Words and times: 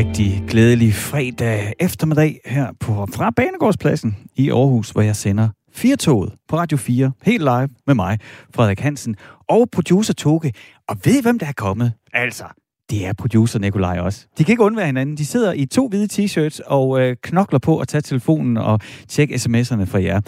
rigtig 0.00 0.44
glædelig 0.48 0.94
fredag 0.94 1.72
eftermiddag 1.80 2.40
her 2.44 2.72
på, 2.80 3.06
fra 3.14 3.30
Banegårdspladsen 3.30 4.16
i 4.36 4.50
Aarhus, 4.50 4.90
hvor 4.90 5.02
jeg 5.02 5.16
sender 5.16 5.48
Firtoget 5.72 6.32
på 6.48 6.56
Radio 6.56 6.78
4, 6.78 7.12
helt 7.22 7.42
live 7.42 7.68
med 7.86 7.94
mig, 7.94 8.18
Frederik 8.54 8.80
Hansen, 8.80 9.16
og 9.48 9.68
producer 9.72 10.14
Toge. 10.14 10.52
Og 10.88 10.96
ved 11.04 11.18
I, 11.18 11.22
hvem 11.22 11.38
der 11.38 11.46
er 11.46 11.52
kommet? 11.52 11.92
Altså, 12.12 12.44
det 12.90 13.06
er 13.06 13.12
producer 13.12 13.58
Nikolaj 13.58 13.98
også. 13.98 14.26
De 14.38 14.44
kan 14.44 14.52
ikke 14.52 14.62
undvære 14.62 14.86
hinanden. 14.86 15.16
De 15.16 15.26
sidder 15.26 15.52
i 15.52 15.66
to 15.66 15.88
hvide 15.88 16.08
t-shirts 16.12 16.60
og 16.66 17.00
øh, 17.00 17.16
knokler 17.22 17.58
på 17.58 17.78
at 17.78 17.88
tage 17.88 18.02
telefonen 18.02 18.56
og 18.56 18.80
tjekke 19.08 19.34
sms'erne 19.34 19.84
for 19.84 19.98
jer. 19.98 20.20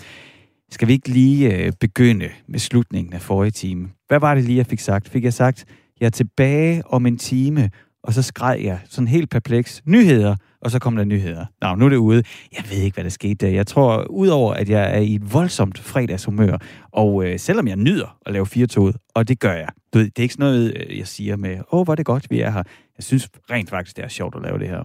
Skal 0.71 0.89
vi 0.89 0.93
ikke 0.93 1.09
lige 1.09 1.57
øh, 1.57 1.73
begynde 1.81 2.29
med 2.49 2.59
slutningen 2.59 3.13
af 3.13 3.23
forrige 3.23 3.51
time? 3.51 3.89
Hvad 4.09 4.21
var 4.21 4.35
det 4.35 4.45
lige, 4.45 4.57
jeg 4.57 4.67
fik 4.67 4.81
sagt? 4.81 5.09
Fik 5.09 5.25
jeg 5.25 5.33
sagt, 5.33 5.65
jeg 6.01 6.07
er 6.07 6.11
tilbage 6.11 6.83
om 6.87 7.07
en 7.07 7.19
time, 7.19 7.71
og 8.03 8.15
så 8.15 8.23
skred 8.23 8.59
jeg 8.61 8.81
sådan 8.89 9.09
helt 9.09 9.31
perpleks. 9.31 9.83
Nyheder, 9.87 10.37
og 10.61 10.71
så 10.71 10.79
kom 10.79 10.97
der 10.97 11.05
nyheder. 11.05 11.47
Nå, 11.61 11.75
nu 11.75 11.85
er 11.85 11.89
det 11.89 11.97
ude. 11.97 12.23
Jeg 12.53 12.65
ved 12.71 12.77
ikke, 12.77 12.95
hvad 12.95 13.05
der 13.05 13.11
skete 13.11 13.35
der. 13.35 13.53
Jeg 13.53 13.67
tror, 13.67 14.05
udover 14.11 14.55
at 14.55 14.69
jeg 14.69 14.97
er 14.97 15.01
i 15.01 15.15
et 15.15 15.33
voldsomt 15.33 15.79
fredagshumør, 15.79 16.59
og 16.93 17.25
øh, 17.25 17.39
selvom 17.39 17.69
jeg 17.69 17.77
nyder 17.77 18.19
at 18.27 18.33
lave 18.33 18.47
firetoget, 18.47 18.97
og 19.15 19.29
det 19.29 19.41
gør 19.41 19.53
jeg. 19.53 19.69
Du 19.95 19.99
ved, 19.99 20.05
det 20.05 20.19
er 20.19 20.23
ikke 20.23 20.35
sådan 20.35 20.45
noget, 20.45 20.77
øh, 20.77 20.99
jeg 20.99 21.07
siger 21.07 21.37
med, 21.37 21.59
åh, 21.59 21.65
oh, 21.71 21.85
hvor 21.85 21.93
er 21.93 21.97
det 21.97 22.07
godt, 22.07 22.27
vi 22.31 22.41
er 22.41 22.51
her. 22.51 22.63
Jeg 22.97 23.05
synes 23.05 23.29
rent 23.51 23.71
faktisk, 23.71 23.97
det 23.97 24.05
er 24.05 24.09
sjovt 24.09 24.35
at 24.37 24.43
lave 24.43 24.59
det 24.59 24.69
her. 24.69 24.85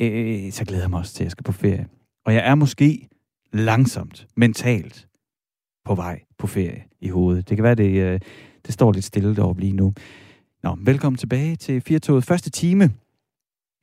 Øh, 0.00 0.52
så 0.52 0.64
glæder 0.64 0.82
jeg 0.82 0.90
mig 0.90 0.98
også 0.98 1.14
til, 1.14 1.22
at 1.22 1.24
jeg 1.24 1.30
skal 1.30 1.44
på 1.44 1.52
ferie. 1.52 1.86
Og 2.26 2.34
jeg 2.34 2.46
er 2.46 2.54
måske 2.54 3.08
langsomt, 3.52 4.26
mentalt, 4.36 5.06
på 5.84 5.94
vej 5.94 6.20
på 6.38 6.46
ferie 6.46 6.84
i 7.00 7.08
hovedet. 7.08 7.48
Det 7.48 7.56
kan 7.56 7.64
være, 7.64 7.74
det, 7.74 8.02
øh, 8.02 8.20
det 8.66 8.74
står 8.74 8.92
lidt 8.92 9.04
stille 9.04 9.36
deroppe 9.36 9.60
lige 9.60 9.72
nu. 9.72 9.92
Nå, 10.66 10.78
velkommen 10.80 11.18
tilbage 11.18 11.56
til 11.56 11.80
Firtoget. 11.80 12.24
Første 12.24 12.50
time, 12.50 12.90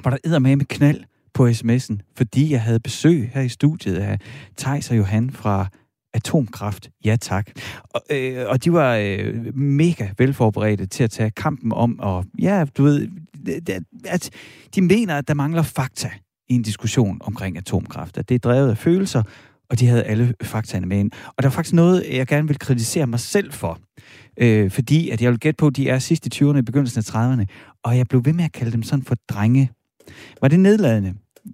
hvor 0.02 0.12
der 0.12 0.17
æder 0.26 0.39
med 0.39 0.56
med 0.56 0.66
knald 0.66 1.03
på 1.34 1.48
sms'en, 1.48 2.14
fordi 2.17 2.52
jeg 2.52 2.62
havde 2.62 2.80
besøg 2.80 3.31
her 3.34 3.42
i 3.42 3.50
studiet 3.50 3.95
af 3.95 4.20
Thijs 4.58 4.92
og 4.92 4.98
Johan 4.98 5.31
fra 5.31 5.67
Atomkraft. 6.14 6.90
Ja 7.06 7.16
tak. 7.16 7.52
Og, 7.90 8.02
øh, 8.09 8.50
og 8.50 8.64
de 8.64 8.73
var 8.73 8.95
øh, 8.95 9.58
mega 9.58 10.09
velforberedte 10.17 10.86
til 10.86 11.03
at 11.03 11.12
tage 11.12 11.31
kampen 11.31 11.72
om, 11.72 12.00
og 12.00 12.25
ja, 12.40 12.66
du 12.78 12.84
ved, 12.84 13.08
at 14.06 14.30
de 14.75 14.81
mener, 14.81 15.18
at 15.18 15.28
der 15.28 15.34
mangler 15.34 15.64
fakta 15.64 16.09
i 16.50 16.53
en 16.53 16.62
diskussion 16.62 17.18
omkring 17.22 17.58
atomkraft. 17.58 18.18
At 18.18 18.30
det 18.30 18.36
er 18.36 18.40
drevet 18.40 18.70
af 18.70 18.78
følelser, 18.78 19.23
og 19.70 19.80
de 19.80 19.88
havde 19.88 20.03
alle 20.03 20.34
faktaene 20.42 20.86
med 20.86 21.00
ind. 21.00 21.12
Og 21.28 21.44
der 21.44 21.50
er 21.50 21.53
faktisk 21.53 21.73
noget, 21.73 22.06
jeg 22.12 22.28
gerne 22.28 22.47
vil 22.47 22.59
kritisere 22.59 23.08
mig 23.08 23.20
selv 23.20 23.52
for. 23.52 23.80
Øh, 24.38 24.72
fordi 24.72 25.09
at 25.09 25.22
jeg 25.22 25.31
vil 25.31 25.39
gætte 25.39 25.58
på, 25.58 25.67
at 25.67 25.76
de 25.76 25.89
er 25.89 26.00
sidst 26.00 26.26
i 26.28 26.44
20'erne, 26.44 26.58
i 26.58 26.62
begyndelsen 26.62 27.00
af 27.00 27.16
30'erne, 27.16 27.45
og 27.84 27.98
jeg 27.98 28.08
blev 28.08 28.26
ved 28.26 28.34
med 28.34 28.44
at 28.44 28.52
kalde 28.52 28.72
dem 28.72 28.84
sådan 28.84 29.06
for 29.06 29.16
drenge. 29.30 29.72
Var 30.42 30.48
det 30.48 30.59
nedladende? 30.59 31.14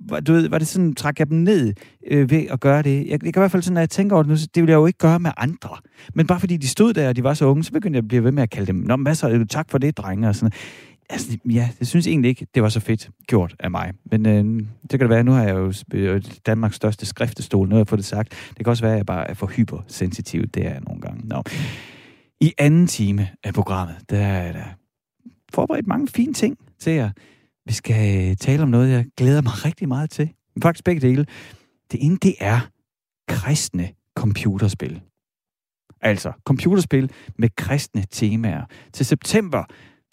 Var, 0.10 0.20
du 0.20 0.34
ved, 0.34 0.50
var 0.50 0.58
det 0.58 0.68
sådan, 0.68 0.96
træk 0.96 1.20
jeg 1.20 1.30
dem 1.30 1.38
ned 1.38 1.74
øh, 2.08 2.32
ved 2.32 2.46
at 2.50 2.60
gøre 2.60 2.82
det? 2.82 2.96
Jeg, 2.96 3.10
jeg 3.12 3.20
kan 3.20 3.30
i 3.36 3.40
hvert 3.40 3.52
fald 3.52 3.64
sådan, 3.64 3.74
når 3.74 3.82
jeg 3.82 3.90
tænker 3.90 4.16
over 4.16 4.24
det 4.24 4.30
nu, 4.30 4.36
det 4.36 4.56
ville 4.56 4.72
jeg 4.72 4.78
jo 4.78 4.86
ikke 4.86 5.00
gøre 5.00 5.20
med 5.20 5.32
andre. 5.38 5.70
Men 6.14 6.28
bare 6.28 6.40
fordi 6.40 6.58
de 6.58 6.68
stod 6.68 6.94
der, 6.94 7.10
og 7.10 7.16
de 7.16 7.24
var 7.24 7.34
så 7.34 7.46
unge, 7.46 7.64
så 7.64 7.72
begyndte 7.72 7.98
jeg 7.98 8.04
at 8.04 8.08
blive 8.08 8.24
ved 8.24 8.32
med 8.32 8.44
at 8.44 8.50
kalde 8.50 8.68
dem, 8.68 8.76
Nå, 8.76 8.96
hvad 8.96 9.16
så, 9.16 9.30
øh, 9.30 9.46
tak 9.46 9.72
for 9.72 9.78
det, 9.78 9.98
drenge, 9.98 10.28
og 10.28 10.36
sådan 10.36 10.52
Altså, 11.12 11.38
ja, 11.50 11.70
det 11.80 11.88
synes 11.88 12.08
egentlig 12.08 12.30
ikke, 12.30 12.48
det 12.56 12.64
var 12.64 12.70
så 12.70 12.80
fedt 12.80 13.10
gjort 13.28 13.56
af 13.60 13.72
mig. 13.72 13.92
Men 14.12 14.26
øh, 14.26 14.64
det 14.82 14.90
kan 14.90 15.00
det 15.00 15.10
være, 15.10 15.24
nu 15.24 15.32
har 15.32 15.44
jeg 15.44 15.56
jo 15.56 15.74
øh, 15.94 16.22
Danmarks 16.46 16.76
største 16.76 17.06
skriftestol, 17.06 17.70
nu 17.70 17.76
har 17.76 17.80
jeg 17.80 17.88
fået 17.88 18.00
det 18.00 18.06
sagt. 18.06 18.30
Det 18.50 18.66
kan 18.66 18.68
også 18.68 18.84
være, 18.84 18.94
at 18.94 18.98
jeg 18.98 19.06
bare 19.06 19.30
er 19.30 19.34
for 19.34 19.48
hypersensitiv, 19.48 20.48
det 20.48 20.66
er 20.66 20.70
jeg 20.70 20.82
nogle 20.88 21.02
gange. 21.02 21.28
Nå. 21.28 21.44
I 22.42 22.54
anden 22.58 22.88
time 22.88 23.28
af 23.44 23.54
programmet, 23.54 23.96
der 24.10 24.18
er 24.18 24.52
der 24.52 24.66
forberedt 25.54 25.88
mange 25.88 26.08
fine 26.08 26.34
ting 26.34 26.58
til 26.80 26.94
jer. 26.94 27.12
Vi 27.66 27.74
skal 27.74 28.30
øh, 28.30 28.36
tale 28.36 28.64
om 28.64 28.70
noget, 28.70 28.90
jeg 28.90 29.06
glæder 29.18 29.42
mig 29.42 29.66
rigtig 29.66 29.88
meget 29.88 30.10
til. 30.10 30.30
Faktisk 30.64 30.84
begge 30.84 31.02
dele. 31.02 31.26
Det 31.92 32.06
ene, 32.06 32.18
det 32.18 32.36
er 32.40 32.60
kristne 33.28 33.90
computerspil. 34.16 35.02
Altså, 36.02 36.32
computerspil 36.46 37.12
med 37.38 37.50
kristne 37.58 38.04
temaer. 38.12 38.66
Til 38.94 39.06
september, 39.06 39.64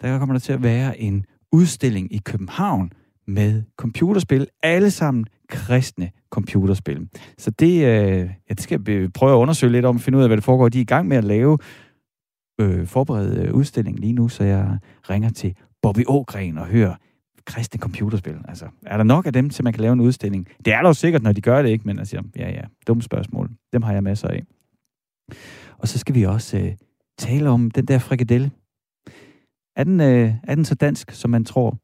der 0.01 0.19
kommer 0.19 0.33
der 0.33 0.39
til 0.39 0.53
at 0.53 0.63
være 0.63 0.99
en 0.99 1.25
udstilling 1.51 2.13
i 2.13 2.17
København 2.17 2.91
med 3.27 3.63
computerspil. 3.77 4.47
Alle 4.63 4.91
sammen 4.91 5.25
kristne 5.49 6.11
computerspil. 6.29 7.07
Så 7.37 7.51
det, 7.51 7.73
øh, 7.73 8.29
ja, 8.49 8.53
det 8.53 8.61
skal 8.61 8.85
vi 8.85 9.07
prøve 9.07 9.31
at 9.33 9.37
undersøge 9.37 9.71
lidt 9.71 9.85
om, 9.85 9.99
finde 9.99 10.17
ud 10.17 10.23
af, 10.23 10.29
hvad 10.29 10.37
det 10.37 10.43
foregår. 10.43 10.69
De 10.69 10.77
er 10.77 10.81
i 10.81 10.85
gang 10.85 11.07
med 11.07 11.17
at 11.17 11.23
lave 11.23 11.57
øh, 12.59 12.87
forberede 12.87 13.41
øh, 13.41 13.53
udstillingen 13.53 14.01
lige 14.01 14.13
nu, 14.13 14.29
så 14.29 14.43
jeg 14.43 14.77
ringer 15.09 15.29
til 15.29 15.55
Bobby 15.81 16.03
Ågren 16.07 16.57
og 16.57 16.65
hører 16.65 16.95
kristne 17.45 17.79
computerspil. 17.79 18.37
Altså, 18.47 18.65
er 18.85 18.97
der 18.97 19.03
nok 19.03 19.25
af 19.25 19.33
dem, 19.33 19.49
til 19.49 19.63
man 19.63 19.73
kan 19.73 19.81
lave 19.81 19.93
en 19.93 19.99
udstilling? 19.99 20.47
Det 20.65 20.73
er 20.73 20.81
der 20.81 20.89
jo 20.89 20.93
sikkert, 20.93 21.23
når 21.23 21.31
de 21.31 21.41
gør 21.41 21.61
det, 21.61 21.69
ikke? 21.69 21.87
Men 21.87 21.99
altså, 21.99 22.23
ja, 22.35 22.49
ja, 22.49 22.61
dumme 22.87 23.03
spørgsmål. 23.03 23.51
Dem 23.73 23.81
har 23.81 23.93
jeg 23.93 24.03
masser 24.03 24.27
af. 24.27 24.43
Og 25.77 25.87
så 25.87 25.99
skal 25.99 26.15
vi 26.15 26.23
også 26.23 26.57
øh, 26.57 26.73
tale 27.17 27.49
om 27.49 27.71
den 27.71 27.85
der 27.85 27.99
frikadelle. 27.99 28.51
Er 29.75 29.83
den, 29.83 30.01
øh, 30.01 30.33
er 30.43 30.55
den 30.55 30.65
så 30.65 30.75
dansk, 30.75 31.11
som 31.11 31.31
man 31.31 31.45
tror? 31.45 31.77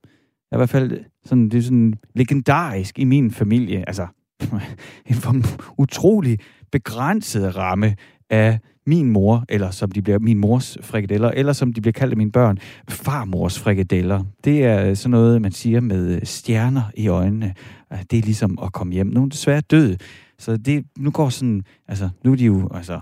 I 0.52 0.58
hvert 0.58 0.70
fald 0.70 0.92
øh, 0.92 1.04
sådan, 1.26 1.50
det 1.50 1.58
er 1.58 1.62
sådan 1.62 1.94
legendarisk 2.16 3.00
i 3.00 3.04
min 3.04 3.32
familie. 3.32 3.84
Altså, 3.88 4.08
en 5.06 5.44
utrolig 5.78 6.40
begrænset 6.72 7.56
ramme 7.56 7.96
af 8.34 8.60
min 8.86 9.10
mor, 9.10 9.46
eller 9.50 9.72
som 9.72 9.92
de 9.92 10.02
bliver 10.02 10.20
min 10.20 10.38
mors 10.38 10.78
frikadeller, 10.82 11.32
eller 11.32 11.54
som 11.54 11.74
de 11.74 11.82
bliver 11.82 11.94
kaldt 11.94 12.12
af 12.12 12.18
mine 12.18 12.32
børn, 12.32 12.58
farmors 12.90 13.60
frikadeller. 13.60 14.24
Det 14.44 14.64
er 14.64 14.94
sådan 14.94 15.12
noget, 15.12 15.42
man 15.42 15.52
siger 15.52 15.80
med 15.80 16.26
stjerner 16.26 16.84
i 16.96 17.08
øjnene. 17.08 17.54
Ah, 17.90 18.00
det 18.12 18.20
er 18.20 18.24
ligesom 18.24 18.60
at 18.64 18.74
komme 18.74 18.94
hjem. 18.94 19.08
Nu 19.08 19.24
er 19.24 19.30
desværre 19.30 19.62
død. 19.62 19.98
Så 20.40 20.58
det, 20.58 20.86
nu 20.98 21.12
går 21.12 21.30
sådan, 21.30 21.64
altså, 21.88 22.10
nu 22.24 22.32
er 22.32 22.36
de 22.36 22.46
jo, 22.46 22.70
altså, 22.74 23.00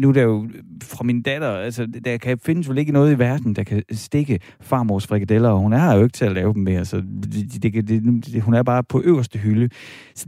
nu 0.00 0.08
er 0.08 0.12
der 0.12 0.22
jo 0.22 0.48
fra 0.82 1.04
min 1.04 1.22
datter, 1.22 1.48
altså, 1.48 1.86
der 2.04 2.16
kan 2.16 2.38
findes 2.38 2.68
vel 2.68 2.78
ikke 2.78 2.92
noget 2.92 3.14
i 3.14 3.18
verden, 3.18 3.54
der 3.56 3.64
kan 3.64 3.82
stikke 3.92 4.38
farmors 4.60 5.06
frikadeller, 5.06 5.48
og 5.48 5.58
hun 5.58 5.72
er 5.72 5.94
jo 5.94 6.02
ikke 6.02 6.12
til 6.12 6.24
at 6.24 6.32
lave 6.32 6.54
dem 6.54 6.62
mere, 6.62 6.84
så 6.84 6.96
det, 6.96 7.62
det, 7.62 7.88
det, 7.88 8.02
det, 8.26 8.42
hun 8.42 8.54
er 8.54 8.62
bare 8.62 8.84
på 8.84 9.02
øverste 9.04 9.38
hylde. 9.38 9.68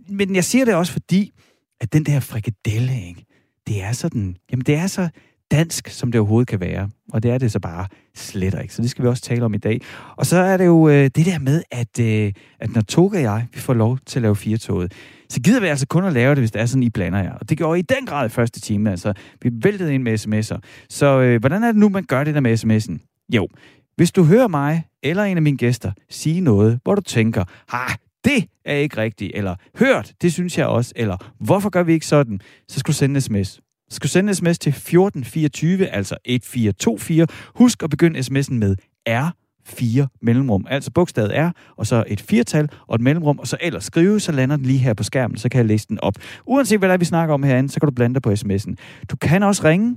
Men 0.08 0.34
jeg 0.34 0.44
siger 0.44 0.64
det 0.64 0.74
også 0.74 0.92
fordi, 0.92 1.32
at 1.80 1.92
den 1.92 2.04
der 2.04 2.20
frikadelle, 2.20 3.08
ikke? 3.08 3.24
det 3.66 3.82
er 3.82 3.92
sådan, 3.92 4.36
jamen 4.50 4.64
det 4.64 4.74
er 4.74 4.86
så 4.86 5.08
dansk, 5.50 5.88
som 5.88 6.12
det 6.12 6.18
overhovedet 6.18 6.48
kan 6.48 6.60
være. 6.60 6.90
Og 7.12 7.22
det 7.22 7.30
er 7.30 7.38
det 7.38 7.52
så 7.52 7.60
bare 7.60 7.86
slet 8.14 8.54
ikke. 8.62 8.74
Så 8.74 8.82
det 8.82 8.90
skal 8.90 9.04
vi 9.04 9.08
også 9.08 9.22
tale 9.22 9.44
om 9.44 9.54
i 9.54 9.58
dag. 9.58 9.80
Og 10.16 10.26
så 10.26 10.36
er 10.36 10.56
det 10.56 10.66
jo 10.66 10.88
øh, 10.88 11.04
det 11.04 11.26
der 11.26 11.38
med, 11.38 11.62
at, 11.70 12.00
øh, 12.00 12.32
at 12.60 12.74
når 12.74 12.80
Toga 12.80 13.16
og 13.16 13.22
jeg 13.22 13.46
vi 13.54 13.60
får 13.60 13.74
lov 13.74 13.98
til 14.06 14.18
at 14.18 14.22
lave 14.22 14.36
firetoget, 14.36 14.92
så 15.28 15.40
gider 15.40 15.60
vi 15.60 15.66
altså 15.66 15.86
kun 15.86 16.04
at 16.04 16.12
lave 16.12 16.30
det, 16.30 16.38
hvis 16.38 16.50
det 16.50 16.60
er 16.60 16.66
sådan, 16.66 16.82
I 16.82 16.90
blander 16.90 17.22
jer. 17.22 17.32
Og 17.32 17.48
det 17.48 17.58
gjorde 17.58 17.78
I 17.78 17.82
den 17.82 18.06
grad 18.06 18.26
i 18.26 18.28
første 18.28 18.60
time. 18.60 18.90
Altså, 18.90 19.12
vi 19.42 19.50
væltede 19.62 19.94
ind 19.94 20.02
med 20.02 20.18
sms'er. 20.18 20.58
Så 20.88 21.20
øh, 21.20 21.40
hvordan 21.40 21.62
er 21.62 21.66
det 21.66 21.76
nu, 21.76 21.88
man 21.88 22.04
gør 22.04 22.24
det 22.24 22.34
der 22.34 22.40
med 22.40 22.64
sms'en? 22.64 23.26
Jo, 23.34 23.48
hvis 23.96 24.12
du 24.12 24.24
hører 24.24 24.48
mig 24.48 24.84
eller 25.02 25.24
en 25.24 25.36
af 25.36 25.42
mine 25.42 25.56
gæster 25.56 25.92
sige 26.10 26.40
noget, 26.40 26.80
hvor 26.84 26.94
du 26.94 27.02
tænker, 27.02 27.44
ha, 27.68 27.94
det 28.24 28.48
er 28.64 28.74
ikke 28.74 28.96
rigtigt, 28.96 29.32
eller 29.34 29.54
hørt, 29.78 30.12
det 30.22 30.32
synes 30.32 30.58
jeg 30.58 30.66
også, 30.66 30.92
eller 30.96 31.16
hvorfor 31.40 31.70
gør 31.70 31.82
vi 31.82 31.92
ikke 31.92 32.06
sådan, 32.06 32.40
så 32.68 32.80
skal 32.80 32.92
du 32.92 32.96
sende 32.96 33.14
en 33.14 33.20
sms. 33.20 33.48
Så 33.90 33.96
skal 33.96 34.08
du 34.08 34.12
sende 34.12 34.30
en 34.30 34.34
sms 34.34 34.58
til 34.58 34.70
1424, 34.70 35.86
altså 35.86 36.16
1424. 36.24 37.26
Husk 37.54 37.82
at 37.82 37.90
begynde 37.90 38.18
sms'en 38.18 38.54
med 38.54 38.76
R 39.08 39.30
4 39.66 40.08
mellemrum. 40.22 40.66
Altså 40.70 40.90
bogstavet 40.90 41.32
R, 41.34 41.50
og 41.76 41.86
så 41.86 42.04
et 42.06 42.20
firtal 42.20 42.68
og 42.86 42.94
et 42.94 43.00
mellemrum, 43.00 43.38
og 43.38 43.46
så 43.46 43.56
ellers 43.60 43.84
skrive, 43.84 44.20
så 44.20 44.32
lander 44.32 44.56
den 44.56 44.66
lige 44.66 44.78
her 44.78 44.94
på 44.94 45.02
skærmen, 45.02 45.36
så 45.36 45.48
kan 45.48 45.58
jeg 45.58 45.66
læse 45.66 45.88
den 45.88 46.00
op. 46.00 46.14
Uanset 46.46 46.78
hvad 46.78 46.88
der 46.88 46.92
er, 46.92 46.98
vi 46.98 47.04
snakker 47.04 47.34
om 47.34 47.42
herinde, 47.42 47.70
så 47.70 47.80
kan 47.80 47.86
du 47.86 47.94
blande 47.94 48.14
dig 48.14 48.22
på 48.22 48.32
sms'en. 48.32 48.74
Du 49.10 49.16
kan 49.16 49.42
også 49.42 49.64
ringe 49.64 49.96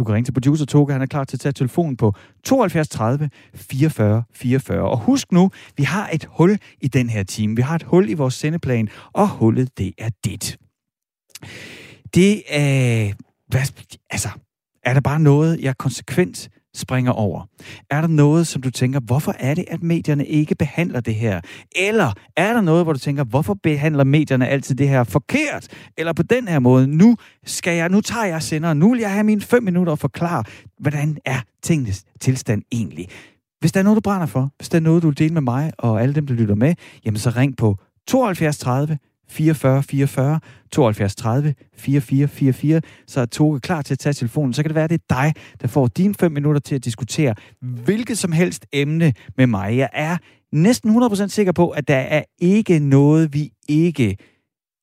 du 0.00 0.04
kan 0.04 0.14
ringe 0.14 0.26
til 0.26 0.32
producer 0.32 0.66
Toga, 0.66 0.92
han 0.92 1.02
er 1.02 1.06
klar 1.06 1.24
til 1.24 1.36
at 1.36 1.40
tage 1.40 1.52
telefonen 1.52 1.96
på 1.96 2.14
72 2.44 2.88
30 2.88 3.30
44 3.54 4.22
44. 4.32 4.90
Og 4.90 4.98
husk 4.98 5.32
nu, 5.32 5.50
vi 5.76 5.82
har 5.82 6.10
et 6.12 6.28
hul 6.30 6.58
i 6.80 6.88
den 6.88 7.10
her 7.10 7.22
time. 7.22 7.56
Vi 7.56 7.62
har 7.62 7.74
et 7.74 7.82
hul 7.82 8.08
i 8.08 8.14
vores 8.14 8.34
sendeplan, 8.34 8.88
og 9.12 9.28
hullet, 9.28 9.78
det 9.78 9.92
er 9.98 10.10
dit. 10.24 10.58
Det 12.14 12.42
er... 12.48 13.12
Hvad, 13.48 13.60
altså, 14.10 14.28
er 14.82 14.94
der 14.94 15.00
bare 15.00 15.20
noget, 15.20 15.60
jeg 15.60 15.78
konsekvent 15.78 16.48
springer 16.74 17.12
over? 17.12 17.46
Er 17.90 18.00
der 18.00 18.08
noget, 18.08 18.46
som 18.46 18.62
du 18.62 18.70
tænker, 18.70 19.00
hvorfor 19.00 19.34
er 19.38 19.54
det, 19.54 19.64
at 19.68 19.82
medierne 19.82 20.26
ikke 20.26 20.54
behandler 20.54 21.00
det 21.00 21.14
her? 21.14 21.40
Eller 21.76 22.12
er 22.36 22.52
der 22.52 22.60
noget, 22.60 22.84
hvor 22.84 22.92
du 22.92 22.98
tænker, 22.98 23.24
hvorfor 23.24 23.54
behandler 23.62 24.04
medierne 24.04 24.48
altid 24.48 24.74
det 24.74 24.88
her 24.88 25.04
forkert? 25.04 25.68
Eller 25.98 26.12
på 26.12 26.22
den 26.22 26.48
her 26.48 26.58
måde, 26.58 26.86
nu 26.86 27.16
skal 27.46 27.76
jeg, 27.76 27.88
nu 27.88 28.00
tager 28.00 28.26
jeg 28.26 28.42
sender, 28.42 28.74
nu 28.74 28.90
vil 28.90 29.00
jeg 29.00 29.12
have 29.12 29.24
mine 29.24 29.40
fem 29.40 29.62
minutter 29.62 29.92
og 29.92 29.98
forklare, 29.98 30.44
hvordan 30.78 31.18
er 31.24 31.40
tingens 31.62 32.04
tilstand 32.20 32.62
egentlig? 32.72 33.08
Hvis 33.60 33.72
der 33.72 33.80
er 33.80 33.84
noget, 33.84 33.96
du 33.96 34.00
brænder 34.00 34.26
for, 34.26 34.50
hvis 34.58 34.68
der 34.68 34.78
er 34.78 34.82
noget, 34.82 35.02
du 35.02 35.08
vil 35.08 35.18
dele 35.18 35.34
med 35.34 35.42
mig 35.42 35.72
og 35.78 36.02
alle 36.02 36.14
dem, 36.14 36.26
der 36.26 36.34
lytter 36.34 36.54
med, 36.54 36.74
jamen 37.04 37.18
så 37.18 37.30
ring 37.30 37.56
på 37.56 37.76
72 38.06 38.58
30 38.58 38.98
44 39.30 39.82
44 39.82 40.40
72 40.72 41.16
30 41.16 41.54
44 41.76 42.28
44, 42.28 42.82
så 43.06 43.20
er 43.20 43.26
Toge 43.26 43.60
klar 43.60 43.82
til 43.82 43.94
at 43.94 43.98
tage 43.98 44.12
telefonen. 44.12 44.52
Så 44.52 44.62
kan 44.62 44.68
det 44.68 44.74
være, 44.74 44.84
at 44.84 44.90
det 44.90 45.00
er 45.10 45.14
dig, 45.14 45.34
der 45.60 45.68
får 45.68 45.86
dine 45.86 46.14
5 46.14 46.32
minutter 46.32 46.60
til 46.60 46.74
at 46.74 46.84
diskutere 46.84 47.34
hvilket 47.60 48.18
som 48.18 48.32
helst 48.32 48.66
emne 48.72 49.12
med 49.36 49.46
mig. 49.46 49.76
Jeg 49.76 49.88
er 49.92 50.16
næsten 50.52 51.02
100% 51.02 51.28
sikker 51.28 51.52
på, 51.52 51.70
at 51.70 51.88
der 51.88 51.96
er 51.96 52.22
ikke 52.38 52.78
noget, 52.78 53.34
vi 53.34 53.50
ikke 53.68 54.16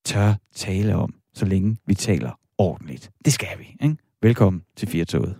tør 0.05 0.33
tale 0.55 0.95
om, 0.95 1.13
så 1.33 1.45
længe 1.45 1.77
vi 1.87 1.93
taler 1.93 2.31
ordentligt. 2.57 3.11
Det 3.25 3.33
skal 3.33 3.59
vi, 3.59 3.75
ikke? 3.81 3.95
Velkommen 4.21 4.61
til 4.75 4.87
Firtoget. 4.87 5.35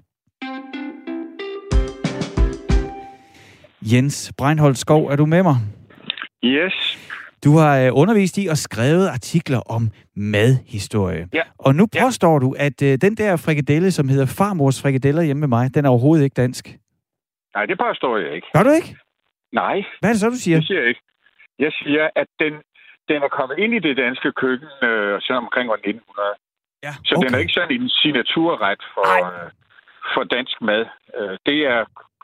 Jens 3.82 4.32
Breinholt 4.38 4.78
Skov, 4.78 5.06
er 5.06 5.16
du 5.16 5.26
med 5.26 5.44
mig? 5.44 5.56
Yes. 6.44 6.98
Du 7.46 7.52
har 7.58 7.80
øh, 7.80 7.90
undervist 8.02 8.38
i 8.38 8.48
og 8.48 8.58
skrevet 8.58 9.08
artikler 9.08 9.60
om 9.76 9.84
madhistorie. 10.16 11.28
Ja. 11.34 11.42
Og 11.58 11.76
nu 11.76 11.88
Ja. 11.96 12.04
påstår 12.06 12.40
du, 12.40 12.56
at 12.68 12.78
øh, 12.82 12.94
den 13.06 13.16
der 13.22 13.38
frikadelle, 13.46 13.92
som 13.92 14.10
hedder 14.10 14.26
farmors 14.40 14.82
frikadeller 14.82 15.22
hjemme 15.22 15.40
med 15.40 15.48
mig, 15.48 15.76
den 15.76 15.86
er 15.86 15.90
overhovedet 15.90 16.24
ikke 16.24 16.42
dansk. 16.44 16.64
Nej, 17.56 17.66
det 17.66 17.78
påstår 17.86 18.18
jeg 18.18 18.32
ikke. 18.38 18.48
Gør 18.54 18.64
du 18.64 18.70
ikke? 18.80 18.96
Nej, 19.52 19.78
Hvad 20.00 20.10
er 20.10 20.14
det 20.14 20.22
så, 20.22 20.30
du 20.30 20.36
siger? 20.46 20.58
det 20.58 20.68
siger 20.68 20.80
jeg 20.80 20.90
ikke. 20.90 21.02
Jeg 21.60 21.72
siger, 21.82 22.10
at 22.22 22.28
den, 22.44 22.54
den 23.10 23.20
er 23.28 23.32
kommet 23.38 23.58
ind 23.64 23.74
i 23.74 23.80
det 23.88 23.98
danske 23.98 24.30
køkken 24.42 24.70
øh, 24.88 25.22
siden 25.22 25.40
omkring 25.46 25.66
år 25.74 25.76
1900. 25.76 26.34
Ja, 26.86 26.94
Så 27.06 27.14
okay. 27.16 27.24
den 27.26 27.36
er 27.36 27.40
ikke 27.44 27.54
sådan 27.60 27.76
en 27.82 27.90
signaturret 27.90 28.82
for, 28.94 29.08
øh, 29.26 29.50
for 30.14 30.24
dansk 30.36 30.56
mad. 30.70 30.84
Øh, 31.18 31.36
det 31.48 31.60
er 31.76 31.80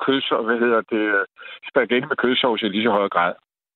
kødsov, 0.05 0.41
hvad 0.47 0.57
hedder 0.63 0.81
det, 0.93 1.03
øh, 1.17 1.25
spaghetti 1.69 2.07
med 2.11 2.17
kødsovs 2.23 2.61
i 2.61 2.67
lige 2.75 2.85
så 2.87 2.91
høj 2.99 3.09
grad. 3.15 3.33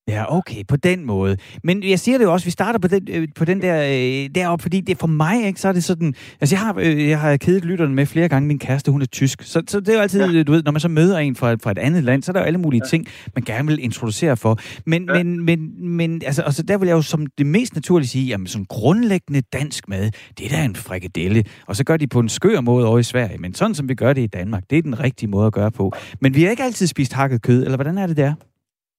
Ja, 0.08 0.36
okay, 0.36 0.64
på 0.68 0.76
den 0.76 1.04
måde. 1.04 1.36
Men 1.64 1.82
jeg 1.82 1.98
siger 1.98 2.18
det 2.18 2.24
jo 2.24 2.32
også, 2.32 2.44
vi 2.44 2.50
starter 2.50 2.78
på 2.78 2.88
den, 2.88 3.08
øh, 3.10 3.28
på 3.34 3.44
den 3.44 3.62
der 3.62 3.82
øh, 3.82 4.30
deroppe, 4.34 4.62
fordi 4.62 4.80
det 4.80 4.98
for 4.98 5.06
mig, 5.06 5.46
ikke, 5.46 5.60
så 5.60 5.68
er 5.68 5.72
det 5.72 5.84
sådan... 5.84 6.14
Altså, 6.40 6.56
jeg 6.56 6.60
har, 6.60 6.74
øh, 6.78 7.08
jeg 7.08 7.20
har 7.20 7.36
kedet 7.36 7.64
lytterne 7.64 7.94
med 7.94 8.06
flere 8.06 8.28
gange, 8.28 8.46
min 8.46 8.58
kæreste, 8.58 8.90
hun 8.90 9.02
er 9.02 9.06
tysk. 9.06 9.42
Så, 9.42 9.62
så 9.68 9.80
det 9.80 9.88
er 9.88 9.94
jo 9.94 10.00
altid, 10.00 10.32
ja. 10.32 10.42
du 10.42 10.52
ved, 10.52 10.62
når 10.62 10.72
man 10.72 10.80
så 10.80 10.88
møder 10.88 11.18
en 11.18 11.36
fra, 11.36 11.54
fra 11.54 11.70
et 11.70 11.78
andet 11.78 12.04
land, 12.04 12.22
så 12.22 12.30
er 12.30 12.32
der 12.32 12.40
jo 12.40 12.46
alle 12.46 12.58
mulige 12.58 12.80
ja. 12.84 12.88
ting, 12.88 13.06
man 13.34 13.44
gerne 13.44 13.68
vil 13.68 13.84
introducere 13.84 14.36
for. 14.36 14.58
Men, 14.86 15.08
ja. 15.08 15.22
men, 15.22 15.44
men, 15.44 15.88
men 15.88 16.22
altså, 16.26 16.42
altså, 16.42 16.62
der 16.62 16.78
vil 16.78 16.86
jeg 16.86 16.94
jo 16.94 17.02
som 17.02 17.26
det 17.38 17.46
mest 17.46 17.74
naturligt 17.74 18.10
sige, 18.10 18.26
jamen, 18.26 18.46
sådan 18.46 18.66
grundlæggende 18.68 19.40
dansk 19.52 19.88
mad, 19.88 20.10
det 20.38 20.46
er 20.46 20.50
da 20.50 20.64
en 20.64 20.76
frikadelle. 20.76 21.44
Og 21.66 21.76
så 21.76 21.84
gør 21.84 21.96
de 21.96 22.06
på 22.06 22.20
en 22.20 22.28
skør 22.28 22.60
måde 22.60 22.86
over 22.86 22.98
i 22.98 23.02
Sverige. 23.02 23.38
Men 23.38 23.54
sådan 23.54 23.74
som 23.74 23.88
vi 23.88 23.94
gør 23.94 24.12
det 24.12 24.22
i 24.22 24.26
Danmark, 24.26 24.62
det 24.70 24.78
er 24.78 24.82
den 24.82 25.00
rigtige 25.00 25.30
måde 25.30 25.46
at 25.46 25.52
gøre 25.52 25.70
på. 25.70 25.92
Men 26.20 26.34
vi 26.34 26.42
har 26.42 26.50
ikke 26.50 26.62
altid 26.62 26.86
spist 26.86 27.12
hakket 27.12 27.42
kød, 27.42 27.64
eller 27.64 27.76
hvordan 27.76 27.98
er 27.98 28.06
det 28.06 28.16
der? 28.16 28.34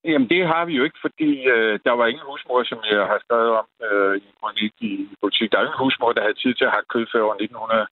Jamen, 0.06 0.30
det 0.30 0.48
har 0.48 0.66
vi 0.66 0.74
jo 0.80 0.84
ikke, 0.84 1.00
fordi 1.02 1.32
øh, 1.54 1.80
der 1.86 1.94
var 2.00 2.06
ingen 2.08 2.26
husmor, 2.30 2.64
som 2.64 2.80
jeg 2.92 3.06
har 3.12 3.20
skrevet 3.26 3.52
om 3.62 3.68
øh, 3.88 4.14
i 4.22 4.26
en 4.30 4.38
kronik 4.40 4.74
i 4.92 4.94
politik. 5.22 5.52
Der 5.52 5.58
er 5.58 5.66
ingen 5.66 5.84
husmor, 5.84 6.12
der 6.14 6.22
havde 6.22 6.42
tid 6.44 6.54
til 6.56 6.66
at 6.66 6.76
have 6.76 6.92
kød 6.94 7.06
før 7.14 7.24
år 7.30 7.34
1900. 7.34 7.88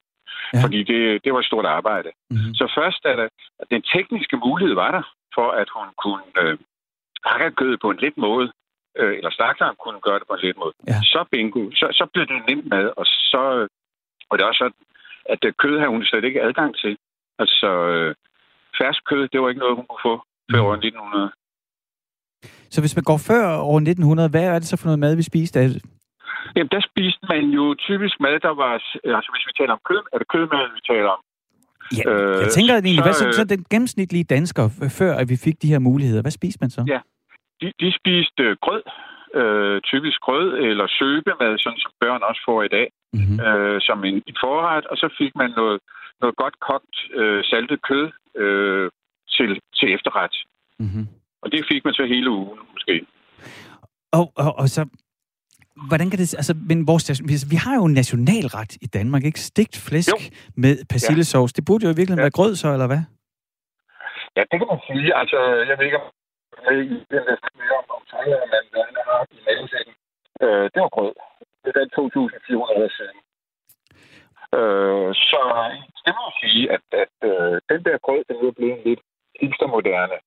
Ja. 0.54 0.64
Fordi 0.64 0.80
det, 0.92 1.02
det 1.24 1.34
var 1.34 1.40
et 1.40 1.52
stort 1.52 1.66
arbejde. 1.66 2.10
Mm-hmm. 2.32 2.54
Så 2.60 2.66
først 2.78 3.02
er 3.12 3.16
der, 3.22 3.28
at 3.62 3.68
den 3.74 3.82
tekniske 3.94 4.38
mulighed 4.46 4.76
var 4.84 4.92
der, 4.98 5.04
for 5.36 5.48
at 5.62 5.70
hun 5.76 5.88
kunne 6.04 6.28
øh, 6.42 6.58
hakke 7.26 7.52
kød 7.62 7.78
på 7.84 7.90
en 7.90 8.00
let 8.04 8.18
måde, 8.18 8.48
øh, 9.00 9.14
eller 9.18 9.32
slagteren 9.32 9.76
kunne 9.84 10.00
gøre 10.08 10.20
det 10.20 10.28
på 10.28 10.34
en 10.34 10.44
let 10.46 10.58
måde. 10.58 10.74
Ja. 10.88 11.00
Så 11.14 11.26
bingo, 11.32 11.62
så, 11.80 11.86
så 12.00 12.06
blev 12.14 12.26
det 12.28 12.48
nemt 12.50 12.68
mad, 12.74 12.88
og 13.00 13.06
så 13.06 13.68
og 14.30 14.38
det 14.38 14.44
er 14.44 14.48
også 14.48 14.64
sådan, 14.64 14.82
at 15.34 15.42
øh, 15.46 15.54
kød 15.54 15.78
havde 15.80 15.94
hun 15.96 16.06
slet 16.06 16.24
ikke 16.24 16.42
adgang 16.42 16.76
til. 16.78 16.98
Altså, 17.40 17.70
øh, 17.94 18.16
fersk 18.78 19.02
kød, 19.06 19.28
det 19.28 19.42
var 19.42 19.50
ikke 19.50 19.60
noget, 19.60 19.76
hun 19.76 19.86
kunne 19.90 20.06
få 20.10 20.16
før 20.52 20.62
år 20.62 20.74
1900. 20.74 21.32
Så 22.74 22.78
hvis 22.82 22.96
man 22.96 23.04
går 23.04 23.20
før 23.30 23.46
år 23.72 23.78
1900, 23.78 24.30
hvad 24.30 24.44
er 24.44 24.60
det 24.60 24.68
så 24.68 24.78
for 24.78 24.88
noget 24.88 25.00
mad, 25.00 25.16
vi 25.16 25.24
spiste? 25.32 25.60
Jamen, 26.56 26.72
der 26.76 26.82
spiste 26.92 27.24
man 27.34 27.44
jo 27.58 27.76
typisk 27.88 28.16
mad, 28.20 28.40
der 28.48 28.54
var... 28.64 28.74
Altså, 29.18 29.30
hvis 29.34 29.48
vi 29.50 29.54
taler 29.60 29.74
om 29.78 29.82
kød, 29.90 30.02
er 30.14 30.18
det 30.18 30.28
kødmad, 30.34 30.64
vi 30.78 30.82
taler 30.94 31.10
om. 31.18 31.22
Ja, 31.98 32.04
øh, 32.12 32.42
jeg 32.44 32.50
tænker 32.58 32.74
egentlig, 32.74 32.96
så, 32.96 33.04
hvad 33.04 33.14
så, 33.14 33.28
øh, 33.28 33.34
så 33.34 33.44
den 33.54 33.66
gennemsnitlige 33.72 34.24
dansker, 34.24 34.64
før 35.00 35.14
at 35.22 35.30
vi 35.30 35.38
fik 35.46 35.62
de 35.62 35.72
her 35.74 35.80
muligheder, 35.80 36.22
hvad 36.22 36.32
spiste 36.40 36.60
man 36.62 36.70
så? 36.70 36.82
Ja. 36.88 37.00
De, 37.62 37.68
de 37.82 37.90
spiste 38.00 38.44
øh, 38.44 38.56
grød, 38.66 38.84
øh, 39.40 39.82
typisk 39.82 40.20
grød 40.28 40.48
eller 40.70 40.88
søbemad, 41.00 41.54
sådan 41.58 41.80
som 41.80 41.92
børn 42.02 42.22
også 42.30 42.42
får 42.46 42.64
i 42.64 42.68
dag, 42.78 42.88
Mm-hmm. 43.14 43.40
øh, 43.40 43.82
som 43.82 44.04
en, 44.10 44.16
en 44.30 44.38
forret, 44.44 44.86
og 44.92 44.98
så 44.98 45.08
fik 45.18 45.32
man 45.36 45.50
noget, 45.60 45.80
noget 46.22 46.36
godt 46.36 46.56
kogt 46.70 46.96
øh, 47.20 47.44
saltet 47.44 47.80
kød 47.90 48.06
øh, 48.44 48.90
til, 49.36 49.50
til 49.78 49.88
efterret. 49.96 50.36
Mm-hmm. 50.80 51.06
Og 51.42 51.52
det 51.52 51.66
fik 51.72 51.86
man 51.86 51.94
så 51.94 52.06
hele 52.06 52.30
ugen, 52.30 52.60
måske. 52.74 53.06
Og, 54.12 54.26
og, 54.44 54.52
og 54.62 54.68
så, 54.76 54.82
hvordan 55.90 56.10
kan 56.10 56.20
det... 56.20 56.36
Altså, 56.42 56.54
men 56.70 56.88
vores, 56.88 57.22
vi- 57.52 57.64
har 57.66 57.76
jo 57.80 57.86
en 57.86 57.94
nationalret 58.02 58.72
i 58.86 58.88
Danmark, 58.98 59.24
ikke? 59.26 59.40
Stegt 59.52 59.76
flæsk 59.88 60.10
Jo. 60.14 60.18
med 60.64 60.74
persillesauce. 60.94 61.54
Det 61.58 61.64
burde 61.68 61.84
jo 61.86 61.92
i 61.92 61.98
virkeligheden 62.00 62.24
Ja. 62.24 62.28
være 62.30 62.38
grød 62.40 62.56
så, 62.56 62.68
eller 62.76 62.88
hvad? 62.92 63.02
Ja, 64.38 64.42
det 64.52 64.58
kan 64.60 64.68
man 64.74 64.82
sige. 64.90 65.10
Altså, 65.22 65.40
jeg 65.70 65.76
ved 65.78 65.86
ikke, 65.86 66.00
om 66.04 66.08
den 67.14 67.24
der 67.30 67.36
mere 67.62 67.76
om, 67.82 67.88
om 67.98 68.02
Thailand, 68.12 68.48
man 68.74 68.88
der 68.98 69.04
har 69.12 69.20
i 69.36 69.40
mavesækken. 69.48 69.94
Øh, 70.44 70.64
det 70.74 70.80
var 70.86 70.92
grød. 70.98 71.14
Det 71.64 71.72
er 71.82 71.88
2.400 71.98 72.82
år 72.84 72.90
siden. 72.98 73.18
Øh, 74.58 75.10
så 75.30 75.40
det 76.06 76.12
må 76.18 76.22
jeg 76.30 76.36
sige, 76.44 76.64
at, 76.76 76.84
at 77.04 77.16
øh, 77.30 77.54
den 77.72 77.80
der 77.88 77.98
grød, 78.06 78.22
den 78.30 78.36
er 78.48 78.52
blevet 78.60 78.80
lidt 78.88 79.02
hipstermoderne. 79.42 80.18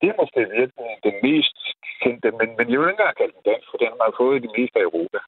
Det 0.00 0.06
er 0.12 0.16
måske 0.22 0.40
virkelig 0.60 0.88
den 1.08 1.16
mest 1.26 1.56
kendte, 2.02 2.28
men, 2.40 2.48
men 2.58 2.64
jeg 2.70 2.76
vil 2.80 2.86
ikke 2.88 2.96
engang 3.00 3.16
kalde 3.20 3.32
den 3.36 3.44
dansk, 3.50 3.66
for 3.70 3.78
den 3.82 3.88
har 3.92 3.98
man 4.04 4.12
fået 4.20 4.34
i 4.38 4.40
det 4.46 4.52
meste 4.58 4.76
af 4.80 4.84
Europa. 4.90 5.18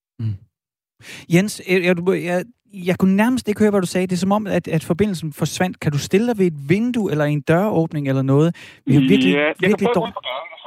Jens, 1.34 1.52
jeg, 1.69 1.78
jeg, 1.84 1.96
jeg, 2.30 2.44
jeg 2.90 2.96
kunne 2.98 3.16
nærmest 3.16 3.48
ikke 3.48 3.60
høre, 3.60 3.70
hvad 3.70 3.80
du 3.80 3.86
sagde. 3.86 4.06
Det 4.06 4.12
er 4.12 4.24
som 4.26 4.32
om, 4.32 4.46
at, 4.46 4.69
at 4.69 4.84
forbindelsen 4.84 5.32
forsvandt. 5.32 5.80
Kan 5.80 5.92
du 5.92 5.98
stille 5.98 6.26
dig 6.28 6.38
ved 6.38 6.46
et 6.46 6.58
vindue 6.69 7.10
eller 7.10 7.24
en 7.24 7.40
døråbning 7.40 8.08
eller 8.08 8.22
noget? 8.22 8.50
Vi 8.86 8.94
har 8.94 9.00
virkelig, 9.00 9.32
ja, 9.34 9.40
jeg 9.46 9.54
virkelig 9.60 9.78
kan 9.78 9.88
prøve 9.94 10.12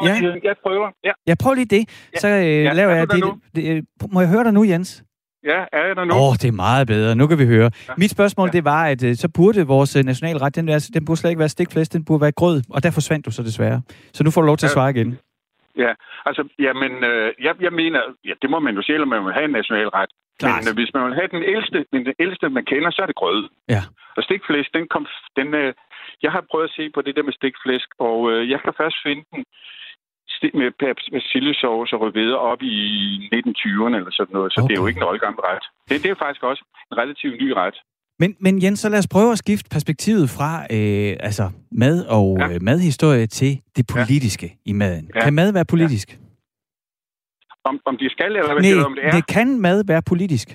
dårligt. 0.01 0.43
ja. 0.43 0.47
Jeg 0.49 0.55
prøver, 0.63 0.89
ja. 1.03 1.11
Jeg 1.27 1.37
prøver 1.37 1.55
lige 1.55 1.65
det, 1.65 1.83
Ja. 2.13 2.19
så 2.19 2.27
øh, 2.27 2.63
Ja, 2.63 2.73
laver 2.73 2.91
er 2.91 2.95
jeg 2.97 3.11
du 3.11 3.15
det. 3.15 3.23
nu? 3.23 3.31
det. 3.55 3.85
Må 4.13 4.19
jeg 4.21 4.29
høre 4.29 4.43
dig 4.43 4.53
nu, 4.53 4.63
Jens? 4.63 5.03
Ja, 5.51 5.59
er 5.77 5.83
jeg 5.87 5.95
der 5.95 6.03
nu? 6.05 6.13
Åh, 6.13 6.21
oh, 6.29 6.33
det 6.41 6.47
er 6.47 6.51
meget 6.67 6.87
bedre. 6.87 7.15
Nu 7.15 7.27
kan 7.27 7.37
vi 7.39 7.45
høre. 7.45 7.69
Ja. 7.87 7.93
Mit 7.97 8.11
spørgsmål, 8.11 8.47
Ja. 8.47 8.51
det 8.57 8.63
var, 8.65 8.83
at 8.93 9.03
øh, 9.03 9.15
så 9.15 9.27
burde 9.37 9.67
vores 9.75 9.95
øh, 9.95 10.03
nationalret, 10.11 10.55
den, 10.55 10.67
der, 10.67 10.89
den 10.93 11.05
burde 11.05 11.19
slet 11.19 11.29
ikke 11.31 11.39
være 11.45 11.49
stikflæsk, 11.57 11.93
den 11.93 12.05
burde 12.05 12.21
være 12.21 12.31
grød, 12.31 12.57
og 12.69 12.83
der 12.83 12.91
forsvandt 12.91 13.25
du 13.25 13.31
så 13.31 13.43
desværre. 13.43 13.81
Så 14.13 14.23
nu 14.23 14.31
får 14.31 14.41
du 14.41 14.47
lov 14.47 14.57
til 14.57 14.65
at 14.65 14.69
Ja. 14.69 14.73
svare 14.77 14.89
igen. 14.95 15.09
Ja, 15.83 15.91
altså, 16.25 16.43
jamen, 16.59 16.91
øh, 17.09 17.27
jeg, 17.45 17.53
jeg 17.61 17.73
mener, 17.81 18.01
ja, 18.25 18.33
det 18.41 18.49
må 18.49 18.59
man 18.59 18.75
jo 18.75 18.81
sige, 18.81 19.01
om 19.01 19.07
man 19.07 19.25
vil 19.25 19.33
have 19.33 19.45
en 19.45 19.51
nationalret. 19.61 20.09
Klart. 20.39 20.55
Men 20.63 20.63
øh, 20.69 20.73
hvis 20.79 20.91
man 20.95 21.03
vil 21.07 21.15
have 21.19 21.29
den 21.35 21.43
ældste, 21.53 21.77
den, 21.93 22.01
den 22.09 22.15
ældste, 22.19 22.45
man 22.49 22.65
kender, 22.71 22.89
så 22.91 22.99
er 23.01 23.05
det 23.11 23.15
grød. 23.21 23.41
Ja. 23.75 23.81
Og 24.17 24.23
stikflæsk, 24.23 24.69
den 24.77 24.85
kom, 24.93 25.03
den, 25.39 25.47
øh, 25.61 25.73
jeg 26.23 26.31
har 26.35 26.43
prøvet 26.51 26.67
at 26.69 26.75
se 26.77 26.83
på 26.95 26.99
det 27.05 27.15
der 27.15 27.23
med 27.27 27.33
stikflæsk, 27.39 27.89
og 28.07 28.17
øh, 28.31 28.41
jeg 28.53 28.59
kan 28.63 28.73
først 28.81 28.97
finde 29.05 29.23
den 29.33 29.43
med 30.61 30.69
persillesauce 31.13 31.95
og 31.95 32.01
rødbeder 32.01 32.35
op 32.51 32.61
i 32.61 32.77
1920'erne 33.35 33.95
eller 33.99 34.11
sådan 34.19 34.33
noget, 34.37 34.53
så 34.53 34.59
okay. 34.61 34.67
det 34.67 34.77
er 34.77 34.81
jo 34.81 34.87
ikke 34.87 35.01
en 35.03 35.07
oldgammel 35.11 35.39
ret. 35.49 35.65
Det, 35.89 36.03
det 36.03 36.09
er 36.11 36.15
faktisk 36.25 36.43
også 36.43 36.63
en 36.91 36.97
relativt 36.97 37.35
ny 37.43 37.49
ret. 37.61 37.77
Men, 38.19 38.35
men 38.39 38.63
Jens, 38.63 38.79
så 38.79 38.89
lad 38.89 38.99
os 38.99 39.07
prøve 39.15 39.31
at 39.31 39.37
skifte 39.37 39.69
perspektivet 39.75 40.29
fra 40.37 40.51
øh, 40.77 41.27
altså 41.27 41.45
mad 41.71 41.97
og 42.17 42.27
Ja. 42.39 42.47
øh, 42.53 42.59
madhistorie 42.61 43.27
til 43.27 43.51
det 43.77 43.85
politiske 43.95 44.47
i 44.65 44.73
maden. 44.73 45.05
Ja. 45.15 45.19
Kan 45.23 45.33
mad 45.33 45.53
være 45.53 45.65
politisk? 45.65 46.07
Om, 47.69 47.79
om 47.85 47.97
de 47.97 48.09
skal, 48.09 48.31
eller 48.35 48.53
hvad 48.53 48.63
Nej, 48.63 48.79
du, 48.81 48.85
om 48.85 48.95
det 48.95 49.05
er? 49.05 49.11
det 49.11 49.27
kan 49.27 49.59
mad 49.67 49.83
være 49.87 50.01
politisk. 50.11 50.47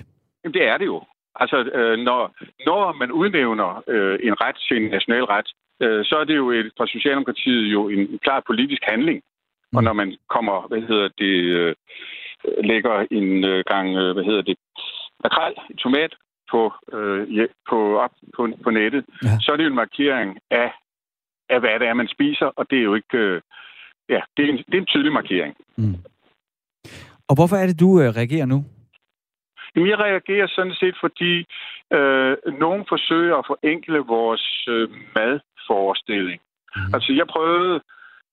Jamen, 0.43 0.53
det 0.53 0.63
er 0.71 0.77
det 0.77 0.85
jo. 0.85 0.97
Altså, 1.35 1.57
øh, 1.79 1.97
når, 2.07 2.21
når 2.69 2.93
man 3.01 3.11
udnævner 3.11 3.69
øh, 3.93 4.19
en 4.27 4.35
ret 4.43 4.57
til 4.67 4.75
en 4.83 4.89
national 4.95 5.23
ret, 5.35 5.49
øh, 5.83 6.05
så 6.05 6.15
er 6.21 6.25
det 6.29 6.35
jo 6.41 6.47
et, 6.51 6.67
fra 6.77 6.87
Socialdemokratiet 6.87 7.63
jo 7.75 7.89
en 7.89 8.19
klar 8.25 8.39
politisk 8.49 8.81
handling. 8.91 9.19
Mm. 9.71 9.77
Og 9.77 9.83
når 9.83 9.93
man 9.93 10.17
kommer, 10.29 10.67
hvad 10.67 10.81
hedder 10.81 11.09
det, 11.17 11.35
øh, 11.59 11.75
lægger 12.63 13.05
en 13.11 13.43
øh, 13.51 13.63
gang, 13.67 13.87
øh, 13.97 14.13
hvad 14.13 14.23
hedder 14.23 14.41
det, 14.41 14.57
makrel, 15.23 15.53
tomat 15.77 16.13
på, 16.51 16.73
øh, 16.93 17.47
på, 17.69 17.99
op 17.99 18.11
på, 18.35 18.49
på 18.63 18.69
nettet, 18.69 19.05
Ja. 19.23 19.35
så 19.41 19.51
er 19.51 19.55
det 19.57 19.63
jo 19.63 19.69
en 19.69 19.83
markering 19.85 20.39
af, 20.51 20.71
af, 21.49 21.59
hvad 21.59 21.79
det 21.79 21.87
er, 21.87 21.93
man 21.93 22.07
spiser, 22.07 22.45
og 22.45 22.69
det 22.69 22.77
er 22.77 22.83
jo 22.83 22.95
ikke... 22.95 23.17
Øh, 23.17 23.41
ja, 24.09 24.21
det 24.37 24.45
er, 24.45 24.49
en, 24.49 24.57
det 24.57 24.73
er 24.73 24.81
en 24.81 24.85
tydelig 24.93 25.13
markering. 25.13 25.55
Mm. 25.77 25.95
Og 27.29 27.35
hvorfor 27.35 27.55
er 27.55 27.67
det, 27.67 27.79
du 27.79 28.01
øh, 28.01 28.09
reagerer 28.19 28.45
nu? 28.45 28.65
Jamen, 29.75 29.89
jeg 29.89 29.99
reagerer 29.99 30.47
sådan 30.47 30.73
set, 30.81 30.95
fordi 31.01 31.33
øh, 31.97 32.37
nogen 32.59 32.85
forsøger 32.89 33.35
at 33.37 33.45
forenkle 33.47 33.99
vores 33.99 34.65
øh, 34.67 34.89
madforestilling. 35.15 36.41
Mm. 36.75 36.93
Altså, 36.95 37.13
jeg 37.13 37.27
prøvede, 37.27 37.81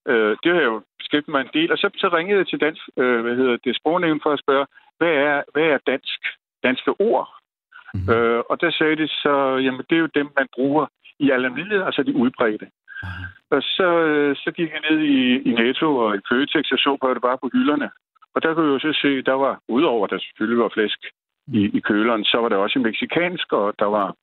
øh, 0.07 0.37
det 0.43 0.51
har 0.51 0.59
jeg 0.59 0.71
jo 0.73 0.81
beskæftiget 0.99 1.35
mig 1.35 1.41
en 1.41 1.53
del, 1.53 1.71
og 1.71 1.77
så, 1.77 1.89
så 1.97 2.07
ringede 2.17 2.39
jeg 2.39 2.47
til 2.47 2.61
dansk, 2.61 2.81
øh, 2.97 3.21
hvad 3.21 3.35
hedder 3.35 3.57
det, 3.63 3.75
sprognævn 3.75 4.21
for 4.23 4.31
at 4.33 4.39
spørge, 4.39 4.65
hvad 4.97 5.13
er, 5.27 5.43
hvad 5.53 5.63
er 5.63 5.77
dansk, 5.87 6.19
danske 6.63 6.91
ord? 6.99 7.27
Mhm. 7.93 8.03
Mm. 8.03 8.13
Øh, 8.13 8.43
og 8.49 8.61
der 8.61 8.71
sagde 8.71 8.95
de 8.95 9.07
så, 9.07 9.33
jamen, 9.65 9.83
det 9.89 9.95
er 9.95 10.05
jo 10.05 10.17
dem, 10.19 10.27
man 10.39 10.47
bruger 10.55 10.85
i 11.19 11.29
almindelighed, 11.29 11.85
altså 11.85 12.03
de 12.03 12.15
udbredte. 12.15 12.67
Aha. 13.03 13.23
Og 13.51 13.61
så, 13.61 13.89
øh, 14.09 14.35
så 14.35 14.51
gik 14.51 14.69
jeg 14.71 14.81
ned 14.89 14.99
i, 14.99 15.19
i 15.49 15.51
Netto 15.51 15.97
og 15.97 16.15
i 16.15 16.19
Føtex 16.29 16.71
og 16.71 16.77
så 16.77 16.97
på 17.01 17.13
det 17.13 17.21
bare 17.21 17.37
på 17.37 17.49
hylderne. 17.53 17.89
Og 18.35 18.43
der 18.43 18.53
kunne 18.53 18.65
jeg 18.65 18.73
jo 18.73 18.79
så 18.79 18.99
se, 19.01 19.21
der 19.21 19.33
var, 19.33 19.59
udover 19.67 20.03
at 20.05 20.11
der 20.11 20.19
selvfølgelig 20.19 20.63
var 20.63 20.71
flæsk 20.73 20.99
i, 21.47 21.61
i 21.77 21.79
køleren, 21.79 22.23
så 22.23 22.37
var 22.37 22.49
der 22.49 22.57
også 22.57 22.79
meksikansk, 22.79 23.53
og 23.53 23.73
der 23.79 23.85
var 23.85 24.15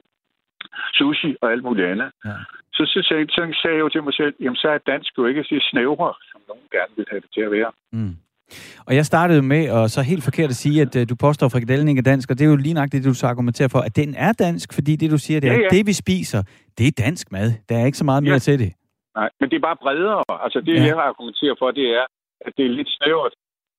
sushi 0.94 1.36
og 1.42 1.52
alt 1.52 1.64
muligt 1.64 1.86
andet. 1.92 2.10
Ja. 2.24 2.36
Så, 2.76 2.82
så, 2.92 3.00
sagde, 3.08 3.26
så 3.28 3.42
sagde 3.62 3.76
jeg 3.76 3.84
jo 3.84 3.88
til 3.88 4.02
mig 4.02 4.14
selv, 4.14 4.34
jamen 4.40 4.56
så 4.56 4.68
er 4.68 4.78
dansk 4.78 5.18
jo 5.18 5.26
ikke 5.26 5.44
så 5.44 5.68
snævre, 5.70 6.14
som 6.30 6.40
nogen 6.48 6.66
gerne 6.76 6.92
vil 6.96 7.06
have 7.10 7.20
det 7.20 7.30
til 7.34 7.40
at 7.40 7.50
være. 7.50 7.70
Mm. 7.92 8.16
Og 8.86 8.94
jeg 8.94 9.06
startede 9.06 9.42
med 9.42 9.64
at 9.78 9.90
så 9.90 10.02
helt 10.02 10.24
forkert 10.24 10.50
at 10.50 10.60
sige, 10.64 10.82
at 10.82 10.96
uh, 10.96 11.02
du 11.10 11.16
påstår, 11.26 11.46
at 11.46 11.52
frikadellen 11.52 11.88
ikke 11.88 11.98
er 11.98 12.10
dansk, 12.12 12.30
og 12.30 12.38
det 12.38 12.44
er 12.44 12.50
jo 12.50 12.56
lige 12.56 12.74
nok 12.80 12.88
det, 12.92 13.04
du 13.04 13.14
så 13.14 13.26
argumenterer 13.26 13.68
for, 13.68 13.78
at 13.78 13.96
den 13.96 14.14
er 14.14 14.32
dansk, 14.32 14.74
fordi 14.74 14.96
det, 14.96 15.10
du 15.10 15.18
siger, 15.18 15.40
det 15.40 15.50
er, 15.50 15.54
ja, 15.54 15.60
ja. 15.60 15.68
det 15.76 15.86
vi 15.86 15.92
spiser, 15.92 16.42
det 16.78 16.86
er 16.86 17.02
dansk 17.04 17.32
mad. 17.32 17.48
Der 17.68 17.74
er 17.78 17.86
ikke 17.86 17.98
så 17.98 18.04
meget 18.04 18.22
mere 18.22 18.40
ja. 18.40 18.46
til 18.48 18.58
det. 18.58 18.72
Nej, 19.16 19.30
men 19.40 19.50
det 19.50 19.56
er 19.56 19.64
bare 19.68 19.82
bredere. 19.84 20.22
Altså 20.44 20.60
det, 20.60 20.74
ja. 20.74 20.84
jeg 20.84 20.96
argumenterer 21.10 21.54
for, 21.58 21.70
det 21.70 21.86
er, 21.98 22.06
at 22.46 22.52
det 22.56 22.64
er 22.66 22.70
lidt 22.78 22.90
snævert 22.98 23.34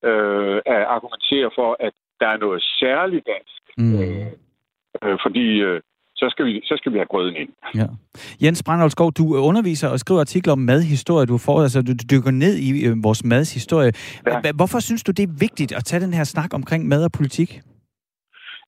øh, 0.08 0.56
at 0.74 0.82
argumentere 0.96 1.50
for, 1.58 1.76
at 1.86 1.92
der 2.20 2.28
er 2.34 2.36
noget 2.36 2.62
særligt 2.62 3.26
dansk. 3.34 3.62
Mm. 3.78 3.94
Øh, 4.00 4.32
øh, 5.04 5.18
fordi 5.24 5.46
øh, 5.68 5.80
så 6.20 6.26
skal, 6.32 6.44
vi, 6.46 6.60
så 6.64 6.74
skal 6.78 6.92
vi 6.92 6.98
have 6.98 7.10
grøden 7.12 7.36
ind. 7.42 7.50
Ja. 7.80 7.86
Jens 8.42 8.62
Brandholdsgaard, 8.66 9.12
du 9.12 9.24
underviser 9.50 9.88
og 9.88 9.98
skriver 9.98 10.20
artikler 10.20 10.52
om 10.52 10.58
madhistorie. 10.58 11.26
Du, 11.26 11.38
får, 11.38 11.62
altså, 11.62 11.82
du 11.82 11.92
dykker 12.12 12.30
ned 12.30 12.54
i 12.66 12.68
øh, 12.86 12.94
vores 13.06 13.24
madshistorie. 13.24 13.92
Ja. 14.26 14.52
Hvorfor 14.60 14.80
synes 14.80 15.02
du, 15.02 15.12
det 15.12 15.24
er 15.28 15.32
vigtigt 15.46 15.72
at 15.78 15.84
tage 15.84 16.00
den 16.04 16.14
her 16.14 16.24
snak 16.24 16.50
omkring 16.54 16.88
mad 16.88 17.04
og 17.04 17.12
politik? 17.12 17.50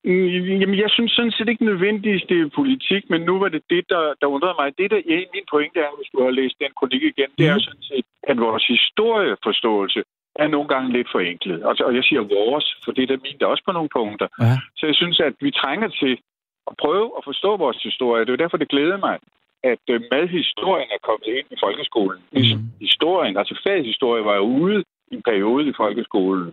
Mm, 0.05 0.61
jamen, 0.61 0.79
jeg 0.85 0.91
synes 0.97 1.13
sådan 1.13 1.35
set 1.37 1.49
ikke 1.49 1.65
nødvendigvis, 1.71 2.23
det 2.29 2.39
er 2.41 2.57
politik, 2.61 3.03
men 3.13 3.21
nu 3.29 3.35
var 3.43 3.49
det 3.49 3.63
det, 3.71 3.85
der, 3.93 4.05
der 4.21 4.27
undrede 4.27 4.57
mig. 4.61 4.67
Det, 4.79 4.91
der 4.91 5.01
ja, 5.11 5.19
min 5.35 5.47
pointe 5.53 5.79
er, 5.87 5.93
hvis 5.99 6.11
du 6.13 6.19
har 6.25 6.31
læst 6.41 6.57
den 6.63 6.73
kronik 6.79 7.03
igen, 7.03 7.31
det 7.39 7.47
er 7.49 7.55
mm. 7.55 7.67
sådan 7.67 7.87
set, 7.91 8.07
at 8.31 8.37
vores 8.47 8.65
historieforståelse 8.75 10.01
er 10.43 10.49
nogle 10.55 10.69
gange 10.73 10.93
lidt 10.97 11.09
forenklet. 11.15 11.61
Altså, 11.69 11.83
og 11.89 11.93
jeg 11.99 12.05
siger 12.05 12.23
vores, 12.39 12.67
for 12.85 12.93
det 12.93 13.03
er 13.03 13.11
der 13.11 13.25
min, 13.27 13.39
der 13.41 13.47
også 13.47 13.65
på 13.67 13.73
nogle 13.73 13.91
punkter. 13.99 14.29
Ja. 14.41 14.55
Så 14.79 14.83
jeg 14.91 14.97
synes, 15.01 15.21
at 15.21 15.35
vi 15.41 15.51
trænger 15.51 15.89
til 16.01 16.13
at 16.71 16.75
prøve 16.85 17.07
at 17.19 17.23
forstå 17.31 17.51
vores 17.57 17.81
historie. 17.89 18.25
Det 18.25 18.33
er 18.33 18.43
derfor, 18.45 18.57
det 18.57 18.73
glæder 18.75 18.99
mig, 19.07 19.17
at 19.73 19.85
øh, 19.95 20.01
madhistorien 20.13 20.91
er 20.97 21.03
kommet 21.09 21.29
ind 21.39 21.49
i 21.55 21.59
folkeskolen. 21.65 22.21
Ligesom 22.33 22.61
mm. 22.61 22.71
historien, 22.87 23.37
altså 23.41 23.55
fagshistorie, 23.67 24.25
var 24.25 24.37
jo 24.37 24.47
ude 24.63 24.79
i 25.11 25.15
en 25.15 25.23
periode 25.31 25.69
i 25.69 25.79
folkeskolen. 25.83 26.49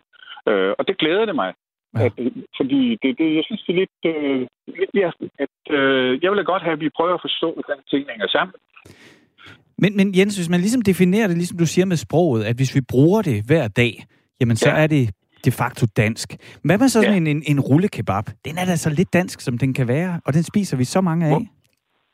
Øh, 0.49 0.71
og 0.79 0.87
det 0.87 0.97
glæder 0.97 1.25
det 1.25 1.35
mig. 1.35 1.51
Ja. 1.95 2.05
At, 2.05 2.13
øh, 2.17 2.31
fordi 2.59 2.81
det, 3.01 3.09
det, 3.19 3.27
jeg 3.35 3.43
synes, 3.47 3.61
det 3.65 3.73
er 3.75 3.79
lidt... 3.83 3.97
Øh, 4.05 4.47
lidt 4.79 4.91
ja, 4.93 5.09
at, 5.45 5.55
øh, 5.77 6.23
jeg 6.23 6.31
vil 6.31 6.43
godt 6.43 6.63
have, 6.63 6.73
at 6.73 6.79
vi 6.85 6.89
prøver 6.97 7.13
at 7.13 7.25
forstå, 7.27 7.53
hvordan 7.53 7.77
tingene 7.89 8.11
hænger 8.11 8.27
sammen. 8.27 8.55
Men, 9.77 9.97
men 9.97 10.07
Jens, 10.17 10.35
hvis 10.35 10.49
man 10.49 10.59
ligesom 10.59 10.81
definerer 10.81 11.27
det, 11.27 11.37
ligesom 11.37 11.57
du 11.57 11.65
siger 11.65 11.85
med 11.85 11.97
sproget, 11.97 12.43
at 12.43 12.55
hvis 12.55 12.75
vi 12.75 12.81
bruger 12.89 13.21
det 13.21 13.43
hver 13.47 13.67
dag, 13.67 13.93
jamen 14.39 14.55
så 14.55 14.69
ja. 14.69 14.75
er 14.83 14.87
det 14.87 15.09
de 15.47 15.51
facto 15.61 15.85
dansk. 16.03 16.27
Hvad 16.65 16.77
med 16.81 16.89
sådan 16.95 17.11
ja. 17.11 17.17
en, 17.17 17.27
en, 17.33 17.43
en 17.51 17.59
rullekebab? 17.59 18.25
Den 18.47 18.55
er 18.61 18.65
da 18.71 18.75
så 18.85 18.89
lidt 18.99 19.11
dansk, 19.13 19.37
som 19.47 19.57
den 19.63 19.71
kan 19.73 19.87
være, 19.87 20.11
og 20.25 20.31
den 20.33 20.43
spiser 20.51 20.77
vi 20.77 20.85
så 20.95 21.01
mange 21.01 21.25
af. 21.25 21.31
Hvor, 21.31 21.43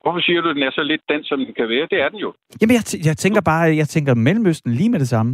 hvorfor 0.04 0.22
siger 0.28 0.42
du, 0.42 0.50
at 0.50 0.56
den 0.56 0.64
er 0.64 0.72
så 0.72 0.84
lidt 0.92 1.02
dansk, 1.10 1.30
som 1.30 1.40
den 1.46 1.54
kan 1.60 1.68
være? 1.70 1.88
Det 1.92 2.00
er 2.04 2.10
den 2.10 2.20
jo. 2.26 2.30
Jamen, 2.62 2.76
jeg, 2.78 2.84
jeg 3.10 3.18
tænker 3.24 3.42
bare, 3.42 3.76
jeg 3.82 3.88
tænker 3.96 4.14
Mellemøsten 4.14 4.72
lige 4.80 4.90
med 4.90 5.00
det 5.00 5.10
samme. 5.16 5.32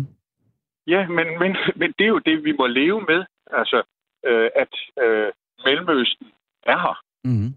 Ja, 0.88 1.02
men, 1.08 1.28
men, 1.42 1.52
men 1.76 1.90
det 1.98 2.04
er 2.08 2.14
jo 2.16 2.20
det, 2.30 2.44
vi 2.44 2.54
må 2.60 2.68
leve 2.68 3.02
med. 3.12 3.22
Altså, 3.60 3.80
øh, 4.28 4.50
at 4.64 4.74
øh, 5.04 5.28
Mellemøsten 5.66 6.28
er 6.74 6.80
her. 6.86 6.96
Mm-hmm. 7.24 7.52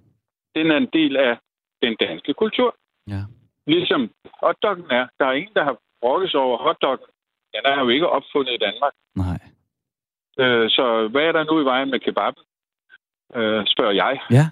Den 0.56 0.66
er 0.70 0.76
en 0.76 0.90
del 0.92 1.16
af 1.16 1.34
den 1.82 1.96
danske 2.00 2.34
kultur. 2.34 2.76
Ja. 3.08 3.22
Ligesom 3.66 4.10
hotdoggen 4.42 4.90
er. 4.90 5.06
Der 5.18 5.26
er 5.26 5.32
ingen, 5.32 5.54
der 5.54 5.64
har 5.64 5.76
brokket 6.02 6.34
over 6.34 6.56
hotdoggen. 6.66 7.06
Den 7.54 7.62
er 7.64 7.80
jo 7.80 7.88
ikke 7.88 8.08
opfundet 8.08 8.52
i 8.54 8.62
Danmark. 8.66 8.92
Nej. 9.16 9.38
Øh, 10.38 10.70
så 10.70 11.08
hvad 11.12 11.22
er 11.22 11.32
der 11.32 11.44
nu 11.44 11.60
i 11.60 11.64
vejen 11.64 11.90
med 11.90 12.00
kebaben? 12.00 12.42
Øh, 13.36 13.62
spørger 13.66 13.92
jeg. 13.92 14.20
Ja. 14.30 14.46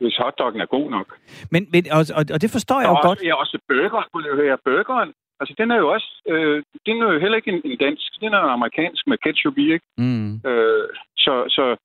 Hvis 0.00 0.16
hotdoggen 0.16 0.60
er 0.60 0.66
god 0.66 0.90
nok. 0.90 1.18
Men, 1.50 1.62
men 1.72 1.82
og, 1.92 2.02
og, 2.18 2.24
og 2.34 2.38
det 2.42 2.50
forstår 2.50 2.80
jeg 2.80 2.88
jo 2.88 2.94
også, 2.94 3.08
godt. 3.08 3.22
Ja, 3.28 3.34
også 3.34 3.58
burger, 3.68 4.02
kunne 4.12 4.28
jeg 4.28 4.36
høre. 4.36 4.58
Burgeren, 4.64 5.12
altså 5.40 5.54
den 5.58 5.70
er 5.70 5.76
jo 5.76 5.92
også, 5.92 6.10
øh, 6.28 6.62
den 6.86 7.02
er 7.02 7.12
jo 7.12 7.18
heller 7.20 7.36
ikke 7.36 7.52
en, 7.54 7.60
en 7.64 7.78
dansk, 7.78 8.20
den 8.20 8.32
er 8.34 8.40
en 8.44 8.56
amerikansk 8.58 9.06
med 9.06 9.18
ketchup 9.18 9.58
i, 9.58 9.72
ikke? 9.72 9.86
Mm. 9.98 10.34
Øh, 10.50 10.88
så, 11.16 11.34
så 11.56 11.76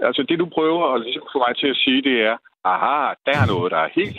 altså 0.00 0.22
det 0.28 0.38
du 0.38 0.46
prøver 0.46 0.94
at 0.94 1.00
ligesom 1.00 1.26
få 1.32 1.38
mig 1.38 1.56
til 1.56 1.66
at 1.66 1.76
sige, 1.84 2.02
det 2.02 2.16
er, 2.30 2.36
aha, 2.64 3.14
der 3.26 3.34
er 3.42 3.46
noget, 3.46 3.72
der 3.72 3.78
er 3.78 3.90
helt, 3.94 4.18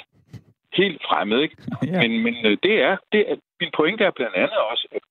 helt 0.73 1.01
fremmed, 1.07 1.39
ikke? 1.41 1.55
ja. 1.91 2.01
Men, 2.01 2.11
men 2.23 2.35
øh, 2.45 2.57
det 2.63 2.75
er, 2.87 2.97
det 3.11 3.21
er, 3.31 3.35
min 3.59 3.71
pointe 3.77 4.03
er 4.03 4.11
blandt 4.11 4.35
andet 4.35 4.59
også, 4.71 4.87
at 4.95 5.01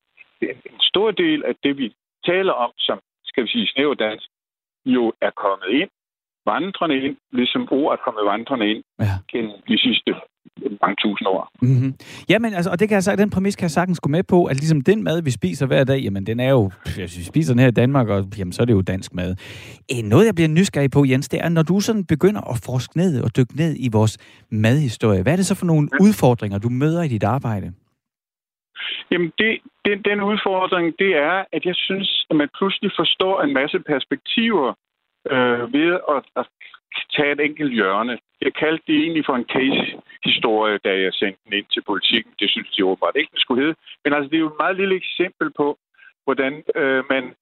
en 0.72 0.80
stor 0.80 1.10
del 1.10 1.44
af 1.44 1.54
det, 1.64 1.78
vi 1.78 1.94
taler 2.26 2.52
om 2.52 2.70
som 2.78 3.00
skal 3.32 3.44
vi 3.44 3.48
sige, 3.48 3.66
snæverdansk, 3.66 4.26
jo 4.86 5.12
er 5.26 5.30
kommet 5.44 5.68
ind, 5.80 5.90
vandrende 6.46 6.96
ind, 7.04 7.16
ligesom 7.32 7.68
ord 7.70 7.92
er 7.96 8.00
kommet 8.04 8.22
vandrende 8.32 8.66
ind 8.72 8.82
ja. 9.00 9.14
gennem 9.32 9.52
de 9.68 9.78
sidste 9.78 10.10
mange 10.82 10.96
tusind 11.04 11.28
år. 11.28 11.48
Mm-hmm. 11.62 11.94
Jamen, 12.28 12.54
altså, 12.54 12.70
og 12.70 12.80
det 12.80 12.88
kan 12.88 13.02
jeg, 13.06 13.18
den 13.18 13.30
præmis 13.30 13.56
kan 13.56 13.62
jeg 13.62 13.70
sagtens 13.70 14.00
gå 14.00 14.08
med 14.08 14.22
på, 14.22 14.44
at 14.44 14.56
ligesom 14.56 14.80
den 14.80 15.04
mad, 15.04 15.22
vi 15.22 15.30
spiser 15.30 15.66
hver 15.66 15.84
dag, 15.84 16.00
jamen 16.00 16.26
den 16.26 16.40
er 16.40 16.50
jo, 16.50 16.70
hvis 16.84 17.18
vi 17.18 17.24
spiser 17.24 17.52
den 17.54 17.60
her 17.60 17.68
i 17.68 17.78
Danmark, 17.82 18.08
og, 18.08 18.24
jamen, 18.38 18.52
så 18.52 18.62
er 18.62 18.66
det 18.66 18.72
jo 18.72 18.82
dansk 18.82 19.14
mad. 19.14 19.30
Øh, 19.92 20.02
noget, 20.04 20.26
jeg 20.26 20.34
bliver 20.34 20.48
nysgerrig 20.48 20.90
på, 20.90 21.04
Jens, 21.04 21.28
det 21.28 21.40
er, 21.40 21.48
når 21.48 21.62
du 21.62 21.80
sådan 21.80 22.04
begynder 22.04 22.40
at 22.40 22.60
forske 22.64 22.96
ned 22.96 23.22
og 23.24 23.36
dykke 23.36 23.56
ned 23.56 23.76
i 23.78 23.88
vores 23.92 24.18
madhistorie, 24.50 25.22
hvad 25.22 25.32
er 25.32 25.36
det 25.36 25.46
så 25.46 25.54
for 25.54 25.66
nogle 25.66 25.88
ja. 25.92 26.04
udfordringer, 26.04 26.58
du 26.58 26.68
møder 26.68 27.02
i 27.02 27.08
dit 27.08 27.24
arbejde? 27.24 27.72
Jamen, 29.10 29.32
det, 29.38 29.58
den, 29.84 30.02
den 30.02 30.20
udfordring, 30.20 30.98
det 30.98 31.16
er, 31.16 31.44
at 31.52 31.64
jeg 31.64 31.74
synes, 31.76 32.26
at 32.30 32.36
man 32.36 32.48
pludselig 32.58 32.90
forstår 32.96 33.42
en 33.42 33.52
masse 33.52 33.78
perspektiver 33.80 34.74
øh, 35.30 35.72
ved 35.72 36.00
at, 36.14 36.24
at 36.36 36.46
tage 37.16 37.32
et 37.32 37.40
enkelt 37.40 37.72
hjørne. 37.72 38.18
Jeg 38.40 38.54
kaldte 38.54 38.84
det 38.86 38.96
egentlig 38.96 39.26
for 39.26 39.36
en 39.36 39.50
case-historie, 39.54 40.78
da 40.84 40.90
jeg 41.04 41.12
sendte 41.12 41.40
den 41.44 41.52
ind 41.52 41.66
til 41.72 41.82
politikken. 41.82 42.32
Det 42.40 42.50
synes 42.50 42.70
de 42.70 42.84
åbenbart 42.84 43.16
ikke, 43.16 43.30
det 43.34 43.40
skulle 43.40 43.62
hedde. 43.62 43.76
Men 44.04 44.12
altså, 44.12 44.28
det 44.30 44.36
er 44.36 44.46
jo 44.46 44.52
et 44.52 44.62
meget 44.62 44.76
lille 44.76 44.94
eksempel 44.94 45.50
på, 45.56 45.78
hvordan 46.24 46.62
øh, 46.76 47.04
man 47.10 47.34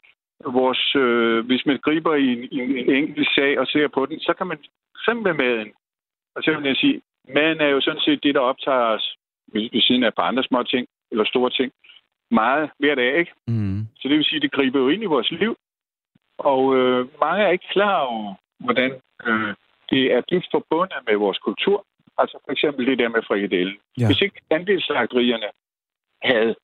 vores, 0.45 0.95
øh, 0.97 1.47
hvis 1.47 1.67
man 1.67 1.79
griber 1.79 2.15
i 2.15 2.27
en, 2.33 2.49
en, 2.53 2.77
en 2.77 2.91
enkelt 2.95 3.29
sag 3.35 3.59
og 3.59 3.67
ser 3.67 3.89
på 3.89 4.07
den, 4.07 4.21
så 4.21 4.33
kan 4.39 4.47
man 4.47 4.59
simpelthen 5.05 5.37
med 5.37 5.45
maden. 5.45 5.73
Og 6.35 6.43
så 6.43 6.51
vil 6.57 6.67
jeg 6.67 6.77
sige, 6.77 7.03
maden 7.35 7.61
er 7.61 7.67
jo 7.69 7.81
sådan 7.81 8.01
set 8.01 8.23
det, 8.23 8.35
der 8.35 8.41
optager 8.41 8.87
os 8.97 9.17
ved, 9.53 9.69
ved 9.73 9.81
siden 9.81 10.05
af 10.05 10.15
på 10.15 10.23
andre 10.23 10.45
små 10.45 10.63
ting 10.63 10.87
eller 11.11 11.25
store 11.25 11.51
ting 11.51 11.73
meget 12.31 12.71
hver 12.79 12.95
dag, 12.95 13.19
ikke? 13.19 13.33
Mm. 13.47 13.87
Så 13.97 14.09
det 14.09 14.17
vil 14.17 14.25
sige, 14.25 14.37
at 14.37 14.43
det 14.43 14.53
griber 14.53 14.79
jo 14.79 14.89
ind 14.89 15.03
i 15.03 15.13
vores 15.15 15.31
liv. 15.31 15.57
Og 16.39 16.77
øh, 16.77 17.09
mange 17.21 17.45
er 17.45 17.51
ikke 17.51 17.69
klar 17.73 18.01
over, 18.01 18.35
hvordan 18.59 18.91
øh, 19.27 19.55
det 19.91 20.13
er 20.13 20.21
dybt 20.21 20.49
forbundet 20.51 20.99
med 21.09 21.17
vores 21.17 21.39
kultur. 21.39 21.87
Altså 22.19 22.39
for 22.45 22.53
eksempel 22.53 22.87
det 22.87 22.99
der 22.99 23.09
med 23.09 23.23
frikadellen. 23.29 23.77
Ja. 23.99 24.07
Hvis 24.07 24.21
ikke 24.21 24.41
andelslagterierne 24.51 25.51
havde 26.23 26.55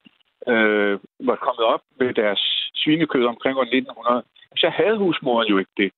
øh, 0.48 0.98
var 1.20 1.36
kommet 1.36 1.64
op 1.74 1.82
med 2.00 2.14
deres 2.14 2.70
svinekød 2.74 3.24
omkring 3.24 3.58
år 3.58 3.62
1900, 3.62 4.22
så 4.56 4.68
havde 4.68 4.96
husmoren 4.96 5.48
jo 5.48 5.58
ikke 5.58 5.76
det. 5.76 5.90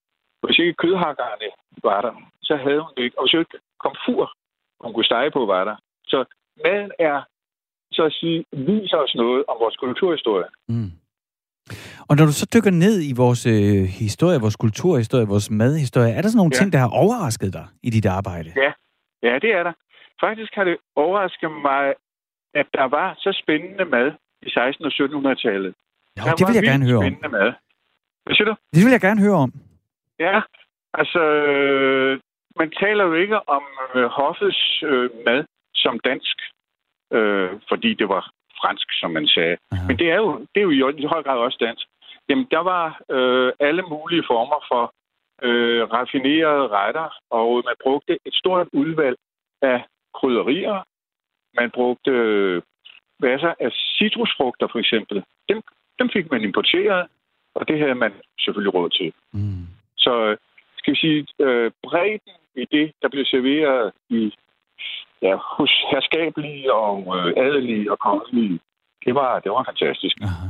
Hvis 0.43 0.59
ikke 0.59 0.75
kødhakkerne 0.75 1.51
var 1.83 2.01
der, 2.01 2.15
så 2.43 2.57
havde 2.57 2.81
hun 2.81 2.93
det 2.97 3.03
ikke. 3.03 3.19
Og 3.19 3.25
hvis 3.25 3.39
ikke 3.41 3.59
komfur, 3.79 4.33
hun 4.81 4.93
kunne 4.93 5.05
stege 5.05 5.31
på, 5.31 5.47
var 5.47 5.65
der. 5.65 5.77
Så 6.07 6.25
maden 6.65 6.93
er 6.99 7.23
så 7.93 8.03
at 8.05 8.13
sige, 8.13 8.45
viser 8.53 8.97
os 8.97 9.15
noget 9.15 9.45
om 9.49 9.57
vores 9.61 9.77
kulturhistorie. 9.77 10.49
Mm. 10.69 10.91
Og 12.09 12.17
når 12.17 12.25
du 12.27 12.33
så 12.33 12.47
dykker 12.55 12.71
ned 12.71 12.97
i 13.11 13.13
vores 13.23 13.43
øh, 13.47 13.85
historie, 14.03 14.41
vores 14.47 14.57
kulturhistorie, 14.57 15.27
vores 15.27 15.51
madhistorie, 15.51 16.13
er 16.17 16.21
der 16.23 16.29
sådan 16.29 16.41
nogle 16.43 16.55
ja. 16.55 16.59
ting, 16.59 16.73
der 16.73 16.79
har 16.79 16.91
overrasket 17.03 17.53
dig 17.53 17.67
i 17.83 17.91
dit 17.91 18.07
arbejde? 18.07 18.49
Ja. 18.65 18.73
ja, 19.29 19.35
det 19.45 19.51
er 19.59 19.63
der. 19.63 19.73
Faktisk 20.21 20.53
har 20.55 20.65
det 20.65 20.77
overrasket 20.97 21.51
mig, 21.69 21.95
at 22.55 22.67
der 22.79 22.87
var 22.99 23.09
så 23.19 23.31
spændende 23.43 23.85
mad 23.85 24.09
i 24.43 24.49
1600- 24.49 24.61
og 24.89 24.93
1700-tallet. 25.01 25.75
Ja, 26.17 26.23
det 26.39 26.45
vil 26.49 26.55
jeg 26.55 26.67
gerne 26.73 26.85
høre 26.91 26.99
om. 26.99 27.31
Mad. 27.31 27.53
Hvad 28.25 28.35
siger 28.37 28.49
du? 28.51 28.55
Det 28.75 28.85
vil 28.85 28.93
jeg 28.97 29.01
gerne 29.01 29.21
høre 29.27 29.39
om. 29.47 29.53
Ja, 30.19 30.41
altså, 30.95 31.23
øh, 31.53 32.21
man 32.61 32.71
taler 32.83 33.05
jo 33.05 33.15
ikke 33.15 33.49
om 33.49 33.65
øh, 33.95 34.05
hoffets 34.05 34.83
øh, 34.83 35.11
mad 35.27 35.45
som 35.75 36.01
dansk 36.09 36.37
øh, 37.13 37.51
fordi 37.69 37.95
det 37.95 38.09
var 38.09 38.31
fransk, 38.61 38.89
som 39.01 39.11
man 39.11 39.27
sagde. 39.27 39.57
Aha. 39.73 39.87
Men 39.89 39.99
det 39.99 40.11
er, 40.11 40.17
jo, 40.17 40.39
det 40.55 40.61
er 40.61 40.67
jo 40.69 40.89
i 40.89 41.05
høj 41.05 41.23
grad 41.23 41.39
også 41.39 41.59
dansk. 41.61 41.87
Jamen, 42.29 42.47
der 42.51 42.59
var 42.59 43.01
øh, 43.11 43.53
alle 43.61 43.83
mulige 43.83 44.25
former 44.27 44.61
for 44.71 44.95
øh, 45.43 45.83
raffinerede 45.93 46.69
retter, 46.69 47.09
og 47.31 47.63
man 47.65 47.75
brugte 47.83 48.19
et 48.27 48.35
stort 48.35 48.69
udvalg 48.73 49.17
af 49.63 49.85
krydderier. 50.15 50.83
Man 51.61 51.71
brugte 51.71 52.11
øh, 52.11 52.63
masser 53.21 53.55
af 53.61 53.71
citrusfrugter, 53.73 54.69
for 54.73 54.79
eksempel. 54.79 55.25
Dem, 55.49 55.63
dem 55.99 56.11
fik 56.11 56.31
man 56.31 56.43
importeret, 56.43 57.07
og 57.55 57.69
det 57.69 57.79
havde 57.79 57.95
man 57.95 58.13
selvfølgelig 58.41 58.75
råd 58.75 58.91
til. 58.91 59.13
Mm. 59.33 59.67
Så 59.97 60.37
skal 60.79 60.95
vi 60.95 60.99
sige, 60.99 61.27
øh, 61.41 61.71
bredden 61.83 62.39
i 62.57 62.65
det, 62.77 62.93
der 63.03 63.09
blev 63.09 63.25
serveret 63.25 63.93
i 64.09 64.35
ja, 65.23 65.35
hos 65.57 65.73
herskabelige 65.91 66.75
og 66.75 67.17
øh, 67.17 67.33
adelige 67.37 67.93
og 67.93 67.99
kongelige. 67.99 68.61
Det 69.05 69.15
var, 69.15 69.41
det 69.41 69.51
var 69.53 69.65
fantastisk. 69.65 70.17
Aha. 70.23 70.49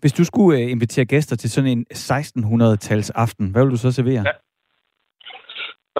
Hvis 0.00 0.12
du 0.12 0.24
skulle 0.24 0.58
øh, 0.58 0.70
invitere 0.70 1.04
gæster 1.04 1.36
til 1.36 1.50
sådan 1.50 1.70
en 1.70 1.86
1600-tals 1.92 3.10
aften, 3.10 3.50
hvad 3.52 3.64
vil 3.64 3.72
du 3.72 3.76
så 3.76 3.92
servere? 3.92 4.24
Ja. 4.28 4.34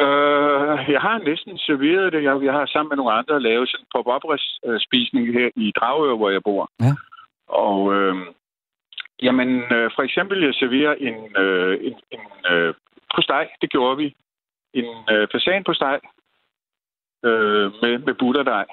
Øh, 0.04 0.92
jeg 0.94 1.00
har 1.00 1.18
næsten 1.18 1.58
serveret 1.58 2.12
det. 2.12 2.22
Jeg, 2.22 2.44
jeg 2.44 2.52
har 2.52 2.66
sammen 2.66 2.88
med 2.90 2.96
nogle 2.96 3.12
andre 3.12 3.42
lavet 3.42 3.68
sådan 3.68 3.84
en 3.84 3.90
pop-up-spisning 3.94 5.26
her 5.32 5.48
i 5.56 5.72
Dragør, 5.76 6.16
hvor 6.16 6.30
jeg 6.30 6.42
bor. 6.42 6.70
Ja. 6.80 6.92
Og 7.48 7.94
øh, 7.94 8.16
Jamen, 9.22 9.48
øh, 9.74 9.90
for 9.96 10.02
eksempel, 10.02 10.44
jeg 10.44 10.54
serverer 10.54 10.94
en, 11.08 11.36
øh, 11.42 11.74
en, 11.86 11.94
en 12.10 12.52
øh, 12.52 12.74
postej. 13.14 13.48
Det 13.60 13.70
gjorde 13.70 13.96
vi. 13.96 14.16
En 14.74 14.88
øh, 15.10 15.28
fasan 15.32 15.64
postej 15.64 16.00
øh, 17.24 17.72
med, 17.82 17.98
med 17.98 18.14
butterdej. 18.14 18.66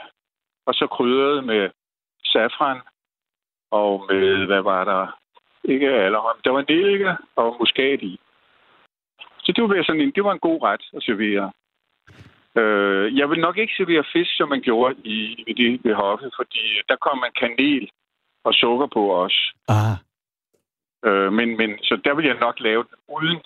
Og 0.66 0.74
så 0.74 0.88
krydret 0.88 1.44
med 1.44 1.70
safran 2.24 2.82
og 3.72 4.06
med, 4.10 4.46
hvad 4.46 4.62
var 4.62 4.84
der? 4.84 5.20
Ikke 5.64 5.90
allerhånd. 5.90 6.38
Der 6.44 6.52
var 6.52 6.66
nelike 6.70 7.18
og 7.36 7.56
muskat 7.60 8.02
i. 8.02 8.20
Så 9.40 9.52
det 9.56 9.64
var, 9.64 9.84
sådan 9.84 10.02
en, 10.02 10.12
det 10.12 10.24
var 10.24 10.34
en 10.34 10.48
god 10.48 10.62
ret 10.64 10.84
at 10.98 11.04
servere. 11.04 11.52
Øh, 12.58 13.18
jeg 13.18 13.30
vil 13.30 13.40
nok 13.40 13.58
ikke 13.58 13.74
servere 13.78 14.04
fisk, 14.14 14.32
som 14.38 14.50
man 14.50 14.62
gjorde 14.62 14.96
i, 15.04 15.44
i 15.48 15.54
det 15.54 15.80
ved 15.84 15.94
hoffet, 15.94 16.34
fordi 16.36 16.64
der 16.90 16.96
kom 16.96 17.18
man 17.18 17.32
kanel 17.40 17.90
og 18.44 18.54
sukker 18.54 18.88
på 18.94 19.16
os. 19.24 19.54
Ah. 19.68 19.96
Øh, 21.06 21.34
men, 21.34 21.58
men, 21.58 21.70
så 21.84 22.02
der 22.06 22.14
vil 22.16 22.26
jeg 22.26 22.38
nok 22.40 22.60
lave 22.60 22.84
den 22.84 22.98
uden, 23.16 23.40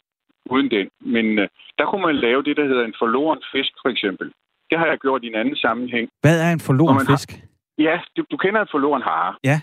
uden 0.46 0.72
den. 0.72 0.90
Men 1.00 1.40
øh, 1.40 1.48
der 1.78 1.86
kunne 1.86 2.02
man 2.02 2.16
lave 2.16 2.44
det, 2.44 2.58
der 2.58 2.66
hedder 2.66 2.86
en 2.86 3.00
forloren 3.00 3.42
fisk, 3.52 3.72
for 3.82 3.90
eksempel. 3.90 4.34
Det 4.70 4.80
har 4.80 4.86
jeg 4.86 4.98
gjort 5.00 5.24
i 5.24 5.28
en 5.28 5.36
anden 5.36 5.56
sammenhæng. 5.56 6.10
Hvad 6.22 6.42
er 6.46 6.52
en 6.52 6.60
forloren 6.60 7.08
fisk? 7.12 7.30
Har, 7.32 7.40
ja, 7.78 8.00
du, 8.18 8.26
du 8.32 8.38
kender 8.38 8.62
en 8.62 8.68
forloren 8.72 9.02
hare. 9.02 9.36
Ja. 9.44 9.62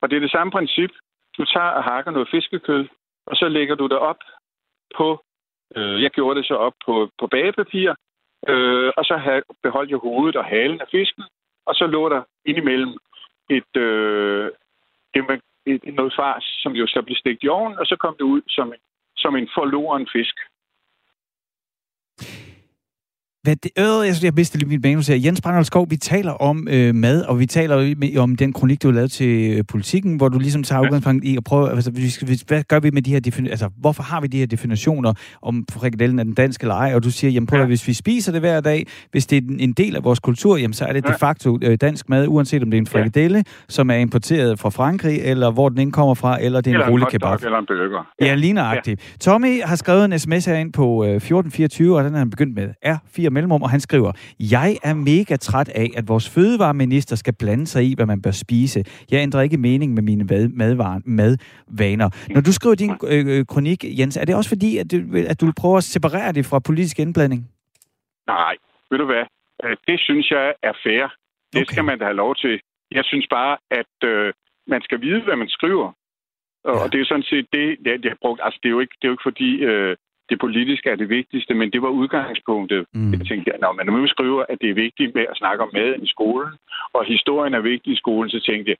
Og 0.00 0.10
det 0.10 0.16
er 0.16 0.20
det 0.20 0.30
samme 0.30 0.50
princip. 0.50 0.90
Du 1.38 1.44
tager 1.44 1.72
og 1.78 1.84
hakker 1.84 2.10
noget 2.10 2.28
fiskekød, 2.30 2.88
og 3.26 3.36
så 3.36 3.48
lægger 3.48 3.74
du 3.74 3.86
det 3.86 3.98
op 3.98 4.20
på, 4.96 5.24
øh, 5.76 6.02
jeg 6.02 6.10
gjorde 6.10 6.38
det 6.38 6.46
så 6.46 6.54
op 6.54 6.72
på, 6.86 7.10
på 7.20 7.26
bagepapir, 7.26 7.94
øh, 8.48 8.92
og 8.96 9.04
så 9.04 9.16
have, 9.16 9.42
beholdt 9.62 9.90
jeg 9.90 9.98
hovedet 9.98 10.36
og 10.36 10.44
halen 10.44 10.80
af 10.80 10.86
fisken, 10.90 11.24
og 11.66 11.74
så 11.74 11.86
lå 11.86 12.08
der 12.08 12.22
indimellem 12.44 12.92
et, 13.50 13.76
øh, 13.76 14.50
det 15.14 15.22
med, 15.28 15.38
et, 15.66 15.94
noget 15.94 16.14
fars, 16.16 16.44
som 16.62 16.72
jo 16.72 16.86
så 16.86 17.02
blev 17.02 17.16
stegt 17.16 17.44
i 17.44 17.48
ovnen, 17.48 17.78
og 17.78 17.86
så 17.86 17.96
kom 17.96 18.14
det 18.18 18.24
ud 18.24 18.42
som, 18.48 18.72
som 19.16 19.36
en 19.36 19.48
forloren 19.54 20.08
fisk. 20.12 20.36
Hvad 23.46 23.56
det, 23.56 23.70
øh, 23.78 24.06
jeg, 24.06 24.14
jeg 24.22 24.36
vidste 24.36 24.58
lige 24.58 24.68
mit 24.68 24.82
manus 24.82 25.06
her. 25.06 25.16
Jens 25.16 25.40
Brandholt 25.40 25.66
Skov, 25.66 25.86
vi 25.90 25.96
taler 25.96 26.32
om 26.32 26.68
øh, 26.70 26.94
mad, 26.94 27.22
og 27.22 27.38
vi 27.38 27.46
taler 27.46 27.94
om 28.18 28.36
den 28.36 28.52
kronik, 28.52 28.82
du 28.82 28.88
har 28.88 28.94
lavet 28.94 29.10
til 29.10 29.58
øh, 29.58 29.64
politikken, 29.68 30.16
hvor 30.16 30.28
du 30.28 30.38
ligesom 30.38 30.62
tager 30.62 30.80
ja. 30.80 30.86
udgangspunkt 30.86 31.24
i 31.24 31.36
at 31.36 31.44
prøve, 31.44 31.70
altså, 31.70 31.90
vi 31.90 32.10
skal, 32.10 32.28
hvad 32.46 32.62
gør 32.62 32.80
vi 32.80 32.90
med 32.90 33.02
de 33.02 33.12
her 33.12 33.20
definitioner, 33.20 33.50
altså, 33.50 33.68
hvorfor 33.80 34.02
har 34.02 34.20
vi 34.20 34.26
de 34.26 34.38
her 34.38 34.46
definitioner 34.46 35.12
om 35.42 35.64
frikadellen 35.70 36.18
er 36.18 36.24
den 36.24 36.34
danske 36.34 36.64
eller 36.64 36.74
ej, 36.74 36.94
og 36.94 37.04
du 37.04 37.10
siger, 37.10 37.30
jamen 37.30 37.46
prøv 37.46 37.60
ja. 37.60 37.66
hvis 37.66 37.88
vi 37.88 37.92
spiser 37.92 38.32
det 38.32 38.40
hver 38.40 38.60
dag, 38.60 38.86
hvis 39.10 39.26
det 39.26 39.36
er 39.36 39.56
en 39.58 39.72
del 39.72 39.96
af 39.96 40.04
vores 40.04 40.20
kultur, 40.20 40.56
jamen 40.56 40.74
så 40.74 40.84
er 40.84 40.92
det 40.92 41.04
ja. 41.04 41.12
de 41.12 41.18
facto 41.18 41.58
øh, 41.62 41.78
dansk 41.80 42.08
mad, 42.08 42.26
uanset 42.28 42.62
om 42.62 42.70
det 42.70 42.76
er 42.78 42.80
en 42.80 42.86
frikadelle, 42.86 43.38
ja. 43.38 43.42
som 43.68 43.90
er 43.90 43.94
importeret 43.94 44.58
fra 44.58 44.70
Frankrig, 44.70 45.20
eller 45.22 45.50
hvor 45.50 45.68
den 45.68 45.90
kommer 45.90 46.14
fra, 46.14 46.42
eller 46.42 46.60
det 46.60 46.70
er 46.70 46.74
eller 46.74 46.86
en 46.86 46.92
rullekebab. 46.92 47.38
Eller 47.44 47.58
en 47.58 47.66
burger. 47.66 48.12
Ja, 48.20 48.26
ja 48.26 48.34
lige 48.34 48.52
nøjagtigt. 48.52 49.00
Ja. 49.00 49.18
Tommy 49.18 49.62
har 49.62 49.76
skrevet 49.76 50.04
en 50.04 50.18
sms 50.18 50.44
herind 50.44 50.72
på 50.72 51.04
øh, 51.04 51.10
1424, 51.10 51.96
og 51.96 52.04
den 52.04 52.12
har 52.12 52.18
han 52.18 52.30
begyndt 52.30 52.54
med 52.54 52.68
R4 52.86 53.28
mellemrum, 53.36 53.62
og 53.66 53.70
han 53.70 53.80
skriver, 53.80 54.10
jeg 54.56 54.70
er 54.88 54.94
mega 54.94 55.34
træt 55.48 55.68
af, 55.82 55.88
at 55.98 56.04
vores 56.12 56.26
fødevareminister 56.34 57.16
skal 57.16 57.34
blande 57.42 57.66
sig 57.72 57.82
i, 57.90 57.94
hvad 57.96 58.06
man 58.12 58.22
bør 58.22 58.34
spise. 58.44 58.78
Jeg 59.10 59.18
ændrer 59.26 59.40
ikke 59.46 59.58
mening 59.68 59.94
med 59.94 60.02
mine 60.10 60.24
madvaner, 60.60 61.00
madvaner. 61.18 62.08
Når 62.34 62.40
du 62.40 62.52
skriver 62.58 62.74
din 62.74 62.92
øh, 63.12 63.22
øh, 63.32 63.46
kronik, 63.52 63.80
Jens, 63.98 64.16
er 64.16 64.24
det 64.24 64.34
også 64.34 64.50
fordi, 64.54 64.70
at 64.82 64.86
du, 64.92 64.96
at 65.32 65.40
du 65.40 65.46
prøver 65.60 65.78
at 65.82 65.84
separere 65.96 66.32
det 66.32 66.44
fra 66.50 66.58
politisk 66.68 66.98
indblanding? 66.98 67.42
Nej, 68.26 68.54
ved 68.90 68.98
du 68.98 69.06
hvad? 69.12 69.24
Øh, 69.64 69.76
det 69.88 69.98
synes 70.00 70.30
jeg 70.30 70.54
er 70.68 70.74
fair. 70.84 71.04
Det 71.52 71.62
okay. 71.62 71.72
skal 71.72 71.84
man 71.84 71.98
da 71.98 72.04
have 72.04 72.20
lov 72.24 72.34
til. 72.36 72.60
Jeg 72.90 73.04
synes 73.04 73.26
bare, 73.30 73.56
at 73.70 73.94
øh, 74.10 74.32
man 74.66 74.82
skal 74.82 75.00
vide, 75.00 75.20
hvad 75.26 75.36
man 75.36 75.48
skriver. 75.48 75.88
Og 76.64 76.78
ja. 76.82 76.88
det 76.92 77.00
er 77.00 77.04
sådan 77.04 77.28
set 77.32 77.46
det, 77.52 77.66
det 78.02 78.10
har 78.10 78.18
brugt. 78.20 78.40
Altså, 78.44 78.58
det 78.62 78.68
er 78.68 78.76
jo 78.76 78.80
ikke, 78.80 78.96
det 78.98 79.04
er 79.04 79.08
jo 79.08 79.16
ikke 79.16 79.28
fordi, 79.30 79.50
øh, 79.70 79.96
det 80.30 80.38
politiske 80.40 80.90
er 80.90 80.96
det 80.96 81.08
vigtigste, 81.08 81.54
men 81.54 81.70
det 81.72 81.82
var 81.82 81.88
udgangspunktet. 81.88 82.86
Mm. 82.92 83.12
Jeg 83.12 83.26
tænkte, 83.26 83.52
når 83.60 83.72
man 83.72 83.86
nu 83.86 84.06
skriver, 84.06 84.44
at 84.48 84.58
det 84.60 84.70
er 84.70 84.74
vigtigt 84.74 85.14
med 85.14 85.24
at 85.30 85.36
snakke 85.36 85.62
om 85.62 85.70
mad 85.72 85.94
i 86.02 86.06
skolen, 86.06 86.52
og 86.92 87.04
historien 87.04 87.54
er 87.54 87.60
vigtig 87.60 87.92
i 87.92 87.96
skolen, 87.96 88.30
så 88.30 88.40
tænkte 88.48 88.70
jeg, 88.70 88.78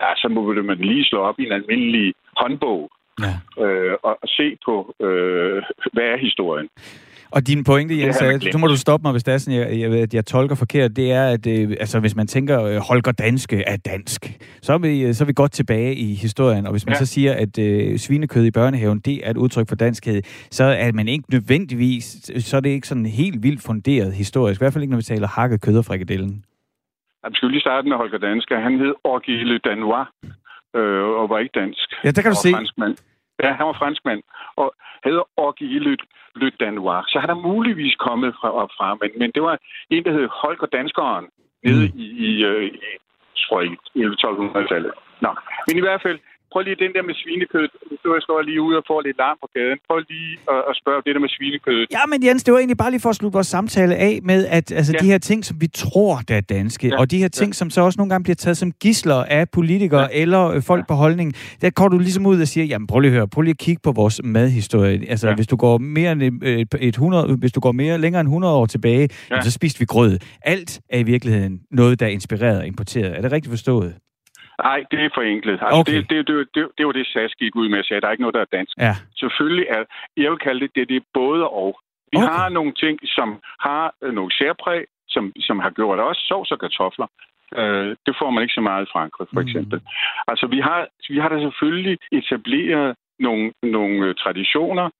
ja, 0.00 0.08
så 0.16 0.28
må 0.28 0.52
man 0.62 0.78
lige 0.78 1.04
slå 1.04 1.18
op 1.18 1.40
i 1.40 1.46
en 1.46 1.52
almindelig 1.52 2.14
håndbog 2.36 2.90
ja. 3.24 3.64
øh, 3.64 3.96
og, 4.02 4.18
og 4.22 4.28
se 4.28 4.56
på, 4.64 4.94
øh, 5.00 5.62
hvad 5.92 6.04
er 6.04 6.16
historien. 6.16 6.68
Og 7.30 7.46
din 7.46 7.64
pointe, 7.64 7.98
Jens, 8.00 8.20
er, 8.22 8.50
så 8.52 8.58
må 8.58 8.66
du 8.66 8.76
stoppe 8.76 9.04
mig, 9.04 9.12
hvis 9.12 9.24
det 9.24 9.34
er 9.34 9.38
sådan, 9.38 9.60
jeg, 9.60 9.80
jeg, 9.80 9.90
jeg, 10.00 10.14
jeg 10.14 10.26
tolker 10.26 10.54
forkert, 10.54 10.96
det 10.96 11.12
er, 11.12 11.24
at 11.24 11.46
øh, 11.46 11.76
altså, 11.80 12.00
hvis 12.00 12.16
man 12.16 12.26
tænker, 12.26 12.62
øh, 12.64 12.76
Holger 12.76 13.12
Danske 13.12 13.62
er 13.66 13.76
dansk, 13.76 14.20
så 14.62 14.72
er, 14.72 14.78
vi, 14.78 15.12
så 15.12 15.24
er 15.24 15.26
vi 15.26 15.32
godt 15.32 15.52
tilbage 15.52 15.94
i 15.94 16.14
historien. 16.14 16.66
Og 16.66 16.72
hvis 16.72 16.86
man 16.86 16.92
ja. 16.92 16.98
så 16.98 17.06
siger, 17.06 17.32
at 17.34 17.58
øh, 17.58 17.98
svinekød 17.98 18.44
i 18.44 18.50
børnehaven, 18.50 18.98
det 19.00 19.26
er 19.26 19.30
et 19.30 19.36
udtryk 19.36 19.68
for 19.68 19.76
danskhed, 19.76 20.22
så 20.50 20.64
er 20.64 20.92
man 20.92 21.08
ikke 21.08 21.24
nødvendigvis, 21.32 22.04
så 22.38 22.56
er 22.56 22.60
det 22.60 22.70
ikke 22.70 22.88
sådan 22.88 23.06
helt 23.06 23.42
vildt 23.42 23.62
funderet 23.66 24.12
historisk. 24.12 24.60
I 24.60 24.62
hvert 24.62 24.72
fald 24.72 24.82
ikke, 24.82 24.92
når 24.92 24.98
vi 24.98 25.02
taler 25.12 25.28
hakket 25.28 25.62
kød 25.62 25.78
og 25.78 25.84
frikadellen. 25.84 26.44
Jeg 27.24 27.30
skal 27.34 27.48
lige 27.50 27.60
starte 27.60 27.88
med 27.88 27.96
Holger 27.96 28.18
Danske. 28.18 28.54
Han 28.56 28.78
hed 28.78 28.94
Orgile 29.04 29.58
Danois, 29.58 30.06
øh, 30.76 31.04
og 31.20 31.28
var 31.30 31.38
ikke 31.38 31.60
dansk. 31.60 31.86
Ja, 32.04 32.10
der 32.10 32.22
kan 32.22 32.30
du 32.30 32.40
se. 32.46 32.50
Franskmand. 32.50 32.96
Ja, 33.42 33.50
han 33.58 33.66
var 33.66 33.76
franskmand. 33.82 34.20
Og 34.56 34.68
hedder 35.04 35.24
Orgile 35.36 35.96
Le 36.40 36.50
Danois. 36.60 37.02
Så 37.12 37.16
han 37.22 37.30
er 37.30 37.44
muligvis 37.50 37.94
kommet 38.06 38.30
fra, 38.40 38.48
op 38.62 38.70
fra, 38.78 38.86
men, 39.00 39.10
men 39.20 39.30
det 39.34 39.42
var 39.42 39.58
en, 39.90 40.04
der 40.04 40.12
hed 40.12 40.28
Holger 40.42 40.66
Danskeren, 40.66 41.26
nede 41.64 41.84
mm. 41.86 41.98
i, 42.04 42.06
i, 42.28 42.44
øh, 42.44 42.64
i, 42.64 43.70
i 44.00 44.02
1200-tallet. 44.04 44.92
Nå, 45.20 45.30
men 45.66 45.76
i 45.76 45.80
hvert 45.80 46.02
fald, 46.02 46.18
prøv 46.52 46.60
lige 46.68 46.78
den 46.84 46.92
der 46.96 47.02
med 47.08 47.14
svinekød. 47.22 47.68
Nu 48.04 48.08
jeg 48.18 48.22
står 48.26 48.42
lige 48.50 48.60
ude 48.66 48.76
og 48.80 48.84
får 48.90 49.00
lidt 49.06 49.18
larm 49.22 49.36
på 49.42 49.48
gaden. 49.56 49.78
Prøv 49.88 49.98
lige 50.12 50.32
at, 50.54 50.60
at 50.70 50.74
spørge 50.80 51.00
det 51.06 51.12
der 51.14 51.22
med 51.26 51.32
svinekød. 51.36 51.80
Ja, 51.96 52.02
men 52.10 52.18
Jens, 52.26 52.44
det 52.44 52.50
var 52.52 52.58
egentlig 52.58 52.80
bare 52.84 52.90
lige 52.94 53.00
for 53.06 53.10
at 53.10 53.16
slutte 53.16 53.36
vores 53.38 53.50
samtale 53.56 53.94
af 54.08 54.14
med, 54.22 54.40
at 54.46 54.66
altså, 54.72 54.92
ja. 54.92 54.98
de 55.04 55.06
her 55.12 55.18
ting, 55.18 55.44
som 55.48 55.56
vi 55.60 55.68
tror, 55.82 56.14
der 56.28 56.36
er 56.36 56.40
danske, 56.40 56.88
ja. 56.88 56.98
og 57.00 57.10
de 57.10 57.18
her 57.18 57.28
ting, 57.28 57.48
ja. 57.48 57.58
som 57.60 57.70
så 57.70 57.80
også 57.80 57.96
nogle 58.00 58.10
gange 58.10 58.24
bliver 58.24 58.40
taget 58.44 58.56
som 58.56 58.72
gisler 58.72 59.20
af 59.38 59.50
politikere 59.50 60.08
ja. 60.12 60.22
eller 60.22 60.42
øh, 60.50 60.62
folk 60.62 60.80
ja. 60.80 60.84
på 60.88 60.94
holdning, 60.94 61.34
der 61.60 61.70
går 61.70 61.88
du 61.88 61.98
ligesom 61.98 62.26
ud 62.26 62.40
og 62.40 62.48
siger, 62.48 62.64
jamen 62.64 62.86
prøv 62.86 63.00
lige 63.00 63.10
at 63.10 63.16
høre, 63.16 63.28
prøv 63.28 63.42
lige 63.42 63.56
at 63.58 63.58
kigge 63.58 63.80
på 63.84 63.92
vores 63.92 64.20
madhistorie. 64.24 65.10
Altså, 65.10 65.28
ja. 65.28 65.34
hvis 65.34 65.46
du 65.46 65.56
går 65.56 65.78
mere 65.78 66.12
end 66.12 66.22
et, 66.22 66.74
et 66.80 66.88
100, 66.88 67.36
hvis 67.36 67.52
du 67.52 67.60
går 67.60 67.72
mere 67.72 67.98
længere 67.98 68.20
end 68.20 68.28
100 68.28 68.54
år 68.54 68.66
tilbage, 68.66 69.00
ja. 69.00 69.06
jamen, 69.30 69.44
så 69.44 69.50
spiste 69.50 69.78
vi 69.78 69.84
grød. 69.84 70.18
Alt 70.42 70.80
er 70.90 70.98
i 70.98 71.02
virkeligheden 71.02 71.60
noget, 71.70 72.00
der 72.00 72.06
er 72.06 72.10
inspireret 72.10 72.58
og 72.58 72.66
importeret. 72.66 73.16
Er 73.16 73.20
det 73.20 73.32
rigtigt 73.32 73.52
forstået? 73.52 73.94
Nej, 74.64 74.84
det 74.90 75.00
er 75.04 75.10
forenklet. 75.14 75.58
Altså, 75.62 75.80
okay. 75.80 75.92
det, 75.92 76.10
det, 76.10 76.26
det, 76.28 76.48
det, 76.54 76.68
det 76.78 76.86
var 76.86 76.92
det, 76.92 77.06
SAS 77.06 77.34
gik 77.34 77.56
ud 77.56 77.68
med 77.68 77.78
at 77.78 77.84
sige. 77.84 78.00
Der 78.00 78.06
er 78.06 78.10
ikke 78.10 78.26
noget, 78.26 78.34
der 78.34 78.40
er 78.40 78.56
dansk. 78.56 78.74
Ja. 78.78 78.94
Selvfølgelig 79.16 79.66
er, 79.76 79.82
jeg 80.16 80.30
vil 80.30 80.38
kalde 80.38 80.60
det, 80.60 80.70
det, 80.74 80.88
det 80.88 80.96
er 80.96 81.06
både 81.14 81.48
og. 81.48 81.80
Vi 82.12 82.18
okay. 82.18 82.28
har 82.28 82.48
nogle 82.48 82.72
ting, 82.72 82.98
som 83.04 83.28
har 83.60 83.94
øh, 84.02 84.12
nogle 84.14 84.32
særpræg, 84.38 84.84
som, 85.08 85.32
som 85.36 85.58
har 85.58 85.70
gjort 85.70 85.98
også 85.98 86.22
sovs 86.28 86.50
og 86.50 86.58
kartofler. 86.58 87.06
Øh, 87.56 87.96
det 88.06 88.14
får 88.20 88.30
man 88.30 88.42
ikke 88.42 88.54
så 88.54 88.60
meget 88.60 88.86
i 88.86 88.92
Frankrig, 88.92 89.28
for 89.32 89.40
mm. 89.40 89.46
eksempel. 89.46 89.78
Mm. 89.78 89.86
Altså, 90.28 90.46
vi 90.46 90.60
har, 90.60 90.86
vi 91.08 91.18
har 91.18 91.28
da 91.28 91.40
selvfølgelig 91.40 91.98
etableret 92.12 92.96
nogle, 93.18 93.52
nogle 93.62 94.06
øh, 94.06 94.14
traditioner, 94.14 94.90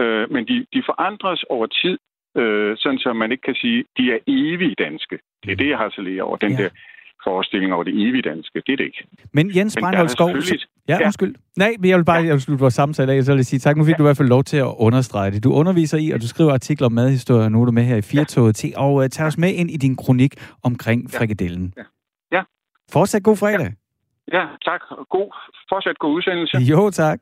øh, 0.00 0.30
men 0.32 0.48
de, 0.48 0.66
de 0.74 0.82
forandres 0.86 1.42
over 1.50 1.66
tid, 1.66 1.98
øh, 2.36 2.76
sådan 2.78 2.98
så 2.98 3.12
man 3.12 3.32
ikke 3.32 3.42
kan 3.42 3.54
sige, 3.54 3.84
de 3.96 4.12
er 4.12 4.18
evigt 4.26 4.78
danske. 4.78 5.18
Det 5.44 5.52
er 5.52 5.56
det, 5.56 5.68
jeg 5.68 5.78
har 5.78 5.90
så 5.90 6.20
over. 6.22 6.36
Den 6.36 6.52
ja. 6.52 6.62
der 6.62 6.70
forestilling 7.24 7.72
over 7.74 7.84
det 7.84 7.94
evige 8.08 8.22
danske. 8.22 8.62
Det 8.66 8.72
er 8.72 8.76
det 8.76 8.84
ikke. 8.84 9.06
Men 9.32 9.56
Jens 9.56 9.72
Skov... 10.06 10.30
Ja, 10.88 10.98
ja, 11.00 11.04
undskyld. 11.04 11.34
Nej, 11.56 11.74
men 11.78 11.90
jeg 11.90 11.98
vil 11.98 12.04
bare 12.04 12.22
jeg 12.24 12.32
vil 12.32 12.40
slutte 12.40 12.60
vores 12.60 12.74
samtale 12.74 13.12
af, 13.12 13.24
så 13.24 13.32
vil 13.32 13.38
jeg 13.38 13.46
sige 13.46 13.60
tak. 13.60 13.76
Nu 13.76 13.84
fik 13.84 13.92
ja. 13.92 13.96
du 13.96 14.02
i 14.02 14.06
hvert 14.06 14.16
fald 14.16 14.28
lov 14.28 14.44
til 14.44 14.56
at 14.56 14.74
understrege 14.78 15.30
det. 15.30 15.44
Du 15.44 15.52
underviser 15.52 15.98
i, 15.98 16.10
og 16.10 16.20
du 16.20 16.28
skriver 16.28 16.52
artikler 16.52 16.86
om 16.86 16.92
madhistorie, 16.92 17.44
og 17.44 17.52
nu 17.52 17.60
er 17.60 17.64
du 17.64 17.72
med 17.72 17.82
her 17.82 17.96
i 17.96 18.02
Firtoget 18.02 18.56
til, 18.56 18.72
og 18.76 18.94
uh, 18.94 19.06
tager 19.06 19.28
os 19.28 19.38
med 19.38 19.54
ind 19.54 19.70
i 19.70 19.76
din 19.76 19.96
kronik 19.96 20.34
omkring 20.62 21.12
ja. 21.12 21.18
frikadellen. 21.18 21.74
Ja. 21.76 21.82
ja. 22.36 22.42
Fortsat 22.92 23.22
god 23.22 23.36
fredag. 23.36 23.60
Ja. 23.60 23.70
Ja, 24.32 24.44
tak. 24.64 24.80
God, 25.10 25.30
fortsat 25.68 25.98
god 25.98 26.14
udsendelse. 26.14 26.56
Jo, 26.72 26.90
tak. 26.90 27.18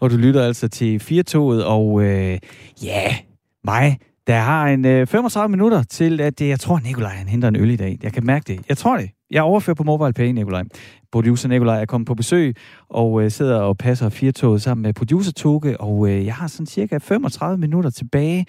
Og 0.00 0.10
du 0.10 0.16
lytter 0.16 0.42
altså 0.42 0.68
til 0.68 1.00
Firtoget, 1.00 1.64
og 1.64 2.02
øh, 2.02 2.38
ja, 2.84 3.16
mig, 3.64 3.98
der 4.26 4.38
har 4.38 4.66
en 4.66 4.84
øh, 4.84 5.06
35 5.06 5.48
minutter 5.48 5.82
til, 5.82 6.20
at 6.20 6.38
det, 6.38 6.48
jeg 6.48 6.60
tror, 6.60 6.78
Nikolaj 6.78 7.10
han 7.10 7.28
henter 7.28 7.48
en 7.48 7.56
øl 7.56 7.70
i 7.70 7.76
dag. 7.76 7.98
Jeg 8.02 8.12
kan 8.12 8.26
mærke 8.26 8.44
det. 8.52 8.68
Jeg 8.68 8.76
tror 8.76 8.96
det. 8.96 9.10
Jeg 9.30 9.42
overfører 9.42 9.74
på 9.74 9.82
Mobile 9.82 10.12
Pay, 10.12 10.28
Nikolaj. 10.28 10.64
Producer 11.12 11.48
Nikolaj 11.48 11.80
er 11.80 11.86
kommet 11.86 12.06
på 12.06 12.14
besøg 12.14 12.56
og 12.88 13.22
øh, 13.22 13.30
sidder 13.30 13.60
og 13.60 13.76
passer 13.78 14.08
firtoget 14.08 14.62
sammen 14.62 14.82
med 14.82 14.94
producer 14.94 15.32
Toge, 15.32 15.80
og 15.80 16.08
øh, 16.08 16.26
jeg 16.26 16.34
har 16.34 16.46
sådan 16.46 16.66
cirka 16.66 16.98
35 16.98 17.58
minutter 17.58 17.90
tilbage 17.90 18.46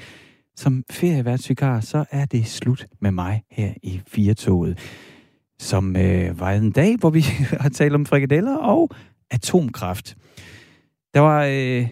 som 0.55 0.83
ferieværtsvikar, 0.91 1.79
så 1.79 2.05
er 2.11 2.25
det 2.25 2.47
slut 2.47 2.85
med 2.99 3.11
mig 3.11 3.43
her 3.51 3.73
i 3.83 4.01
firtoget. 4.07 4.79
Som 5.59 5.95
øh, 5.95 6.39
var 6.39 6.51
en 6.51 6.71
dag, 6.71 6.95
hvor 6.95 7.09
vi 7.09 7.21
har 7.61 7.69
talt 7.69 7.95
om 7.95 8.05
frikadeller 8.05 8.55
og 8.55 8.89
atomkraft. 9.31 10.17
Der 11.13 11.19
var... 11.19 11.43
Øh, 11.43 11.87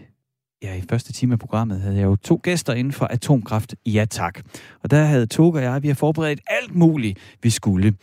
ja, 0.64 0.76
i 0.76 0.82
første 0.90 1.14
time 1.14 1.34
af 1.34 1.40
programmet 1.40 1.82
havde 1.82 1.96
jeg 1.96 2.04
jo 2.04 2.16
to 2.16 2.40
gæster 2.44 2.74
inden 2.74 2.94
for 2.94 3.06
atomkraft. 3.06 3.76
Ja 3.86 4.06
tak. 4.10 4.40
Og 4.84 4.92
der 4.92 5.04
havde 5.04 5.26
Toge 5.26 5.60
og 5.60 5.64
jeg, 5.64 5.84
vi 5.84 5.88
har 5.88 5.96
forberedt 5.96 6.40
alt 6.48 6.76
muligt, 6.76 7.20
vi 7.44 7.50
skulle. 7.50 7.94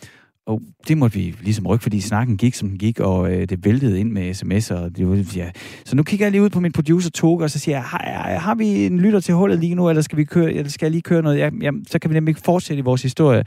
Og 0.47 0.61
det 0.89 0.99
måtte 0.99 1.19
vi 1.19 1.35
ligesom 1.43 1.67
rykke, 1.67 1.83
fordi 1.83 2.01
snakken 2.01 2.37
gik, 2.37 2.55
som 2.55 2.69
den 2.69 2.79
gik, 2.79 3.01
og 3.01 3.33
øh, 3.33 3.49
det 3.49 3.65
væltede 3.65 4.01
ind 4.01 4.11
med 4.11 4.31
sms'er. 4.31 4.75
Og 4.75 4.97
det 4.97 5.09
var, 5.09 5.25
ja. 5.37 5.51
Så 5.85 5.97
nu 5.97 6.03
kigger 6.03 6.27
jeg 6.27 6.31
lige 6.33 6.43
ud 6.43 6.51
på 6.51 6.61
min 6.61 6.73
producer 6.73 7.11
Toge, 7.11 7.45
og 7.45 7.51
så 7.51 7.59
siger 7.59 7.77
jeg, 7.77 7.85
har, 7.85 8.39
har 8.39 8.55
vi 8.55 8.87
en 8.87 9.01
lytter 9.01 9.21
til 9.21 9.35
hullet 9.35 9.59
lige 9.59 9.75
nu, 9.75 9.89
eller 9.89 10.03
skal, 10.03 10.19
vi 10.19 10.25
køre, 10.25 10.53
eller 10.53 10.71
skal 10.71 10.87
jeg 10.87 10.91
lige 10.91 11.03
køre 11.03 11.23
noget? 11.23 11.39
Ja, 11.39 11.51
jamen, 11.63 11.85
så 11.87 11.99
kan 11.99 12.11
vi 12.11 12.15
nemlig 12.15 12.31
ikke 12.31 12.41
fortsætte 12.45 12.79
i 12.79 12.85
vores 12.85 13.03
historie. 13.03 13.45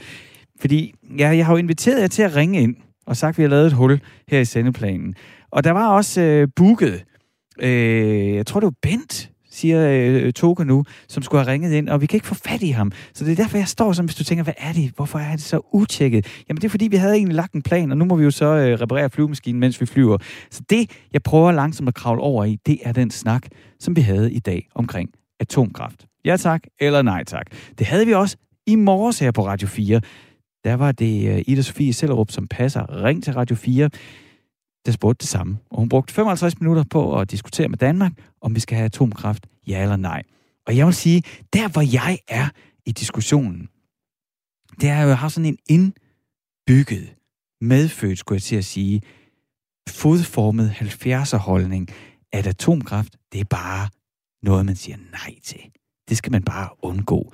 Fordi 0.60 0.94
ja, 1.18 1.28
jeg 1.28 1.46
har 1.46 1.52
jo 1.52 1.58
inviteret 1.58 2.00
jer 2.00 2.08
til 2.08 2.22
at 2.22 2.36
ringe 2.36 2.60
ind, 2.60 2.76
og 3.06 3.16
sagt, 3.16 3.34
at 3.34 3.38
vi 3.38 3.42
har 3.42 3.50
lavet 3.50 3.66
et 3.66 3.72
hul 3.72 4.00
her 4.28 4.40
i 4.40 4.44
sendeplanen. 4.44 5.14
Og 5.50 5.64
der 5.64 5.70
var 5.70 5.88
også 5.88 6.20
øh, 6.20 6.48
booket, 6.56 7.04
øh, 7.60 8.34
jeg 8.34 8.46
tror 8.46 8.60
det 8.60 8.66
var 8.66 8.74
Bent, 8.82 9.30
siger 9.56 9.88
øh, 9.90 10.32
Toke 10.32 10.64
nu, 10.64 10.84
som 11.08 11.22
skulle 11.22 11.44
have 11.44 11.52
ringet 11.52 11.72
ind, 11.72 11.88
og 11.88 12.00
vi 12.00 12.06
kan 12.06 12.16
ikke 12.16 12.26
få 12.26 12.34
fat 12.34 12.62
i 12.62 12.70
ham. 12.70 12.92
Så 13.14 13.24
det 13.24 13.32
er 13.32 13.36
derfor, 13.36 13.58
jeg 13.58 13.68
står 13.68 13.92
som, 13.92 14.06
hvis 14.06 14.16
du 14.16 14.24
tænker, 14.24 14.44
hvad 14.44 14.54
er 14.58 14.72
det? 14.72 14.92
Hvorfor 14.96 15.18
er 15.18 15.30
det 15.30 15.42
så 15.42 15.60
utjekket? 15.72 16.26
Jamen 16.48 16.60
det 16.60 16.64
er 16.64 16.70
fordi, 16.70 16.88
vi 16.88 16.96
havde 16.96 17.14
egentlig 17.14 17.36
lagt 17.36 17.52
en 17.52 17.62
plan, 17.62 17.90
og 17.90 17.98
nu 17.98 18.04
må 18.04 18.16
vi 18.16 18.24
jo 18.24 18.30
så 18.30 18.46
øh, 18.46 18.80
reparere 18.80 19.10
flyvemaskinen, 19.10 19.60
mens 19.60 19.80
vi 19.80 19.86
flyver. 19.86 20.18
Så 20.50 20.62
det, 20.70 20.90
jeg 21.12 21.22
prøver 21.22 21.52
langsomt 21.52 21.88
at 21.88 21.94
kravle 21.94 22.20
over 22.20 22.44
i, 22.44 22.58
det 22.66 22.78
er 22.82 22.92
den 22.92 23.10
snak, 23.10 23.42
som 23.80 23.96
vi 23.96 24.00
havde 24.00 24.32
i 24.32 24.38
dag 24.38 24.68
omkring 24.74 25.10
atomkraft. 25.40 26.06
Ja 26.24 26.36
tak, 26.36 26.62
eller 26.80 27.02
nej 27.02 27.24
tak. 27.24 27.46
Det 27.78 27.86
havde 27.86 28.06
vi 28.06 28.14
også 28.14 28.36
i 28.66 28.74
morges 28.74 29.18
her 29.18 29.30
på 29.30 29.46
Radio 29.46 29.68
4. 29.68 30.00
Der 30.64 30.74
var 30.74 30.92
det 30.92 31.28
øh, 31.28 31.42
Ida 31.46 31.62
Sofie 31.62 31.92
Sellerup, 31.92 32.30
som 32.30 32.46
passer 32.46 33.04
Ring 33.04 33.24
til 33.24 33.32
Radio 33.32 33.56
4 33.56 33.90
der 34.86 34.92
spurgte 34.92 35.22
det 35.22 35.28
samme. 35.28 35.58
Og 35.70 35.78
hun 35.78 35.88
brugte 35.88 36.14
55 36.14 36.60
minutter 36.60 36.84
på 36.90 37.20
at 37.20 37.30
diskutere 37.30 37.68
med 37.68 37.78
Danmark, 37.78 38.12
om 38.40 38.54
vi 38.54 38.60
skal 38.60 38.76
have 38.76 38.84
atomkraft, 38.84 39.46
ja 39.66 39.82
eller 39.82 39.96
nej. 39.96 40.22
Og 40.66 40.76
jeg 40.76 40.86
vil 40.86 40.94
sige, 40.94 41.22
der 41.52 41.68
hvor 41.68 41.82
jeg 41.92 42.18
er 42.28 42.48
i 42.86 42.92
diskussionen, 42.92 43.68
det 44.80 44.88
er 44.88 45.02
jo 45.02 45.08
jeg 45.08 45.18
har 45.18 45.28
sådan 45.28 45.46
en 45.46 45.58
indbygget, 45.68 47.14
medfødt, 47.60 48.18
skulle 48.18 48.36
jeg 48.36 48.42
til 48.42 48.56
at 48.56 48.64
sige, 48.64 49.02
fodformet 49.88 50.70
70'er 50.70 51.36
holdning, 51.36 51.88
at 52.32 52.46
atomkraft, 52.46 53.16
det 53.32 53.40
er 53.40 53.44
bare 53.44 53.88
noget, 54.42 54.66
man 54.66 54.76
siger 54.76 54.96
nej 54.96 55.34
til. 55.44 55.60
Det 56.08 56.16
skal 56.16 56.32
man 56.32 56.42
bare 56.42 56.68
undgå. 56.82 57.32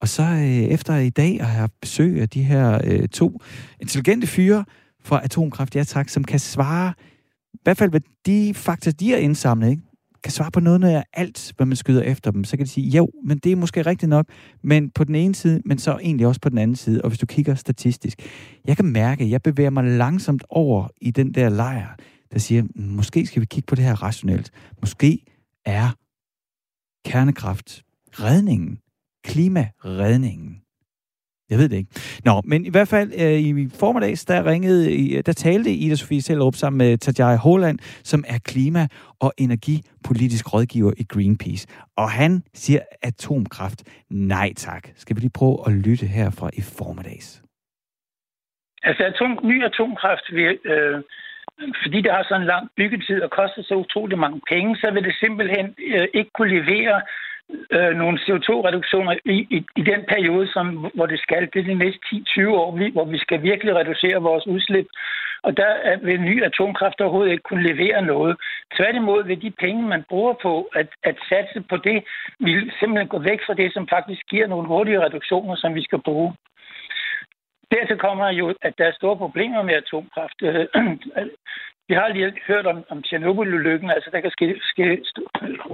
Og 0.00 0.08
så 0.08 0.22
øh, 0.22 0.46
efter 0.46 0.96
i 0.96 1.10
dag 1.10 1.40
at 1.40 1.46
have 1.46 1.68
besøg 1.80 2.20
af 2.20 2.28
de 2.28 2.42
her 2.42 2.80
øh, 2.84 3.08
to 3.08 3.40
intelligente 3.80 4.26
fyre, 4.26 4.64
for 5.04 5.16
atomkraft, 5.16 5.76
ja 5.76 5.84
tak, 5.84 6.08
som 6.08 6.24
kan 6.24 6.38
svare, 6.38 6.92
i 7.54 7.58
hvert 7.62 7.76
fald 7.76 7.90
hvad 7.90 8.00
de 8.26 8.54
fakta, 8.54 8.90
de 8.90 9.10
har 9.10 9.16
indsamlet, 9.16 9.70
ikke? 9.70 9.82
kan 10.22 10.32
svare 10.32 10.50
på 10.50 10.60
noget 10.60 10.80
når 10.80 10.88
jeg 10.88 11.04
alt, 11.12 11.52
hvad 11.56 11.66
man 11.66 11.76
skyder 11.76 12.02
efter 12.02 12.30
dem, 12.30 12.44
så 12.44 12.56
kan 12.56 12.66
de 12.66 12.70
sige, 12.70 12.88
jo, 12.88 13.10
men 13.24 13.38
det 13.38 13.52
er 13.52 13.56
måske 13.56 13.82
rigtigt 13.82 14.08
nok, 14.08 14.26
men 14.62 14.90
på 14.90 15.04
den 15.04 15.14
ene 15.14 15.34
side, 15.34 15.62
men 15.64 15.78
så 15.78 15.98
egentlig 16.02 16.26
også 16.26 16.40
på 16.40 16.48
den 16.48 16.58
anden 16.58 16.76
side. 16.76 17.02
Og 17.02 17.08
hvis 17.08 17.18
du 17.18 17.26
kigger 17.26 17.54
statistisk, 17.54 18.18
jeg 18.64 18.76
kan 18.76 18.84
mærke, 18.84 19.24
at 19.24 19.30
jeg 19.30 19.42
bevæger 19.42 19.70
mig 19.70 19.84
langsomt 19.84 20.44
over 20.48 20.88
i 21.00 21.10
den 21.10 21.34
der 21.34 21.48
lejr, 21.48 21.96
der 22.32 22.38
siger, 22.38 22.64
måske 22.74 23.26
skal 23.26 23.40
vi 23.40 23.46
kigge 23.46 23.66
på 23.66 23.74
det 23.74 23.84
her 23.84 24.02
rationelt. 24.02 24.50
Måske 24.80 25.24
er 25.64 25.90
kernekraft 27.04 27.82
redningen, 28.12 28.78
klimaredningen. 29.24 30.61
Jeg 31.52 31.58
ved 31.60 31.68
det 31.68 31.76
ikke. 31.76 31.90
Nå, 32.24 32.34
men 32.44 32.66
i 32.66 32.70
hvert 32.70 32.88
fald 32.88 33.08
øh, 33.22 33.38
i 33.48 33.68
formiddags, 33.80 34.24
der 34.24 34.46
ringede, 34.52 34.82
øh, 34.92 35.22
der 35.26 35.32
talte 35.32 35.70
Ida 35.70 35.94
Sofie 35.94 36.22
Sellerup 36.22 36.54
sammen 36.54 36.78
med 36.78 36.98
Tajai 36.98 37.36
Holland, 37.36 37.78
som 38.10 38.24
er 38.34 38.38
klima- 38.52 38.88
og 39.20 39.32
energipolitisk 39.38 40.54
rådgiver 40.54 40.92
i 41.02 41.04
Greenpeace. 41.12 41.64
Og 41.96 42.10
han 42.10 42.42
siger 42.54 42.80
atomkraft. 43.02 43.80
Nej 44.10 44.52
tak. 44.56 44.82
Skal 44.96 45.16
vi 45.16 45.20
lige 45.20 45.38
prøve 45.40 45.56
at 45.66 45.72
lytte 45.72 46.06
herfra 46.06 46.50
i 46.60 46.62
formiddags? 46.78 47.42
Altså 48.82 49.02
atom, 49.04 49.38
ny 49.44 49.64
atomkraft 49.64 50.26
vil, 50.32 50.58
øh, 50.72 50.98
fordi 51.82 51.98
det 52.04 52.12
har 52.12 52.24
sådan 52.28 52.40
en 52.40 52.52
lang 52.54 52.64
byggetid 52.76 53.18
og 53.26 53.30
koster 53.30 53.62
så 53.62 53.74
utrolig 53.74 54.18
mange 54.18 54.40
penge, 54.52 54.76
så 54.76 54.90
vil 54.94 55.04
det 55.04 55.14
simpelthen 55.24 55.66
øh, 55.94 56.08
ikke 56.14 56.30
kunne 56.34 56.54
levere 56.58 57.02
øh, 57.70 57.92
nogle 58.02 58.18
CO2-reduktioner 58.24 59.12
i, 59.24 59.36
i, 59.56 59.58
i 59.76 59.82
den 59.82 60.00
periode, 60.08 60.52
som, 60.52 60.66
hvor 60.94 61.06
det 61.06 61.20
skal. 61.20 61.48
Det 61.52 61.60
er 61.60 61.70
de 61.72 61.74
næste 61.74 62.00
10-20 62.06 62.48
år, 62.48 62.90
hvor 62.92 63.04
vi 63.04 63.18
skal 63.18 63.42
virkelig 63.42 63.74
reducere 63.74 64.22
vores 64.22 64.46
udslip. 64.46 64.86
Og 65.42 65.56
der 65.56 65.72
vil 66.06 66.20
ny 66.20 66.44
atomkraft 66.44 67.00
overhovedet 67.00 67.32
ikke 67.32 67.48
kunne 67.48 67.68
levere 67.72 68.02
noget. 68.02 68.36
Tværtimod 68.76 69.24
vil 69.24 69.42
de 69.42 69.50
penge, 69.50 69.82
man 69.82 70.04
bruger 70.08 70.34
på 70.42 70.68
at, 70.74 70.88
at 71.02 71.16
satse 71.28 71.60
på 71.70 71.76
det, 71.76 72.04
vil 72.40 72.72
simpelthen 72.80 73.08
gå 73.08 73.18
væk 73.18 73.40
fra 73.46 73.54
det, 73.54 73.72
som 73.72 73.88
faktisk 73.88 74.22
giver 74.30 74.46
nogle 74.46 74.68
hurtige 74.68 75.04
reduktioner, 75.04 75.56
som 75.56 75.74
vi 75.74 75.82
skal 75.82 75.98
bruge. 75.98 76.34
Dertil 77.72 77.98
kommer 77.98 78.28
jo, 78.28 78.54
at 78.62 78.74
der 78.78 78.84
er 78.86 78.92
store 79.00 79.16
problemer 79.16 79.62
med 79.62 79.74
atomkraft. 79.74 80.38
Øh, 80.46 80.66
vi 81.88 81.94
har 81.94 82.08
lige 82.08 82.32
hørt 82.46 82.66
om, 82.66 82.84
om 82.88 83.02
Tjernobyl-ulykken, 83.02 83.90
altså 83.90 84.10
der 84.12 84.20
kan 84.20 84.30
ske, 84.30 84.60
ske 84.62 85.02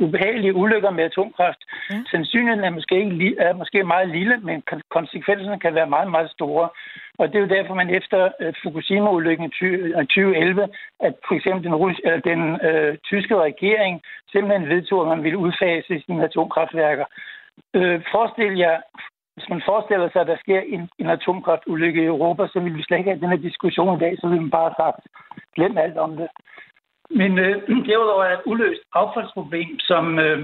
ubehagelige 0.04 0.54
ulykker 0.54 0.90
med 0.90 1.04
atomkraft. 1.04 1.60
Ja. 1.90 2.02
Sandsynligheden 2.10 2.64
er 2.64 2.70
måske, 2.70 2.94
ikke, 2.98 3.36
er 3.38 3.52
måske 3.54 3.84
meget 3.84 4.08
lille, 4.08 4.36
men 4.36 4.62
konsekvenserne 4.90 5.60
kan 5.60 5.74
være 5.74 5.86
meget, 5.86 6.10
meget 6.10 6.30
store. 6.30 6.68
Og 7.18 7.28
det 7.28 7.36
er 7.36 7.40
jo 7.40 7.54
derfor, 7.56 7.74
man 7.74 7.90
efter 7.90 8.30
uh, 8.42 8.52
Fukushima-ulykken 8.62 9.46
i 9.46 9.50
2011, 9.50 10.62
øh, 10.62 10.68
at 11.00 11.14
for 11.28 11.34
eksempel 11.34 11.64
den, 11.64 11.74
rus, 11.74 11.96
uh, 12.08 12.18
den 12.30 12.40
uh, 12.68 12.92
tyske 13.10 13.36
regering 13.36 14.02
simpelthen 14.32 14.68
vedtog, 14.68 15.00
at 15.02 15.08
man 15.08 15.24
ville 15.24 15.38
udfase 15.38 16.02
sine 16.06 16.24
atomkraftværker. 16.24 17.04
Uh, 17.78 17.98
forestil 18.12 18.54
jer 18.64 18.76
hvis 19.38 19.48
man 19.48 19.62
forestiller 19.70 20.08
sig, 20.10 20.20
at 20.20 20.26
der 20.32 20.36
sker 20.44 20.60
en, 20.60 20.82
en 20.98 21.10
atomkraftulykke 21.16 22.02
i 22.02 22.12
Europa, 22.14 22.42
så 22.46 22.60
vil 22.60 22.76
vi 22.76 22.82
slet 22.82 22.98
ikke 22.98 23.10
have 23.10 23.20
den 23.20 23.32
her 23.34 23.46
diskussion 23.48 23.96
i 23.96 24.00
dag, 24.04 24.12
så 24.20 24.28
vil 24.28 24.40
man 24.40 24.50
bare 24.50 24.70
have 24.70 24.80
sagt, 24.82 25.00
glem 25.56 25.78
alt 25.78 25.98
om 26.06 26.16
det. 26.16 26.28
Men 27.10 27.38
øh, 27.38 27.54
derudover 27.88 28.24
er 28.24 28.34
et 28.36 28.46
uløst 28.46 28.82
affaldsproblem, 28.94 29.78
som 29.78 30.18
øh, 30.18 30.38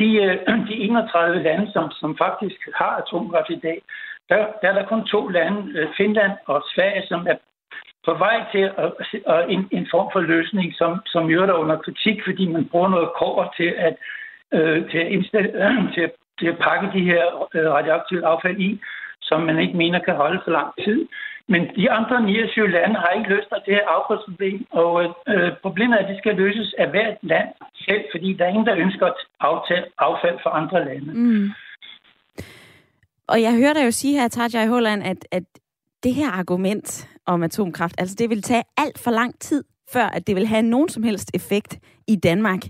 de, 0.00 0.08
øh, 0.24 0.36
de 0.68 0.74
31 0.74 1.42
lande, 1.42 1.72
som, 1.72 1.90
som 1.90 2.16
faktisk 2.16 2.58
har 2.74 2.92
atomkraft 3.02 3.50
i 3.50 3.60
dag, 3.66 3.82
der, 4.28 4.36
der 4.62 4.68
er 4.68 4.74
der 4.78 4.86
kun 4.86 5.04
to 5.04 5.28
lande, 5.28 5.78
øh, 5.78 5.88
Finland 5.96 6.32
og 6.46 6.62
Sverige, 6.74 7.06
som 7.06 7.26
er 7.26 7.36
på 8.04 8.14
vej 8.14 8.36
til 8.52 8.64
at, 8.84 8.90
at 9.34 9.50
en, 9.54 9.68
en 9.70 9.86
form 9.90 10.08
for 10.12 10.20
løsning, 10.20 10.74
som, 10.74 11.00
som 11.06 11.28
gør 11.28 11.46
der 11.46 11.54
under 11.54 11.76
kritik, 11.76 12.18
fordi 12.26 12.48
man 12.48 12.68
bruger 12.68 12.88
noget 12.88 13.10
kår 13.18 13.54
til 13.56 13.74
at, 13.86 13.94
øh, 14.52 14.90
til, 14.90 14.98
at 14.98 15.06
indstille, 15.06 15.50
øh, 15.64 15.92
til 15.94 16.00
at 16.00 16.12
til 16.40 16.48
at 16.52 16.58
pakke 16.66 16.86
de 16.96 17.04
her 17.10 17.24
øh, 17.54 17.66
radioaktive 17.76 18.26
affald 18.32 18.58
i, 18.68 18.70
som 19.22 19.40
man 19.48 19.58
ikke 19.58 19.76
mener 19.76 19.98
kan 19.98 20.14
holde 20.14 20.40
for 20.44 20.50
lang 20.58 20.70
tid. 20.84 21.00
Men 21.52 21.62
de 21.76 21.90
andre 21.90 22.22
29 22.22 22.70
lande 22.70 22.96
har 23.02 23.10
ikke 23.16 23.30
løst 23.34 23.50
det 23.66 23.74
her 23.78 23.86
affaldsproblem, 23.96 24.66
og 24.70 24.92
øh, 25.32 25.50
problemet 25.62 25.94
er, 25.94 26.02
at 26.02 26.10
det 26.10 26.18
skal 26.18 26.34
løses 26.34 26.74
af 26.78 26.90
hvert 26.90 27.18
land 27.22 27.48
selv, 27.86 28.04
fordi 28.12 28.32
der 28.32 28.44
er 28.44 28.48
ingen, 28.48 28.66
der 28.66 28.82
ønsker 28.84 29.06
at 29.06 29.18
aftale 29.40 29.86
affald 29.98 30.38
for 30.42 30.50
andre 30.50 30.84
lande. 30.84 31.12
Mm. 31.14 31.48
Og 33.28 33.42
jeg 33.42 33.52
hører 33.60 33.72
dig 33.72 33.84
jo 33.86 33.90
sige 33.90 34.20
her, 34.20 34.28
Tarja 34.28 34.64
i 34.64 34.68
Holland, 34.68 35.02
at, 35.02 35.20
at 35.30 35.42
det 36.02 36.14
her 36.14 36.30
argument 36.30 37.08
om 37.26 37.42
atomkraft, 37.42 37.94
altså 37.98 38.16
det 38.18 38.30
vil 38.30 38.42
tage 38.42 38.62
alt 38.76 38.98
for 38.98 39.10
lang 39.10 39.40
tid, 39.40 39.64
før 39.92 40.06
at 40.06 40.26
det 40.26 40.36
vil 40.36 40.46
have 40.46 40.62
nogen 40.62 40.88
som 40.88 41.02
helst 41.02 41.30
effekt 41.34 41.78
i 42.08 42.16
Danmark 42.16 42.60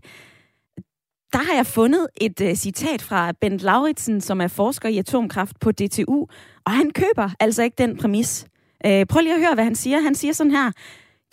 der 1.33 1.39
har 1.39 1.55
jeg 1.55 1.67
fundet 1.67 2.07
et 2.21 2.41
uh, 2.41 2.55
citat 2.55 3.03
fra 3.03 3.33
Bent 3.41 3.63
Lauritsen, 3.63 4.21
som 4.21 4.41
er 4.41 4.49
forsker 4.49 4.89
i 4.89 4.99
atomkraft 4.99 5.61
på 5.61 5.73
DTU, 5.73 6.27
og 6.67 6.73
han 6.73 6.91
køber 6.91 7.31
altså 7.41 7.63
ikke 7.63 7.75
den 7.79 7.97
præmis. 7.97 8.47
Uh, 8.87 9.03
prøv 9.09 9.21
lige 9.21 9.35
at 9.35 9.41
høre, 9.41 9.55
hvad 9.55 9.65
han 9.65 9.75
siger. 9.75 10.01
Han 10.01 10.15
siger 10.15 10.33
sådan 10.33 10.53
her, 10.53 10.73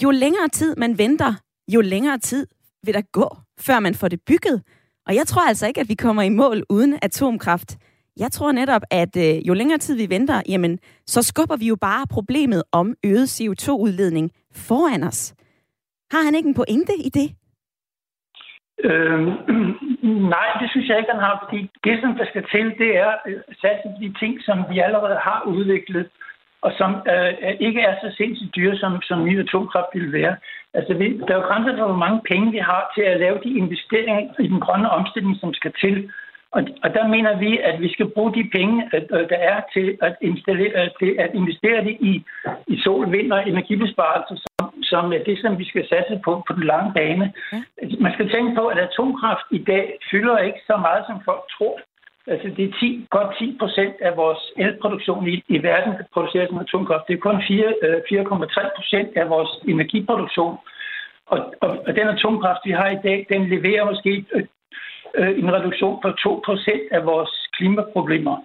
jo 0.03 0.12
længere 0.12 0.49
tid 0.49 0.75
man 0.77 0.97
venter, 0.97 1.33
jo 1.67 1.81
længere 1.81 2.17
tid 2.17 2.47
vil 2.83 2.93
der 2.93 3.01
gå, 3.12 3.38
før 3.60 3.79
man 3.79 3.95
får 3.95 4.07
det 4.07 4.19
bygget. 4.27 4.62
Og 5.07 5.15
jeg 5.15 5.27
tror 5.27 5.47
altså 5.47 5.67
ikke, 5.67 5.81
at 5.81 5.89
vi 5.89 5.95
kommer 5.95 6.21
i 6.21 6.29
mål 6.29 6.63
uden 6.69 6.99
atomkraft. 7.01 7.77
Jeg 8.17 8.31
tror 8.31 8.51
netop, 8.51 8.81
at 8.91 9.17
øh, 9.17 9.47
jo 9.47 9.53
længere 9.53 9.77
tid 9.77 9.95
vi 9.95 10.10
venter, 10.10 10.41
jamen, 10.49 10.79
så 11.07 11.21
skubber 11.21 11.55
vi 11.55 11.67
jo 11.67 11.75
bare 11.75 12.07
problemet 12.07 12.63
om 12.71 12.95
øget 13.03 13.41
CO2-udledning 13.41 14.31
foran 14.53 15.03
os. 15.03 15.33
Har 16.12 16.23
han 16.23 16.36
ikke 16.36 16.49
en 16.49 16.55
pointe 16.55 16.93
i 16.97 17.10
det? 17.10 17.31
Øh, 18.84 19.20
nej, 20.36 20.48
det 20.62 20.68
synes 20.70 20.88
jeg 20.90 20.98
ikke, 20.98 21.12
han 21.12 21.26
har, 21.28 21.44
fordi 21.44 21.70
det, 21.84 22.02
som 22.02 22.16
der 22.16 22.26
skal 22.26 22.44
til, 22.54 22.66
det 22.82 22.98
er 22.98 23.12
øh, 23.28 23.40
satse 23.62 23.88
de 24.02 24.13
ting, 24.20 24.34
som 24.42 24.58
vi 24.72 24.80
allerede 24.80 25.20
har 25.28 25.44
udviklet, 25.46 26.08
og 26.62 26.72
som 26.78 26.92
øh, 27.13 27.34
ikke 27.60 27.82
er 27.82 27.96
så 28.02 28.16
sindssygt 28.18 28.56
dyre, 28.56 28.78
som, 28.78 29.02
som 29.02 29.26
ny 29.26 29.40
atomkraft 29.40 29.90
ville 29.94 30.13
være. 30.22 30.36
Altså, 30.74 30.94
vi, 30.94 31.18
der 31.28 31.34
er 31.34 31.42
jo 31.42 31.48
grænser 31.50 31.78
for, 31.78 31.86
hvor 31.86 32.04
mange 32.06 32.22
penge 32.30 32.52
vi 32.52 32.58
har 32.58 32.92
til 32.96 33.02
at 33.02 33.20
lave 33.20 33.40
de 33.44 33.58
investeringer 33.58 34.22
i 34.40 34.48
den 34.48 34.60
grønne 34.60 34.90
omstilling, 34.90 35.38
som 35.40 35.54
skal 35.54 35.74
til. 35.82 36.12
Og, 36.51 36.62
og 36.83 36.93
der 36.93 37.07
mener 37.07 37.38
vi, 37.38 37.60
at 37.60 37.81
vi 37.81 37.89
skal 37.93 38.10
bruge 38.10 38.33
de 38.33 38.49
penge, 38.55 38.89
øh, 38.93 39.29
der 39.29 39.39
er 39.51 39.62
til 39.73 39.97
at, 40.01 40.15
installere, 40.21 40.89
til 40.99 41.15
at 41.19 41.29
investere 41.33 41.83
det 41.83 41.97
i, 41.99 42.23
i 42.67 42.79
sol, 42.83 43.12
vind 43.12 43.31
og 43.31 43.47
energibesparelser, 43.47 44.36
som 44.83 45.13
er 45.13 45.23
det, 45.23 45.38
som 45.41 45.60
vi 45.60 45.65
skal 45.65 45.88
satse 45.89 46.19
på 46.25 46.43
på 46.47 46.53
den 46.53 46.63
lange 46.63 46.93
bane. 46.93 47.33
Ja. 47.53 47.57
Man 47.99 48.13
skal 48.13 48.29
tænke 48.29 48.55
på, 48.55 48.67
at 48.67 48.79
atomkraft 48.79 49.47
i 49.51 49.57
dag 49.57 49.86
fylder 50.12 50.38
ikke 50.38 50.60
så 50.67 50.77
meget, 50.77 51.03
som 51.07 51.17
folk 51.25 51.43
tror. 51.57 51.79
Altså 52.27 52.47
det 52.57 52.65
er 52.65 52.73
10, 52.79 53.07
godt 53.10 53.38
10 53.39 53.57
procent 53.60 53.95
af 54.01 54.17
vores 54.17 54.41
elproduktion 54.57 55.27
i, 55.27 55.43
i 55.47 55.63
verden, 55.63 55.91
der 55.93 56.03
produceres 56.13 56.51
med 56.51 56.62
atomkraft. 56.62 57.07
Det 57.07 57.13
er 57.13 57.25
kun 57.27 57.36
4,3 57.36 58.75
procent 58.77 59.10
af 59.17 59.29
vores 59.29 59.51
energiproduktion. 59.67 60.57
Og, 61.25 61.39
og, 61.62 61.69
og 61.88 61.95
den 61.95 62.07
atomkraft, 62.07 62.62
vi 62.65 62.71
har 62.71 62.89
i 62.89 62.99
dag, 63.03 63.25
den 63.29 63.49
leverer 63.49 63.86
måske 63.86 64.25
øh, 65.15 65.39
en 65.39 65.54
reduktion 65.54 66.02
på 66.02 66.08
2% 66.08 66.88
af 66.91 67.06
vores 67.06 67.48
klimaproblemer. 67.58 68.38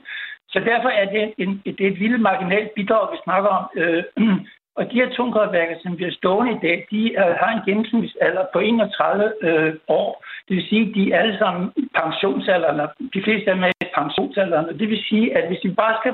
Så 0.48 0.58
derfor 0.60 0.88
er 0.88 1.06
det, 1.16 1.34
en, 1.38 1.62
det 1.64 1.80
er 1.80 1.90
et 1.90 1.98
lille 1.98 2.18
marginalt 2.18 2.70
bidrag, 2.74 3.12
vi 3.12 3.18
snakker 3.24 3.50
om. 3.58 3.64
Øh, 3.76 4.04
og 4.78 4.92
de 4.92 5.02
atomkraftværker, 5.02 5.76
som 5.82 5.96
bliver 5.96 6.12
stående 6.12 6.52
i 6.52 6.62
dag, 6.66 6.86
de 6.90 7.02
øh, 7.22 7.34
har 7.40 7.50
en 7.52 7.64
gennemsnitsalder 7.66 8.44
på 8.52 8.58
31 8.58 9.32
øh, 9.42 9.74
år. 9.88 10.24
Det 10.48 10.56
vil 10.56 10.68
sige, 10.68 10.88
at 10.88 10.94
de 10.94 11.12
er 11.12 11.18
alle 11.20 11.38
sammen 11.38 11.72
pensionsalderen, 12.02 12.78
de 13.14 13.22
fleste 13.24 13.50
af 13.50 13.54
dem 13.54 13.64
er 13.64 13.68
i 13.68 13.94
pensionsalderen. 13.98 14.66
Og 14.70 14.74
det 14.80 14.88
vil 14.88 15.02
sige, 15.08 15.36
at 15.36 15.48
hvis 15.48 15.64
vi 15.64 15.70
bare 15.70 15.96
skal 16.00 16.12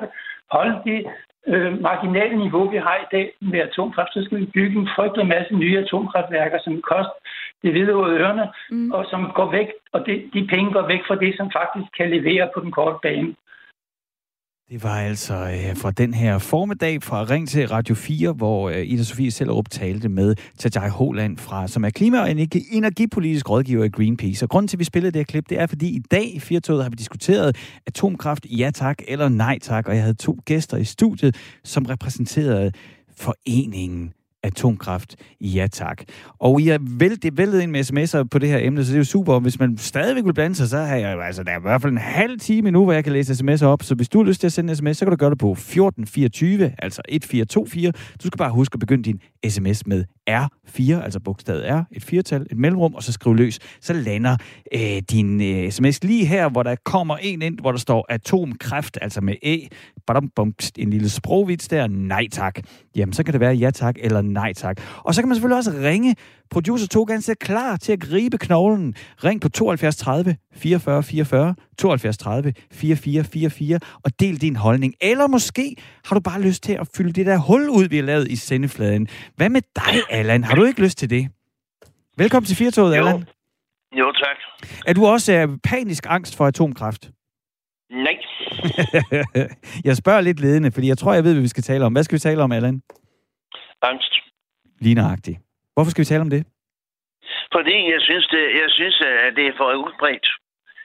holde 0.50 0.76
det 0.84 1.06
øh, 1.46 1.80
marginale 1.82 2.36
niveau, 2.36 2.70
vi 2.70 2.76
har 2.76 2.96
i 2.96 3.10
dag 3.12 3.32
med 3.40 3.60
atomkraft, 3.60 4.12
så 4.12 4.22
skal 4.24 4.40
vi 4.40 4.46
bygge 4.54 4.80
en 4.80 4.88
frygtelig 4.96 5.26
masse 5.26 5.54
nye 5.54 5.78
atomkraftværker, 5.78 6.58
som 6.64 6.82
koster 6.82 7.18
det 7.62 7.70
hvide 7.72 7.96
ud 7.96 8.10
ørerne, 8.10 8.46
mm. 8.70 8.90
og 8.92 9.06
som 9.10 9.30
går 9.34 9.50
væk, 9.50 9.68
og 9.92 10.06
det, 10.06 10.30
de 10.34 10.46
penge 10.52 10.72
går 10.72 10.86
væk 10.86 11.00
fra 11.06 11.14
det, 11.14 11.36
som 11.36 11.50
faktisk 11.58 11.90
kan 11.98 12.10
levere 12.10 12.48
på 12.54 12.60
den 12.60 12.70
korte 12.70 12.98
bane. 13.02 13.34
Det 14.70 14.82
var 14.82 15.00
altså 15.00 15.34
øh, 15.34 15.76
fra 15.76 15.90
den 15.90 16.14
her 16.14 16.38
formiddag 16.38 17.02
fra 17.02 17.24
Ring 17.24 17.48
til 17.48 17.68
Radio 17.68 17.94
4, 17.94 18.32
hvor 18.32 18.70
øh, 18.70 18.86
Ida 18.86 19.02
Sofie 19.02 19.30
Sellerup 19.30 19.70
talte 19.70 20.08
med 20.08 20.34
Tajai 20.58 20.88
Holland, 20.88 21.38
fra, 21.38 21.68
som 21.68 21.84
er 21.84 21.90
klima- 21.90 22.20
og 22.20 22.30
energipolitisk 22.72 23.50
rådgiver 23.50 23.84
i 23.84 23.88
Greenpeace. 23.88 24.44
Og 24.44 24.48
grunden 24.48 24.68
til, 24.68 24.76
at 24.76 24.78
vi 24.78 24.84
spillede 24.84 25.12
det 25.12 25.18
her 25.18 25.24
klip, 25.24 25.48
det 25.48 25.60
er, 25.60 25.66
fordi 25.66 25.88
i 25.88 25.98
dag 26.10 26.34
i 26.34 26.40
Firtoget 26.40 26.82
har 26.82 26.90
vi 26.90 26.96
diskuteret 26.96 27.56
atomkraft, 27.86 28.46
ja 28.50 28.70
tak 28.74 28.98
eller 29.08 29.28
nej 29.28 29.58
tak. 29.58 29.88
Og 29.88 29.94
jeg 29.94 30.02
havde 30.02 30.16
to 30.16 30.38
gæster 30.44 30.76
i 30.76 30.84
studiet, 30.84 31.36
som 31.64 31.86
repræsenterede 31.86 32.72
foreningen 33.16 34.12
atomkraft. 34.42 35.16
Ja 35.40 35.66
tak. 35.72 36.02
Og 36.38 36.60
I 36.60 36.68
er 36.68 36.78
vældig, 36.80 37.36
vældig 37.36 37.62
ind 37.62 37.70
med 37.70 37.80
sms'er 37.80 38.22
på 38.30 38.38
det 38.38 38.48
her 38.48 38.58
emne, 38.60 38.84
så 38.84 38.88
det 38.88 38.96
er 38.96 39.00
jo 39.00 39.04
super. 39.04 39.38
Hvis 39.38 39.58
man 39.58 39.78
stadigvæk 39.78 40.24
vil 40.24 40.34
blande 40.34 40.56
sig, 40.56 40.68
så 40.68 40.78
har 40.78 40.96
jeg 40.96 41.22
altså, 41.22 41.42
der 41.42 41.52
er 41.52 41.58
i 41.58 41.62
hvert 41.62 41.82
fald 41.82 41.92
en 41.92 41.98
halv 41.98 42.40
time 42.40 42.70
nu, 42.70 42.84
hvor 42.84 42.92
jeg 42.92 43.04
kan 43.04 43.12
læse 43.12 43.32
sms'er 43.32 43.64
op. 43.64 43.82
Så 43.82 43.94
hvis 43.94 44.08
du 44.08 44.18
har 44.18 44.24
lyst 44.24 44.40
til 44.40 44.46
at 44.46 44.52
sende 44.52 44.70
en 44.70 44.76
sms, 44.76 44.96
så 44.96 45.04
kan 45.04 45.10
du 45.10 45.16
gøre 45.16 45.30
det 45.30 45.38
på 45.38 45.52
1424, 45.52 46.74
altså 46.78 47.02
1424. 47.08 47.92
Du 47.92 48.26
skal 48.26 48.38
bare 48.38 48.50
huske 48.50 48.74
at 48.74 48.80
begynde 48.80 49.04
din 49.04 49.20
sms 49.48 49.86
med 49.86 50.04
R4, 50.30 51.04
altså 51.04 51.20
bogstavet 51.20 51.64
R, 51.70 51.82
et 51.92 52.04
firtal, 52.04 52.46
et 52.50 52.58
mellemrum, 52.58 52.94
og 52.94 53.02
så 53.02 53.12
skriv 53.12 53.34
løs. 53.34 53.58
Så 53.80 53.92
lander 53.92 54.36
øh, 54.74 55.02
din 55.10 55.40
øh, 55.42 55.70
sms 55.70 56.04
lige 56.04 56.26
her, 56.26 56.48
hvor 56.48 56.62
der 56.62 56.74
kommer 56.84 57.16
en 57.16 57.42
ind, 57.42 57.60
hvor 57.60 57.72
der 57.72 57.78
står 57.78 58.06
atomkræft, 58.08 58.98
altså 59.02 59.20
med 59.20 59.34
E, 59.42 59.68
badum, 60.06 60.28
bum, 60.36 60.54
en 60.78 60.90
lille 60.90 61.08
sprogvits 61.08 61.68
der, 61.68 61.86
nej 61.86 62.26
tak. 62.32 62.60
Jamen, 62.96 63.12
så 63.12 63.22
kan 63.22 63.32
det 63.32 63.40
være 63.40 63.54
ja 63.54 63.70
tak 63.70 63.94
eller 64.00 64.22
nej 64.28 64.52
tak. 64.52 64.80
Og 65.04 65.14
så 65.14 65.22
kan 65.22 65.28
man 65.28 65.36
selvfølgelig 65.36 65.56
også 65.56 65.70
ringe. 65.70 66.16
Producer 66.50 66.86
Togan 66.86 67.16
er 67.16 67.34
klar 67.40 67.76
til 67.76 67.92
at 67.92 68.00
gribe 68.00 68.38
knoglen. 68.38 68.94
Ring 69.24 69.40
på 69.40 69.48
72 69.48 69.96
30 69.96 70.36
44 70.54 71.02
44, 71.02 71.54
72 71.78 72.18
30 72.18 72.52
44 72.72 73.24
44 73.24 73.80
og 74.04 74.20
del 74.20 74.40
din 74.40 74.56
holdning. 74.56 74.94
Eller 75.00 75.26
måske 75.26 75.76
har 76.04 76.14
du 76.14 76.20
bare 76.20 76.40
lyst 76.40 76.62
til 76.62 76.72
at 76.72 76.88
fylde 76.96 77.12
det 77.12 77.26
der 77.26 77.36
hul 77.38 77.68
ud, 77.68 77.88
vi 77.88 77.96
har 77.96 78.04
lavet 78.04 78.28
i 78.30 78.36
sendefladen. 78.36 79.08
Hvad 79.36 79.48
med 79.48 79.62
dig, 79.76 80.02
Allan? 80.10 80.44
Har 80.44 80.54
du 80.54 80.64
ikke 80.64 80.82
lyst 80.82 80.98
til 80.98 81.10
det? 81.10 81.28
Velkommen 82.16 82.46
til 82.46 82.56
Firtoget, 82.56 82.94
Allan. 82.94 83.24
Jo, 83.98 84.12
tak. 84.12 84.36
Er 84.86 84.92
du 84.92 85.06
også 85.06 85.44
uh, 85.44 85.58
panisk 85.64 86.06
angst 86.08 86.36
for 86.36 86.46
atomkraft? 86.46 87.10
Nej. 87.90 88.16
jeg 89.88 89.96
spørger 89.96 90.20
lidt 90.20 90.40
ledende, 90.40 90.70
fordi 90.70 90.88
jeg 90.88 90.98
tror, 90.98 91.14
jeg 91.14 91.24
ved, 91.24 91.32
hvad 91.32 91.42
vi 91.42 91.48
skal 91.48 91.62
tale 91.62 91.84
om. 91.84 91.92
Hvad 91.92 92.02
skal 92.02 92.16
vi 92.16 92.20
tale 92.20 92.42
om, 92.42 92.52
Allan? 92.52 92.82
Angst. 93.82 94.14
Ligneragtigt. 94.80 95.38
Hvorfor 95.74 95.90
skal 95.90 96.02
vi 96.02 96.10
tale 96.12 96.26
om 96.26 96.30
det? 96.30 96.42
Fordi 97.52 97.76
jeg 97.94 98.00
synes, 98.00 98.26
det, 98.34 98.44
jeg 98.62 98.70
synes 98.78 98.96
at 99.26 99.36
det 99.36 99.46
er 99.46 99.56
for 99.56 99.68
udbredt. 99.86 100.28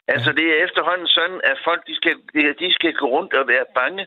Altså, 0.08 0.32
det 0.32 0.46
er 0.52 0.64
efterhånden 0.66 1.08
sådan, 1.08 1.40
at 1.44 1.58
folk 1.68 1.82
de 1.88 1.96
skal, 1.96 2.16
de 2.64 2.74
skal 2.74 2.94
gå 2.94 3.06
rundt 3.16 3.34
og 3.34 3.48
være 3.48 3.66
bange. 3.76 4.06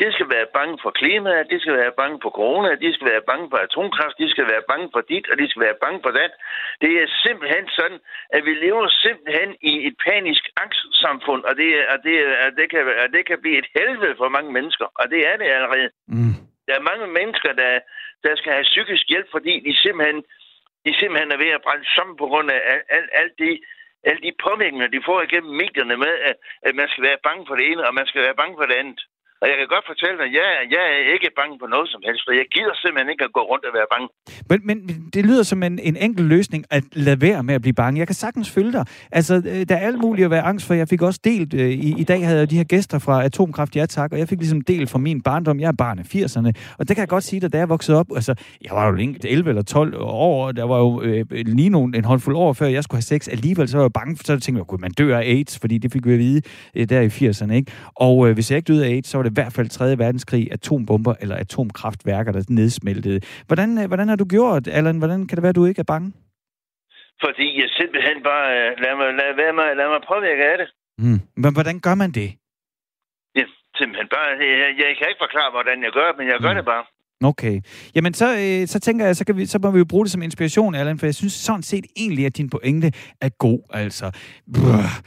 De 0.00 0.12
skal 0.14 0.28
være 0.36 0.48
bange 0.58 0.78
for 0.82 0.90
klimaet, 1.00 1.50
de 1.52 1.58
skal 1.60 1.76
være 1.82 1.94
bange 2.00 2.18
for 2.22 2.30
corona, 2.38 2.70
de 2.84 2.90
skal 2.94 3.06
være 3.12 3.24
bange 3.30 3.46
for 3.50 3.58
atomkraft, 3.66 4.16
de 4.22 4.28
skal 4.34 4.46
være 4.52 4.64
bange 4.70 4.88
for 4.94 5.02
dit, 5.10 5.26
og 5.30 5.34
de 5.40 5.46
skal 5.50 5.62
være 5.66 5.80
bange 5.84 6.00
for 6.04 6.12
det. 6.18 6.28
Det 6.82 6.92
er 7.02 7.06
simpelthen 7.26 7.66
sådan, 7.78 8.00
at 8.36 8.42
vi 8.48 8.52
lever 8.64 8.86
simpelthen 9.04 9.50
i 9.72 9.74
et 9.88 9.96
panisk 10.06 10.44
angstsamfund, 10.64 11.42
og 11.48 11.54
det, 11.60 11.68
og 11.92 11.98
det, 12.06 12.14
og 12.44 12.50
det, 12.58 12.66
kan, 12.72 12.82
og 13.02 13.08
det 13.14 13.22
kan 13.28 13.38
blive 13.42 13.58
et 13.62 13.68
helvede 13.76 14.14
for 14.20 14.28
mange 14.36 14.50
mennesker, 14.52 14.86
og 15.00 15.04
det 15.12 15.20
er 15.30 15.36
det 15.40 15.48
allerede. 15.56 15.88
Mm. 16.08 16.36
Der 16.66 16.74
er 16.76 16.88
mange 16.90 17.06
mennesker, 17.06 17.52
der, 17.52 17.80
der 18.24 18.36
skal 18.36 18.52
have 18.52 18.70
psykisk 18.72 19.04
hjælp, 19.08 19.28
fordi 19.30 19.54
de 19.66 19.76
simpelthen, 19.76 20.24
de 20.86 20.92
simpelthen 20.98 21.32
er 21.32 21.36
ved 21.44 21.50
at 21.56 21.62
brænde 21.62 21.86
sammen 21.96 22.16
på 22.16 22.26
grund 22.26 22.50
af 22.50 22.60
alt, 22.72 22.84
alt, 22.88 23.10
alt 23.12 23.34
det, 23.38 23.60
alle 24.04 24.22
de 24.22 24.32
påvirkninger, 24.46 24.86
de 24.86 25.06
får 25.08 25.22
igennem 25.22 25.52
medierne 25.62 25.96
med, 25.96 26.14
at, 26.28 26.36
at 26.62 26.74
man 26.74 26.88
skal 26.88 27.02
være 27.04 27.24
bange 27.26 27.46
for 27.46 27.54
det 27.56 27.66
ene, 27.70 27.86
og 27.86 27.94
man 27.94 28.06
skal 28.06 28.22
være 28.22 28.40
bange 28.40 28.56
for 28.58 28.66
det 28.66 28.74
andet. 28.82 29.00
Og 29.42 29.46
jeg 29.50 29.56
kan 29.60 29.68
godt 29.74 29.86
fortælle 29.92 30.16
dig, 30.20 30.26
at 30.30 30.34
jeg, 30.40 30.48
jeg 30.74 30.84
er 30.94 31.12
ikke 31.14 31.30
bange 31.40 31.54
for 31.62 31.68
noget 31.74 31.88
som 31.94 32.00
helst, 32.08 32.22
for 32.26 32.32
jeg 32.40 32.46
gider 32.54 32.74
simpelthen 32.82 33.10
ikke 33.14 33.24
at 33.28 33.32
gå 33.38 33.42
rundt 33.52 33.64
og 33.68 33.72
være 33.78 33.88
bange. 33.94 34.08
Men, 34.50 34.58
men 34.68 34.78
det 35.14 35.22
lyder 35.28 35.42
som 35.42 35.62
en, 35.62 35.78
en 35.78 35.96
enkel 35.96 36.24
løsning 36.34 36.62
at 36.70 36.84
lade 36.92 37.20
være 37.20 37.42
med 37.48 37.54
at 37.54 37.62
blive 37.66 37.78
bange. 37.82 37.98
Jeg 37.98 38.06
kan 38.06 38.14
sagtens 38.14 38.50
følge 38.50 38.72
dig. 38.72 38.84
Altså, 39.18 39.34
øh, 39.34 39.60
der 39.68 39.74
er 39.76 39.86
alt 39.88 39.98
muligt 40.04 40.24
at 40.24 40.30
være 40.30 40.42
angst 40.42 40.66
for. 40.66 40.74
Jeg 40.74 40.88
fik 40.88 41.02
også 41.02 41.20
delt, 41.24 41.54
øh, 41.54 41.70
i, 41.70 41.94
i 42.02 42.04
dag 42.04 42.26
havde 42.26 42.38
jeg 42.38 42.50
de 42.50 42.56
her 42.56 42.64
gæster 42.64 42.98
fra 42.98 43.24
Atomkraft, 43.24 43.76
ja 43.76 43.86
tak, 43.86 44.12
og 44.12 44.18
jeg 44.18 44.28
fik 44.28 44.38
ligesom 44.38 44.60
delt 44.60 44.90
fra 44.90 44.98
min 44.98 45.22
barndom. 45.22 45.60
Jeg 45.60 45.68
er 45.68 45.78
barn 45.78 45.98
af 45.98 46.14
80'erne, 46.14 46.50
og 46.78 46.88
det 46.88 46.96
kan 46.96 47.02
jeg 47.02 47.08
godt 47.08 47.24
sige, 47.24 47.44
at 47.44 47.52
da 47.52 47.58
jeg 47.58 47.68
voksede 47.68 47.98
op, 47.98 48.06
altså, 48.14 48.34
jeg 48.64 48.72
var 48.76 48.88
jo 48.88 49.14
11 49.24 49.48
eller 49.48 49.62
12 49.62 49.94
år, 50.00 50.52
der 50.52 50.64
var 50.64 50.78
jo 50.78 51.02
øh, 51.02 51.26
lige 51.30 51.68
nogen, 51.68 51.94
en 51.94 52.04
håndfuld 52.04 52.36
år 52.36 52.52
før 52.52 52.66
jeg 52.66 52.84
skulle 52.84 52.96
have 52.96 53.02
sex. 53.02 53.28
Alligevel 53.28 53.68
så 53.68 53.76
var 53.76 53.84
jeg 53.84 53.92
bange, 53.92 54.16
for, 54.16 54.24
så 54.24 54.40
tænkte 54.40 54.64
jeg, 54.70 54.80
man 54.80 54.90
dør 54.90 55.18
af 55.18 55.22
AIDS, 55.22 55.58
fordi 55.58 55.78
det 55.78 55.92
fik 55.92 56.06
vi 56.06 56.12
at 56.12 56.18
vide 56.18 56.42
øh, 56.74 56.88
der 56.88 57.00
i 57.00 57.06
80'erne, 57.06 57.52
ikke? 57.52 57.72
Og 57.94 58.28
øh, 58.28 58.34
hvis 58.34 58.50
jeg 58.50 58.56
ikke 58.56 58.72
døde 58.72 58.84
af 58.86 58.90
AIDS, 58.90 59.08
så 59.08 59.18
var 59.18 59.22
det 59.24 59.30
i 59.30 59.38
hvert 59.40 59.52
fald 59.56 59.68
3. 59.68 59.98
verdenskrig, 60.04 60.52
atombomber 60.52 61.14
eller 61.22 61.36
atomkraftværker, 61.36 62.32
der 62.32 62.42
nedsmeltede. 62.48 63.20
Hvordan, 63.48 63.78
øh, 63.80 63.86
hvordan 63.90 64.08
har 64.08 64.16
du 64.16 64.26
gjort, 64.34 64.68
Allan? 64.78 64.98
Hvordan 64.98 65.26
kan 65.26 65.36
det 65.36 65.42
være, 65.42 65.54
at 65.56 65.60
du 65.60 65.66
ikke 65.70 65.80
er 65.80 65.90
bange? 65.94 66.12
Fordi 67.24 67.46
jeg 67.60 67.68
simpelthen 67.80 68.18
bare 68.30 68.46
øh, 68.58 68.68
lader 68.82 68.96
mig, 69.00 69.08
lad, 69.18 69.30
lad 69.40 69.52
mig, 69.60 69.68
lad 69.80 69.88
mig 69.94 70.00
påvirke 70.12 70.44
af 70.52 70.56
det. 70.60 70.68
Mm. 71.04 71.20
Men 71.42 71.50
hvordan 71.56 71.76
gør 71.86 71.94
man 72.02 72.10
det? 72.20 72.28
Ja, 73.38 73.44
simpelthen 73.78 74.08
bare. 74.14 74.28
Jeg, 74.62 74.70
jeg 74.82 74.88
kan 74.98 75.06
ikke 75.10 75.24
forklare, 75.26 75.50
hvordan 75.56 75.76
jeg 75.86 75.92
gør 75.98 76.08
men 76.18 76.26
jeg 76.32 76.38
gør 76.44 76.52
mm. 76.52 76.58
det 76.60 76.66
bare. 76.72 76.84
Okay. 77.24 77.60
Jamen, 77.94 78.14
så, 78.14 78.26
øh, 78.42 78.66
så 78.66 78.80
tænker 78.80 79.06
jeg, 79.06 79.16
så, 79.16 79.24
kan 79.26 79.36
vi, 79.36 79.46
så 79.46 79.58
må 79.62 79.70
vi 79.70 79.78
jo 79.78 79.84
bruge 79.84 80.04
det 80.04 80.12
som 80.12 80.22
inspiration, 80.22 80.74
Allan, 80.74 80.98
for 80.98 81.06
jeg 81.06 81.14
synes 81.14 81.32
sådan 81.32 81.62
set 81.62 81.84
egentlig, 81.96 82.26
at 82.26 82.36
din 82.36 82.50
pointe 82.50 82.92
er 83.20 83.28
god, 83.28 83.60
altså. 83.72 84.10
Brr. 84.54 85.02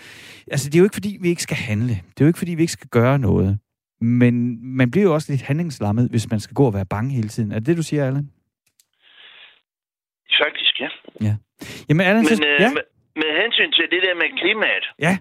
Altså, 0.52 0.70
det 0.70 0.76
er 0.76 0.80
jo 0.80 0.86
ikke, 0.86 0.94
fordi 0.94 1.18
vi 1.22 1.30
ikke 1.30 1.44
skal 1.44 1.58
handle. 1.58 1.90
Det 1.90 2.22
er 2.22 2.26
jo 2.26 2.28
ikke, 2.28 2.40
fordi 2.40 2.56
vi 2.56 2.62
ikke 2.62 2.74
skal 2.74 2.90
gøre 2.90 3.20
noget. 3.20 3.60
Men 4.02 4.34
man 4.78 4.92
bliver 4.92 5.04
jo 5.08 5.14
også 5.14 5.32
lidt 5.32 5.42
handlingslammet, 5.42 6.10
hvis 6.10 6.30
man 6.32 6.40
skal 6.40 6.54
gå 6.56 6.66
og 6.66 6.74
være 6.74 6.86
bange 6.86 7.10
hele 7.16 7.30
tiden. 7.30 7.52
Er 7.52 7.56
det 7.60 7.66
det, 7.68 7.78
du 7.78 7.84
siger, 7.84 8.08
Allan? 8.08 8.28
Faktisk, 10.44 10.74
ja. 10.84 10.90
Ja. 11.28 11.34
Jamen, 11.90 12.06
Allan, 12.10 12.24
Men 12.30 12.38
så, 12.38 12.44
øh, 12.48 12.62
ja. 12.64 12.70
med, 12.78 12.86
med 13.22 13.30
hensyn 13.42 13.72
til 13.78 13.86
det 13.94 14.02
der 14.06 14.16
med 14.22 14.28
klimaet, 14.42 14.86
Ja. 15.06 15.14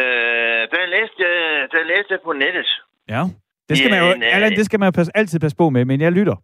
øh, 0.00 0.62
der, 0.74 0.82
læste 0.96 1.18
jeg, 1.26 1.36
der 1.74 1.82
læste 1.92 2.10
jeg 2.14 2.20
på 2.24 2.32
nettet. 2.32 2.68
Ja. 3.14 3.22
Det 3.68 3.74
skal, 3.78 3.90
man 3.90 3.98
jo, 4.02 4.06
Jamen, 4.06 4.22
øh, 4.22 4.34
Allan, 4.34 4.52
det 4.58 4.64
skal 4.66 4.78
man 4.80 4.86
jo 4.86 4.94
pas, 4.98 5.08
altid 5.20 5.40
passe 5.40 5.56
på 5.56 5.66
med, 5.70 5.84
men 5.84 6.00
jeg 6.00 6.12
lytter. 6.12 6.36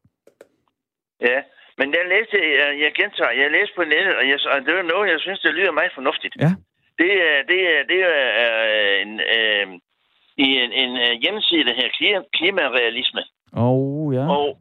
Ja, 1.29 1.39
men 1.79 1.87
jeg 1.97 2.05
læste, 2.15 2.37
jeg, 2.61 2.71
jeg 2.85 2.91
gentager, 3.01 3.33
jeg 3.43 3.49
læste 3.57 3.75
på 3.81 3.85
nettet, 3.95 4.13
og, 4.19 4.25
jeg, 4.33 4.39
og 4.53 4.59
det 4.67 4.75
var 4.79 4.83
noget, 4.95 5.07
jeg 5.15 5.21
synes, 5.21 5.41
det 5.41 5.55
lyder 5.55 5.73
meget 5.81 5.93
fornuftigt. 5.99 6.35
Ja. 6.45 6.53
Det 7.01 7.11
er, 7.29 7.37
det 7.51 7.61
er, 7.73 7.81
det 7.91 7.99
er 8.11 8.17
en, 9.05 9.13
øh, 9.37 9.67
i 10.37 10.49
en, 10.63 10.73
en 10.73 10.97
øh, 10.97 11.13
hjemmeside, 11.23 11.65
der 11.65 11.75
her 11.75 11.89
klima, 11.99 12.21
klimarealisme. 12.33 13.23
Oh, 13.53 14.15
ja. 14.15 14.25
Og, 14.37 14.59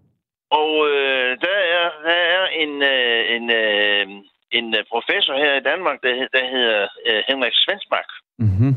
og 0.49 0.69
øh, 0.89 1.37
der, 1.45 1.57
er, 1.77 1.85
der 2.07 2.19
er 2.37 2.45
en, 2.47 2.83
øh, 2.93 3.35
en, 3.35 3.45
øh, 3.61 4.07
en 4.51 4.75
øh, 4.77 4.83
professor 4.93 5.35
her 5.37 5.53
i 5.55 5.67
Danmark, 5.71 5.97
der, 6.03 6.27
der 6.33 6.45
hedder 6.49 6.87
øh, 7.07 7.23
Henrik 7.27 7.53
Svensbak. 7.55 8.09
Mm-hmm. 8.39 8.73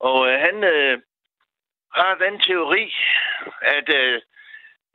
Og 0.00 0.28
øh, 0.28 0.40
han 0.46 0.56
øh, 0.64 0.98
har 1.94 2.14
den 2.24 2.40
teori, 2.40 2.84
at 3.62 3.88
øh, 4.00 4.20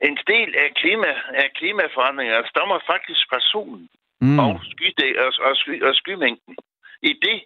en 0.02 0.18
del 0.26 0.50
af, 0.56 0.68
klima, 0.74 1.10
af 1.34 1.50
klimaforandringer 1.54 2.42
stammer 2.46 2.78
faktisk 2.86 3.22
fra 3.30 3.40
solen 3.40 3.88
Mm. 4.20 4.38
og, 4.38 4.60
skydæ- 4.70 5.18
og, 5.24 5.32
og, 5.48 5.56
sky, 5.56 5.82
og 5.82 5.94
skymængden. 5.94 6.56
I 7.02 7.12
det, 7.22 7.38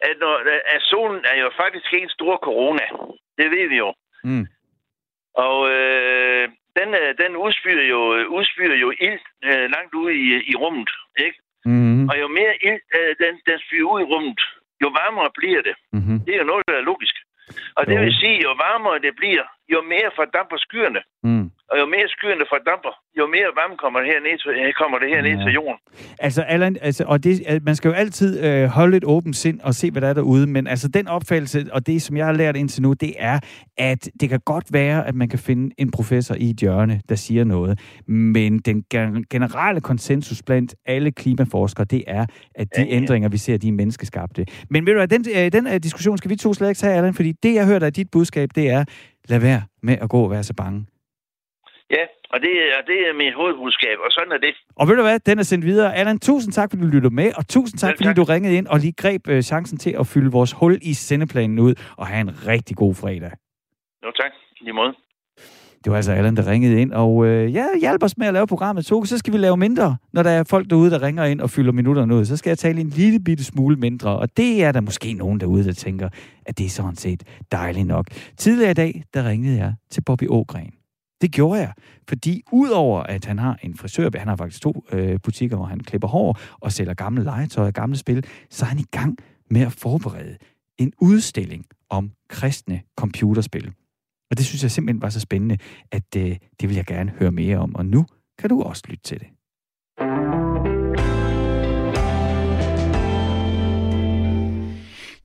at, 0.00 0.16
når, 0.20 0.34
at 0.74 0.82
solen 0.82 1.24
er 1.24 1.36
jo 1.40 1.50
faktisk 1.56 1.94
en 1.94 2.08
stor 2.08 2.36
corona. 2.36 2.86
Det 3.38 3.50
ved 3.50 3.68
vi 3.68 3.76
jo. 3.76 3.94
Mm. 4.24 4.46
Og 5.34 5.70
øh, 5.70 6.48
den, 6.78 6.88
øh, 7.00 7.10
den 7.22 7.36
udspyrer 7.36 7.86
jo, 7.94 8.00
udspyrer 8.36 8.76
jo 8.76 8.90
ild 8.90 9.20
øh, 9.44 9.70
langt 9.74 9.94
ude 9.94 10.14
i, 10.14 10.26
i 10.52 10.54
rummet. 10.62 10.90
Ikke? 11.18 11.38
Mm-hmm. 11.64 12.08
Og 12.08 12.20
jo 12.20 12.28
mere 12.28 12.54
ild 12.68 12.80
øh, 12.98 13.12
den, 13.22 13.32
den 13.48 13.58
spyrer 13.64 13.88
ud 13.94 14.00
i 14.00 14.10
rummet, 14.12 14.40
jo 14.82 14.88
varmere 15.00 15.30
bliver 15.38 15.62
det. 15.62 15.76
Mm-hmm. 15.92 16.18
Det 16.24 16.34
er 16.34 16.38
jo 16.38 16.44
noget, 16.52 16.64
der 16.68 16.74
er 16.76 16.88
logisk. 16.92 17.16
Og 17.76 17.86
det 17.86 17.94
Jo. 17.96 18.00
vil 18.00 18.14
sige, 18.20 18.42
jo 18.42 18.52
varmere 18.68 18.98
det 18.98 19.16
bliver, 19.16 19.44
jo 19.72 19.78
mere 19.82 20.10
fordamper 20.16 20.56
skyerne. 20.56 21.02
Mm. 21.22 21.50
Og 21.70 21.76
jo 21.80 21.86
mere 21.86 22.08
skyerne 22.08 22.44
fordamper, 22.52 22.92
jo 23.18 23.26
mere 23.26 23.48
varme 23.60 23.76
kommer, 23.82 23.98
det 24.00 24.08
her 24.14 24.20
ned 24.26 24.38
til, 24.42 24.50
øh, 24.50 24.72
kommer 24.80 24.98
det 24.98 25.08
her 25.14 25.22
ned 25.22 25.34
Ja. 25.38 25.44
til 25.44 25.52
jorden. 25.52 25.78
Altså, 26.18 26.42
Allan, 26.42 26.76
altså, 26.82 27.04
og 27.06 27.24
det, 27.24 27.62
man 27.62 27.76
skal 27.76 27.88
jo 27.88 27.94
altid 27.94 28.44
øh, 28.44 28.64
holde 28.68 28.96
et 28.96 29.04
åbent 29.04 29.36
sind 29.36 29.60
og 29.60 29.74
se, 29.74 29.90
hvad 29.90 30.02
der 30.02 30.08
er 30.08 30.14
derude, 30.14 30.46
men 30.46 30.66
altså 30.66 30.88
den 30.88 31.08
opfattelse, 31.08 31.64
og 31.72 31.86
det, 31.86 32.02
som 32.02 32.16
jeg 32.16 32.26
har 32.26 32.32
lært 32.32 32.56
indtil 32.56 32.82
nu, 32.82 32.92
det 32.92 33.12
er, 33.18 33.38
at 33.78 34.08
det 34.20 34.28
kan 34.28 34.40
godt 34.44 34.72
være, 34.72 35.06
at 35.08 35.14
man 35.14 35.28
kan 35.28 35.38
finde 35.38 35.74
en 35.78 35.90
professor 35.90 36.34
i 36.34 36.50
et 36.50 36.56
hjørne, 36.56 37.00
der 37.08 37.14
siger 37.14 37.44
noget, 37.44 37.80
men 38.08 38.58
den 38.58 38.84
gen- 38.90 39.24
generelle 39.30 39.80
konsensus 39.80 40.42
blandt 40.42 40.74
alle 40.86 41.12
klimaforskere, 41.12 41.84
det 41.84 42.04
er, 42.06 42.26
at 42.54 42.76
de 42.76 42.80
Ja, 42.80 42.86
ja. 42.86 42.96
ændringer, 42.96 43.28
vi 43.28 43.36
ser, 43.38 43.56
de 43.58 43.68
er 43.68 43.72
menneskeskabte. 43.72 44.46
Men 44.70 44.86
ved 44.86 44.92
du 44.92 44.98
hvad, 44.98 45.08
den, 45.08 45.24
øh, 45.36 45.52
den 45.52 45.66
øh, 45.66 45.72
diskussion 45.82 46.18
skal 46.18 46.30
vi 46.30 46.36
to 46.36 46.54
slet 46.54 46.68
ikke 46.68 46.78
tage, 46.78 46.94
Allan, 46.96 47.14
fordi 47.14 47.32
det, 47.32 47.54
jeg 47.54 47.66
hørte 47.66 47.86
af 47.86 47.92
dit 47.92 48.08
budskab, 48.12 48.48
det 48.54 48.70
er, 48.70 48.84
lad 49.28 49.38
være 49.38 49.62
med 49.82 49.96
at 50.02 50.08
gå 50.08 50.20
og 50.24 50.30
være 50.30 50.42
så 50.42 50.54
bange. 50.54 50.86
Ja, 51.90 52.04
og 52.32 52.38
det, 52.40 52.52
er- 52.64 52.74
og 52.78 52.82
det 52.90 52.98
er 53.08 53.12
mit 53.22 53.34
hovedbudskab, 53.34 53.96
og 54.06 54.10
sådan 54.10 54.32
er 54.32 54.38
det. 54.38 54.54
Og 54.76 54.88
ved 54.88 54.96
du 54.96 55.02
hvad, 55.02 55.18
den 55.18 55.38
er 55.38 55.42
sendt 55.42 55.64
videre. 55.64 55.96
Allan, 55.96 56.18
tusind 56.18 56.52
tak, 56.52 56.70
fordi 56.70 56.82
du 56.82 56.88
lyttede 56.88 57.14
med, 57.14 57.32
og 57.36 57.48
tusind 57.48 57.78
tak, 57.78 57.88
Selv 57.88 57.96
fordi 57.98 58.08
tak. 58.08 58.16
du 58.16 58.24
ringede 58.24 58.54
ind 58.56 58.66
og 58.66 58.78
lige 58.78 58.92
greb 58.92 59.28
øh, 59.28 59.42
chancen 59.42 59.78
til 59.78 59.96
at 60.00 60.06
fylde 60.06 60.30
vores 60.30 60.52
hul 60.52 60.78
i 60.82 60.94
sendeplanen 60.94 61.58
ud, 61.58 61.74
og 61.96 62.06
have 62.06 62.20
en 62.20 62.46
rigtig 62.46 62.76
god 62.76 62.94
fredag. 62.94 63.30
Jo, 64.04 64.10
tak. 64.20 64.30
I 64.60 64.64
Lige 64.64 64.72
måde. 64.72 64.94
Det 65.84 65.90
var 65.90 65.96
altså 65.96 66.12
Allan, 66.12 66.36
der 66.36 66.50
ringede 66.50 66.80
ind, 66.80 66.92
og 66.92 67.26
øh, 67.26 67.54
ja, 67.54 67.66
hjælp 67.80 68.02
os 68.02 68.18
med 68.18 68.26
at 68.26 68.32
lave 68.34 68.46
programmet, 68.46 68.86
Toge. 68.86 69.06
Så 69.06 69.18
skal 69.18 69.32
vi 69.32 69.38
lave 69.38 69.56
mindre, 69.56 69.96
når 70.12 70.22
der 70.22 70.30
er 70.30 70.44
folk 70.44 70.70
derude, 70.70 70.90
der 70.90 71.02
ringer 71.02 71.24
ind 71.24 71.40
og 71.40 71.50
fylder 71.50 71.72
minutterne 71.72 72.14
ud. 72.14 72.24
Så 72.24 72.36
skal 72.36 72.50
jeg 72.50 72.58
tale 72.58 72.80
en 72.80 72.88
lille 72.88 73.20
bitte 73.24 73.44
smule 73.44 73.76
mindre, 73.76 74.18
og 74.18 74.36
det 74.36 74.64
er 74.64 74.72
der 74.72 74.80
måske 74.80 75.12
nogen 75.12 75.40
derude, 75.40 75.64
der 75.64 75.72
tænker, 75.72 76.08
at 76.46 76.58
det 76.58 76.66
er 76.66 76.70
sådan 76.70 76.96
set 76.96 77.22
dejligt 77.52 77.86
nok. 77.86 78.06
Tidligere 78.36 78.70
i 78.70 78.74
dag, 78.74 79.02
der 79.14 79.28
ringede 79.28 79.58
jeg 79.58 79.74
til 79.90 80.02
Bobby 80.06 80.28
Ågren. 80.28 80.72
Det 81.20 81.32
gjorde 81.32 81.60
jeg, 81.60 81.72
fordi 82.08 82.42
udover 82.52 83.02
at 83.02 83.24
han 83.24 83.38
har 83.38 83.58
en 83.62 83.76
frisør, 83.76 84.10
han 84.18 84.28
har 84.28 84.36
faktisk 84.36 84.62
to 84.62 84.84
øh, 84.92 85.20
butikker, 85.22 85.56
hvor 85.56 85.66
han 85.66 85.80
klipper 85.80 86.08
hår 86.08 86.38
og 86.60 86.72
sælger 86.72 86.94
gamle 86.94 87.24
legetøj 87.24 87.66
og 87.66 87.72
gamle 87.72 87.96
spil, 87.96 88.26
så 88.50 88.64
er 88.64 88.68
han 88.68 88.78
i 88.78 88.86
gang 88.90 89.18
med 89.50 89.60
at 89.60 89.72
forberede 89.72 90.36
en 90.78 90.92
udstilling 91.00 91.66
om 91.90 92.10
kristne 92.28 92.80
computerspil. 92.96 93.72
Og 94.30 94.38
det 94.38 94.46
synes 94.46 94.62
jeg 94.62 94.70
simpelthen 94.70 95.02
var 95.02 95.08
så 95.08 95.20
spændende, 95.20 95.58
at 95.92 96.16
øh, 96.16 96.36
det 96.60 96.68
vil 96.68 96.76
jeg 96.76 96.86
gerne 96.86 97.10
høre 97.18 97.32
mere 97.32 97.58
om. 97.58 97.74
Og 97.74 97.86
nu 97.86 98.06
kan 98.38 98.50
du 98.50 98.62
også 98.62 98.82
lytte 98.88 99.02
til 99.02 99.20
det. 99.20 99.26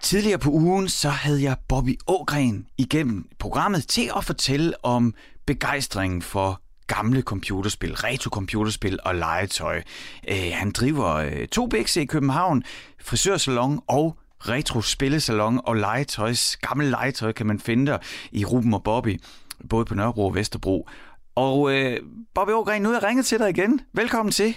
Tidligere 0.02 0.40
på 0.40 0.50
ugen, 0.50 0.90
så 0.90 1.10
havde 1.10 1.44
jeg 1.44 1.58
Bobby 1.68 2.00
Ågren 2.08 2.68
igennem 2.78 3.30
programmet 3.40 3.88
til 3.88 4.12
at 4.18 4.24
fortælle 4.24 4.86
om 4.86 5.14
begejstringen 5.54 6.22
for 6.22 6.62
gamle 6.88 7.22
computerspil, 7.22 7.94
retro-computerspil 7.94 8.98
og 9.06 9.16
legetøj. 9.16 9.82
Øh, 10.30 10.52
han 10.54 10.72
driver 10.72 11.08
øh, 11.08 11.48
to 11.48 11.68
bækse 11.68 12.02
i 12.02 12.06
København, 12.06 12.64
frisørsalon 13.02 13.82
og 13.88 14.18
retro-spillesalon 14.40 15.62
og 15.64 15.76
legetøjs, 15.76 16.58
gammel 16.58 16.88
legetøj 16.88 17.32
kan 17.32 17.46
man 17.46 17.60
finde 17.60 17.92
der 17.92 17.98
i 18.32 18.46
Ruben 18.46 18.74
og 18.74 18.84
Bobby, 18.84 19.22
både 19.70 19.86
på 19.86 19.96
Nørrebro 19.96 20.26
og 20.26 20.36
Vesterbro. 20.36 20.90
Og 21.36 21.74
øh, 21.74 22.00
Bobby 22.36 22.52
Ågren, 22.52 22.82
nu 22.82 22.90
er 22.90 22.94
jeg 22.94 23.04
ringet 23.04 23.26
til 23.26 23.40
dig 23.40 23.50
igen. 23.50 23.82
Velkommen 23.94 24.32
til. 24.32 24.56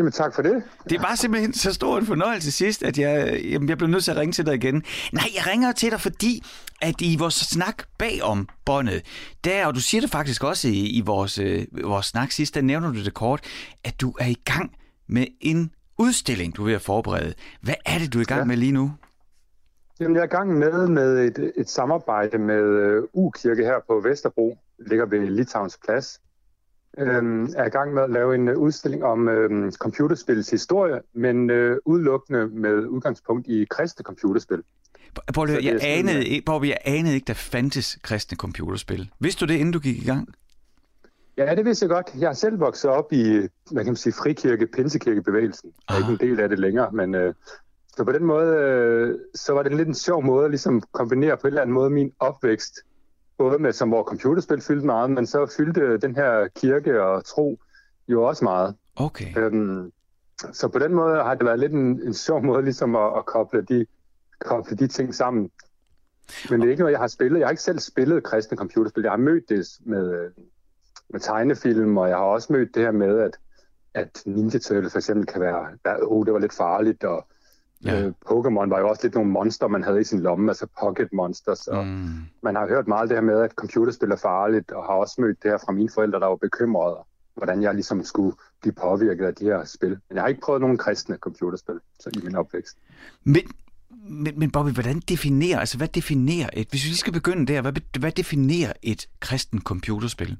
Jamen 0.00 0.12
tak 0.12 0.34
for 0.34 0.42
det. 0.42 0.62
Det 0.90 1.02
var 1.02 1.14
simpelthen 1.14 1.52
så 1.52 1.72
stor 1.72 1.98
en 1.98 2.06
fornøjelse 2.06 2.52
sidst, 2.52 2.82
at 2.82 2.98
jeg, 2.98 3.40
jamen, 3.44 3.68
jeg 3.68 3.78
blev 3.78 3.90
nødt 3.90 4.04
til 4.04 4.10
at 4.10 4.16
ringe 4.16 4.32
til 4.32 4.46
dig 4.46 4.54
igen. 4.54 4.74
Nej, 5.12 5.24
jeg 5.34 5.46
ringer 5.46 5.72
til 5.72 5.90
dig, 5.90 6.00
fordi 6.00 6.42
at 6.82 6.94
i 7.00 7.16
vores 7.18 7.34
snak 7.34 7.82
bagom 7.98 8.48
båndet, 8.64 9.02
der, 9.44 9.66
og 9.66 9.74
du 9.74 9.80
siger 9.80 10.00
det 10.00 10.10
faktisk 10.10 10.44
også 10.44 10.68
i, 10.68 10.86
i 10.86 11.00
vores, 11.06 11.38
øh, 11.38 11.66
vores 11.84 12.06
snak 12.06 12.30
sidst, 12.32 12.54
der 12.54 12.60
nævner 12.60 12.92
du 12.92 13.04
det 13.04 13.14
kort, 13.14 13.40
at 13.84 14.00
du 14.00 14.14
er 14.20 14.26
i 14.26 14.36
gang 14.44 14.72
med 15.08 15.26
en 15.40 15.70
udstilling, 15.98 16.56
du 16.56 16.62
er 16.62 16.66
ved 16.66 16.74
at 16.74 16.82
forberede. 16.82 17.34
Hvad 17.62 17.74
er 17.86 17.98
det, 17.98 18.12
du 18.12 18.18
er 18.18 18.22
i 18.22 18.24
gang 18.24 18.40
Ja. 18.40 18.44
med 18.44 18.56
lige 18.56 18.72
nu? 18.72 18.92
Jamen, 20.00 20.14
jeg 20.16 20.20
er 20.20 20.26
i 20.26 20.36
gang 20.36 20.58
med, 20.58 20.88
med 20.88 21.18
et, 21.18 21.52
et 21.56 21.70
samarbejde 21.70 22.38
med 22.38 22.62
øh, 22.62 23.02
U-kirke 23.12 23.64
her 23.64 23.76
på 23.88 24.00
Vesterbro, 24.00 24.58
ligger 24.88 25.06
ved 25.06 25.20
Litauens 25.28 25.78
Plads. 25.84 26.20
Øhm, 26.98 27.44
er 27.56 27.66
i 27.66 27.68
gang 27.68 27.94
med 27.94 28.02
at 28.02 28.10
lave 28.10 28.34
en 28.34 28.48
øh, 28.48 28.58
udstilling 28.58 29.04
om 29.04 29.28
øhm, 29.28 29.72
computerspillets 29.72 30.50
historie, 30.50 31.00
men 31.14 31.50
øh, 31.50 31.76
udelukkende 31.84 32.48
med 32.48 32.86
udgangspunkt 32.86 33.46
i 33.48 33.66
kristne 33.70 34.02
computerspil. 34.02 34.62
Er 35.16 35.60
jeg 35.62 35.80
sådan, 35.80 35.80
anede, 35.82 36.36
øh, 36.36 36.42
Bobby, 36.46 36.66
jeg 36.66 36.78
anede 36.84 37.14
ikke, 37.14 37.24
der 37.24 37.34
fandtes 37.34 37.98
kristne 38.02 38.36
computerspil. 38.36 39.10
Vidste 39.20 39.46
du 39.46 39.52
det, 39.52 39.58
inden 39.58 39.72
du 39.72 39.78
gik 39.78 40.02
i 40.02 40.06
gang? 40.06 40.28
Ja, 41.36 41.54
det 41.54 41.64
vidste 41.64 41.84
jeg 41.84 41.90
godt. 41.90 42.10
Jeg 42.18 42.28
er 42.28 42.32
selv 42.32 42.60
vokset 42.60 42.90
op 42.90 43.12
i, 43.12 43.24
hvad 43.70 43.84
kan 43.84 43.86
man 43.86 43.96
sige, 43.96 44.12
frikirke, 44.12 44.66
pinsekirkebevægelsen. 44.66 45.72
Jeg 45.88 45.96
er 45.96 45.98
ikke 45.98 46.24
en 46.24 46.30
del 46.30 46.40
af 46.40 46.48
det 46.48 46.58
længere, 46.58 46.92
men 46.92 47.14
øh, 47.14 47.34
så 47.96 48.04
på 48.04 48.12
den 48.12 48.24
måde, 48.24 48.56
øh, 48.56 49.18
så 49.34 49.52
var 49.52 49.62
det 49.62 49.76
lidt 49.76 49.88
en 49.88 49.94
sjov 49.94 50.24
måde 50.24 50.44
at 50.44 50.50
ligesom 50.50 50.82
kombinere 50.92 51.36
på 51.36 51.46
en 51.46 51.46
eller 51.46 51.62
anden 51.62 51.74
måde 51.74 51.90
min 51.90 52.12
opvækst, 52.18 52.78
både 53.40 53.58
med, 53.58 53.72
som 53.72 53.88
hvor 53.88 54.04
computerspil 54.04 54.60
fyldte 54.60 54.86
meget, 54.86 55.10
men 55.10 55.26
så 55.26 55.46
fyldte 55.56 55.98
den 55.98 56.16
her 56.16 56.48
kirke 56.56 57.02
og 57.02 57.24
tro 57.24 57.60
jo 58.08 58.22
også 58.22 58.44
meget. 58.44 58.76
Okay. 58.96 59.38
Øhm, 59.38 59.92
så 60.52 60.68
på 60.68 60.78
den 60.78 60.94
måde 60.94 61.22
har 61.22 61.34
det 61.34 61.46
været 61.46 61.58
lidt 61.58 61.72
en, 61.72 62.02
en 62.02 62.14
sjov 62.14 62.44
måde 62.44 62.62
ligesom 62.62 62.96
at, 62.96 63.12
at 63.16 63.26
koble, 63.26 63.62
de, 63.62 63.86
koble 64.40 64.76
de 64.76 64.86
ting 64.86 65.14
sammen. 65.14 65.50
Men 66.50 66.60
det 66.60 66.66
er 66.66 66.70
ikke 66.70 66.80
noget, 66.80 66.92
jeg 66.92 67.00
har 67.00 67.06
spillet. 67.06 67.38
Jeg 67.38 67.46
har 67.46 67.50
ikke 67.50 67.62
selv 67.62 67.78
spillet 67.78 68.24
kristne 68.24 68.56
computerspil. 68.56 69.02
Jeg 69.02 69.12
har 69.12 69.16
mødt 69.16 69.48
det 69.48 69.66
med, 69.80 70.30
med 71.10 71.20
tegnefilm, 71.20 71.96
og 71.96 72.08
jeg 72.08 72.16
har 72.16 72.24
også 72.24 72.52
mødt 72.52 72.74
det 72.74 72.82
her 72.82 72.92
med, 72.92 73.18
at, 73.20 73.38
at 73.94 74.22
Ninja 74.26 74.58
Turtles 74.58 74.92
for 74.92 74.98
eksempel 74.98 75.26
kan 75.26 75.40
være, 75.40 75.66
være 75.84 75.98
oh, 76.02 76.26
det 76.26 76.32
var 76.32 76.38
lidt 76.38 76.54
farligt, 76.54 77.04
og 77.04 77.26
Ja. 77.84 78.02
øh, 78.02 78.12
Pokémon 78.26 78.68
var 78.70 78.78
jo 78.78 78.88
også 78.88 79.00
lidt 79.02 79.14
nogle 79.14 79.30
monster, 79.30 79.68
man 79.68 79.82
havde 79.84 80.00
i 80.00 80.04
sin 80.04 80.20
lomme, 80.20 80.50
altså 80.50 80.66
pocket 80.80 81.12
monsters, 81.12 81.68
og 81.68 81.86
Mm. 81.86 82.08
man 82.42 82.56
har 82.56 82.68
hørt 82.68 82.88
meget 82.88 83.08
det 83.08 83.16
her 83.16 83.22
med, 83.22 83.40
at 83.40 83.50
computerspil 83.52 84.10
er 84.10 84.16
farligt, 84.16 84.70
og 84.70 84.84
har 84.84 84.92
også 84.94 85.20
mødt 85.20 85.42
det 85.42 85.50
her 85.50 85.58
fra 85.58 85.72
mine 85.72 85.90
forældre, 85.94 86.20
der 86.20 86.26
var 86.26 86.36
bekymrede, 86.36 86.96
hvordan 87.34 87.62
jeg 87.62 87.74
ligesom 87.74 88.04
skulle 88.04 88.36
blive 88.60 88.72
påvirket 88.72 89.24
af 89.24 89.34
de 89.34 89.44
her 89.44 89.64
spil. 89.64 89.88
Men 89.90 90.14
jeg 90.14 90.22
har 90.22 90.28
ikke 90.28 90.40
prøvet 90.40 90.60
nogen 90.60 90.78
kristne 90.78 91.16
computerspil 91.16 91.80
så 92.00 92.10
i 92.16 92.20
min 92.24 92.36
opvækst. 92.36 92.76
Men, 93.24 93.42
men, 94.08 94.38
men 94.38 94.50
Bobby, 94.50 94.70
hvordan 94.70 95.00
definerer, 95.08 95.58
altså 95.58 95.76
hvad 95.76 95.88
definerer 95.88 96.48
et, 96.52 96.68
hvis 96.70 96.84
vi 96.84 96.88
lige 96.88 96.98
skal 96.98 97.12
begynde 97.12 97.52
der, 97.52 97.60
hvad, 97.62 97.98
hvad 97.98 98.12
definerer 98.12 98.72
et 98.82 99.08
kristen 99.20 99.60
computerspil? 99.60 100.38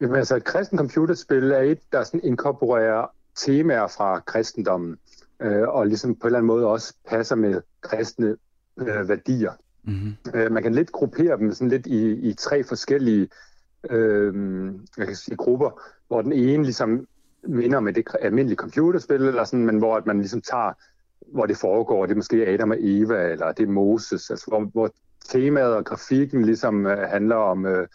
Jamen, 0.00 0.16
altså, 0.16 0.36
et 0.36 0.44
kristen 0.44 0.78
computerspil 0.78 1.50
er 1.50 1.60
et, 1.60 1.78
der 1.92 2.04
sådan 2.04 2.20
inkorporerer 2.24 3.06
temaer 3.36 3.86
fra 3.86 4.20
kristendommen, 4.20 4.96
øh, 5.40 5.68
og 5.68 5.86
ligesom 5.86 6.14
på 6.14 6.26
en 6.26 6.26
eller 6.26 6.38
anden 6.38 6.46
måde 6.46 6.66
også 6.66 6.94
passer 7.08 7.36
med 7.36 7.60
kristne 7.80 8.36
øh, 8.80 9.08
værdier. 9.08 9.52
Mm-hmm. 9.82 10.14
Øh, 10.34 10.52
man 10.52 10.62
kan 10.62 10.74
lidt 10.74 10.92
gruppere 10.92 11.36
dem 11.36 11.52
sådan 11.52 11.68
lidt 11.68 11.86
i, 11.86 12.30
i 12.30 12.34
tre 12.34 12.64
forskellige 12.64 13.28
øh, 13.90 14.34
jeg 14.98 15.06
kan 15.06 15.16
sige, 15.16 15.36
grupper, 15.36 15.82
hvor 16.08 16.22
den 16.22 16.32
ene 16.32 16.62
ligesom 16.62 17.06
minder 17.42 17.78
om 17.78 17.88
et 17.88 18.08
almindeligt 18.20 18.60
computerspil, 18.60 19.22
eller 19.22 19.44
sådan, 19.44 19.66
men 19.66 19.78
hvor 19.78 19.96
at 19.96 20.06
man 20.06 20.18
ligesom 20.18 20.40
tager, 20.40 20.72
hvor 21.32 21.46
det 21.46 21.56
foregår, 21.56 22.06
det 22.06 22.12
er 22.12 22.16
måske 22.16 22.46
Adam 22.46 22.70
og 22.70 22.76
Eva, 22.80 23.32
eller 23.32 23.52
det 23.52 23.62
er 23.62 23.72
Moses, 23.72 24.30
altså 24.30 24.44
hvor, 24.48 24.60
hvor 24.60 24.90
temaet 25.28 25.74
og 25.74 25.84
grafikken 25.84 26.44
ligesom 26.44 26.86
øh, 26.86 26.98
handler 26.98 27.36
om, 27.36 27.66
øh, 27.66 27.88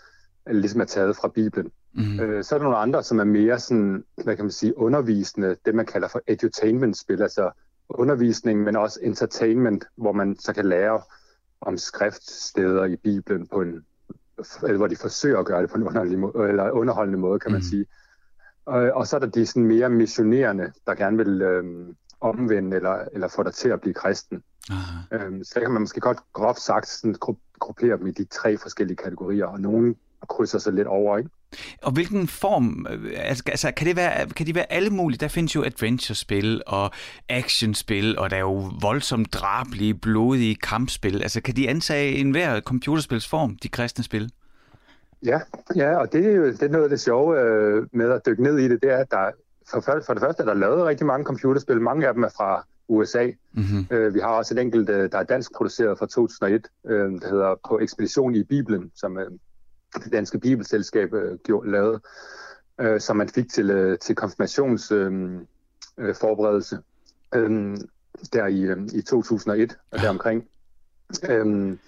ligesom 0.47 0.81
er 0.81 0.85
taget 0.85 1.15
fra 1.15 1.27
Bibelen. 1.27 1.71
Mm-hmm. 1.95 2.19
Øh, 2.19 2.43
så 2.43 2.55
er 2.55 2.59
der 2.59 2.63
nogle 2.63 2.77
andre, 2.77 3.03
som 3.03 3.19
er 3.19 3.23
mere 3.23 3.59
sådan, 3.59 4.03
hvad 4.23 4.35
kan 4.35 4.45
man 4.45 4.51
sige, 4.51 4.77
undervisende, 4.77 5.55
det 5.65 5.75
man 5.75 5.85
kalder 5.85 6.07
for 6.07 6.21
edutainment-spil, 6.27 7.21
altså 7.21 7.51
undervisning, 7.89 8.63
men 8.63 8.75
også 8.75 8.99
entertainment, 9.03 9.85
hvor 9.95 10.11
man 10.11 10.35
så 10.39 10.53
kan 10.53 10.65
lære 10.65 11.01
om 11.61 11.77
skriftsteder 11.77 12.85
i 12.85 12.95
Bibelen 12.95 13.47
på 13.47 13.61
en, 13.61 13.85
eller 14.63 14.77
hvor 14.77 14.87
de 14.87 14.95
forsøger 14.95 15.39
at 15.39 15.45
gøre 15.45 15.61
det 15.61 15.69
på 15.69 15.77
en 15.77 15.83
underlig 15.83 16.19
måde, 16.19 16.49
eller 16.49 16.71
underholdende 16.71 17.19
måde, 17.19 17.39
kan 17.39 17.51
man 17.51 17.59
Mhm. 17.59 17.69
sige. 17.69 17.85
Og, 18.65 18.81
og 18.93 19.07
så 19.07 19.15
er 19.15 19.19
der 19.19 19.27
de 19.27 19.45
sådan 19.45 19.65
mere 19.65 19.89
missionerende, 19.89 20.71
der 20.87 20.95
gerne 20.95 21.17
vil 21.17 21.41
øhm, 21.41 21.95
omvende 22.21 22.77
eller, 22.77 23.05
eller 23.13 23.27
få 23.27 23.43
dig 23.43 23.53
til 23.53 23.69
at 23.69 23.81
blive 23.81 23.93
kristen. 23.93 24.43
Aha. 24.69 24.97
Øhm, 25.25 25.43
så 25.43 25.59
kan 25.59 25.71
man 25.71 25.81
måske 25.81 25.99
godt 25.99 26.17
groft 26.33 26.59
sagt 26.59 26.87
sådan 26.87 27.15
gru- 27.25 27.55
gruppere 27.59 27.97
dem 27.97 28.07
i 28.07 28.11
de 28.11 28.25
tre 28.25 28.57
forskellige 28.57 28.97
kategorier, 28.97 29.45
og 29.45 29.59
nogen 29.59 29.95
krydser 30.29 30.59
sig 30.59 30.73
lidt 30.73 30.87
over, 30.87 31.17
ikke? 31.17 31.29
Og 31.81 31.91
hvilken 31.91 32.27
form, 32.27 32.87
øh, 32.89 33.11
altså 33.15 33.43
altså, 33.47 33.71
kan, 33.77 33.87
det 33.87 33.95
være, 33.95 34.27
kan 34.29 34.45
de 34.45 34.55
være 34.55 34.73
alle 34.73 34.89
mulige? 34.89 35.17
Der 35.17 35.27
findes 35.27 35.55
jo 35.55 35.63
adventure-spil 35.63 36.61
og 36.67 36.91
actionspil, 37.29 38.17
og 38.19 38.29
der 38.29 38.35
er 38.35 38.41
jo 38.41 38.71
voldsomt 38.81 39.33
drablige, 39.33 39.93
blodige 39.93 40.55
kampspil. 40.55 41.21
Altså 41.21 41.41
kan 41.41 41.55
de 41.55 41.69
antage 41.69 42.15
enhver 42.15 42.59
computerspilsform, 42.59 43.57
de 43.63 43.69
kristne 43.69 44.03
spil? 44.03 44.31
Ja, 45.25 45.39
ja 45.75 45.97
og 45.97 46.13
det 46.13 46.25
er 46.25 46.31
jo 46.31 46.45
det 46.45 46.61
er 46.61 46.69
noget 46.69 46.83
af 46.83 46.89
det 46.89 46.99
sjove 46.99 47.39
øh, 47.39 47.87
med 47.91 48.11
at 48.11 48.21
dykke 48.25 48.43
ned 48.43 48.57
i 48.57 48.67
det, 48.67 48.81
det 48.81 48.91
er, 48.91 48.97
at 48.97 49.11
der 49.11 49.31
for, 49.69 49.81
for 50.05 50.13
det 50.13 50.21
første 50.21 50.43
er 50.43 50.45
der 50.45 50.53
lavet 50.53 50.85
rigtig 50.85 51.05
mange 51.05 51.25
computerspil. 51.25 51.81
Mange 51.81 52.07
af 52.07 52.13
dem 52.13 52.23
er 52.23 52.29
fra 52.37 52.65
USA. 52.87 53.29
Mm-hmm. 53.53 53.87
Øh, 53.91 54.13
vi 54.13 54.19
har 54.19 54.29
også 54.29 54.53
et 54.53 54.59
enkelt, 54.59 54.89
øh, 54.89 55.11
der 55.11 55.17
er 55.17 55.23
dansk 55.23 55.51
produceret 55.55 55.99
fra 55.99 56.05
2001, 56.05 56.67
øh, 56.85 57.11
der 57.21 57.29
hedder 57.29 57.55
På 57.67 57.79
ekspedition 57.79 58.35
i 58.35 58.43
Bibelen, 58.43 58.91
som 58.95 59.17
øh, 59.17 59.31
det 59.93 60.11
danske 60.11 60.39
bibelselskab 60.39 61.13
øh, 61.13 61.37
gjorde, 61.37 61.71
lavede, 61.71 61.99
øh, 62.79 63.01
som 63.01 63.17
man 63.17 63.29
fik 63.29 63.51
til, 63.51 63.69
øh, 63.69 63.99
til 63.99 64.15
konfirmationsforberedelse 64.15 66.79
øh, 67.35 67.41
øh, 67.41 67.77
der 68.33 68.47
i, 68.47 68.61
øh, 68.61 68.77
i 68.93 69.01
2001 69.01 69.77
og 69.91 69.99
deromkring. 69.99 70.47
Øhm, 71.29 71.79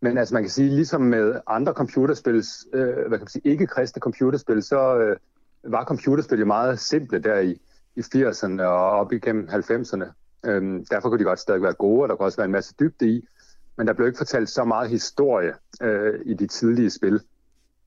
men 0.00 0.18
altså 0.18 0.34
man 0.34 0.42
kan 0.42 0.50
sige, 0.50 0.70
ligesom 0.70 1.00
med 1.00 1.40
andre 1.46 1.72
computerspil, 1.72 2.44
øh, 2.72 2.94
hvad 2.94 3.18
kan 3.18 3.20
man 3.20 3.28
sige, 3.28 3.46
ikke 3.46 3.66
kristne 3.66 4.00
computerspil, 4.00 4.62
så 4.62 4.98
øh, 4.98 5.16
var 5.64 5.84
computerspil 5.84 6.38
jo 6.38 6.46
meget 6.46 6.80
simple 6.80 7.18
der 7.18 7.38
i, 7.38 7.60
i 7.96 8.00
80'erne 8.00 8.62
og 8.62 8.90
op 8.90 9.12
igennem 9.12 9.48
90'erne. 9.48 10.04
Øhm, 10.46 10.84
derfor 10.84 11.08
kunne 11.08 11.18
de 11.18 11.24
godt 11.24 11.38
stadig 11.38 11.62
være 11.62 11.74
gode, 11.74 12.02
og 12.02 12.08
der 12.08 12.14
kunne 12.14 12.26
også 12.26 12.38
være 12.38 12.44
en 12.44 12.52
masse 12.52 12.74
dybde 12.80 13.08
i. 13.08 13.28
Men 13.76 13.86
der 13.86 13.92
blev 13.92 14.06
ikke 14.06 14.18
fortalt 14.18 14.48
så 14.48 14.64
meget 14.64 14.90
historie 14.90 15.54
øh, 15.82 16.20
i 16.24 16.34
de 16.34 16.46
tidlige 16.46 16.90
spil. 16.90 17.20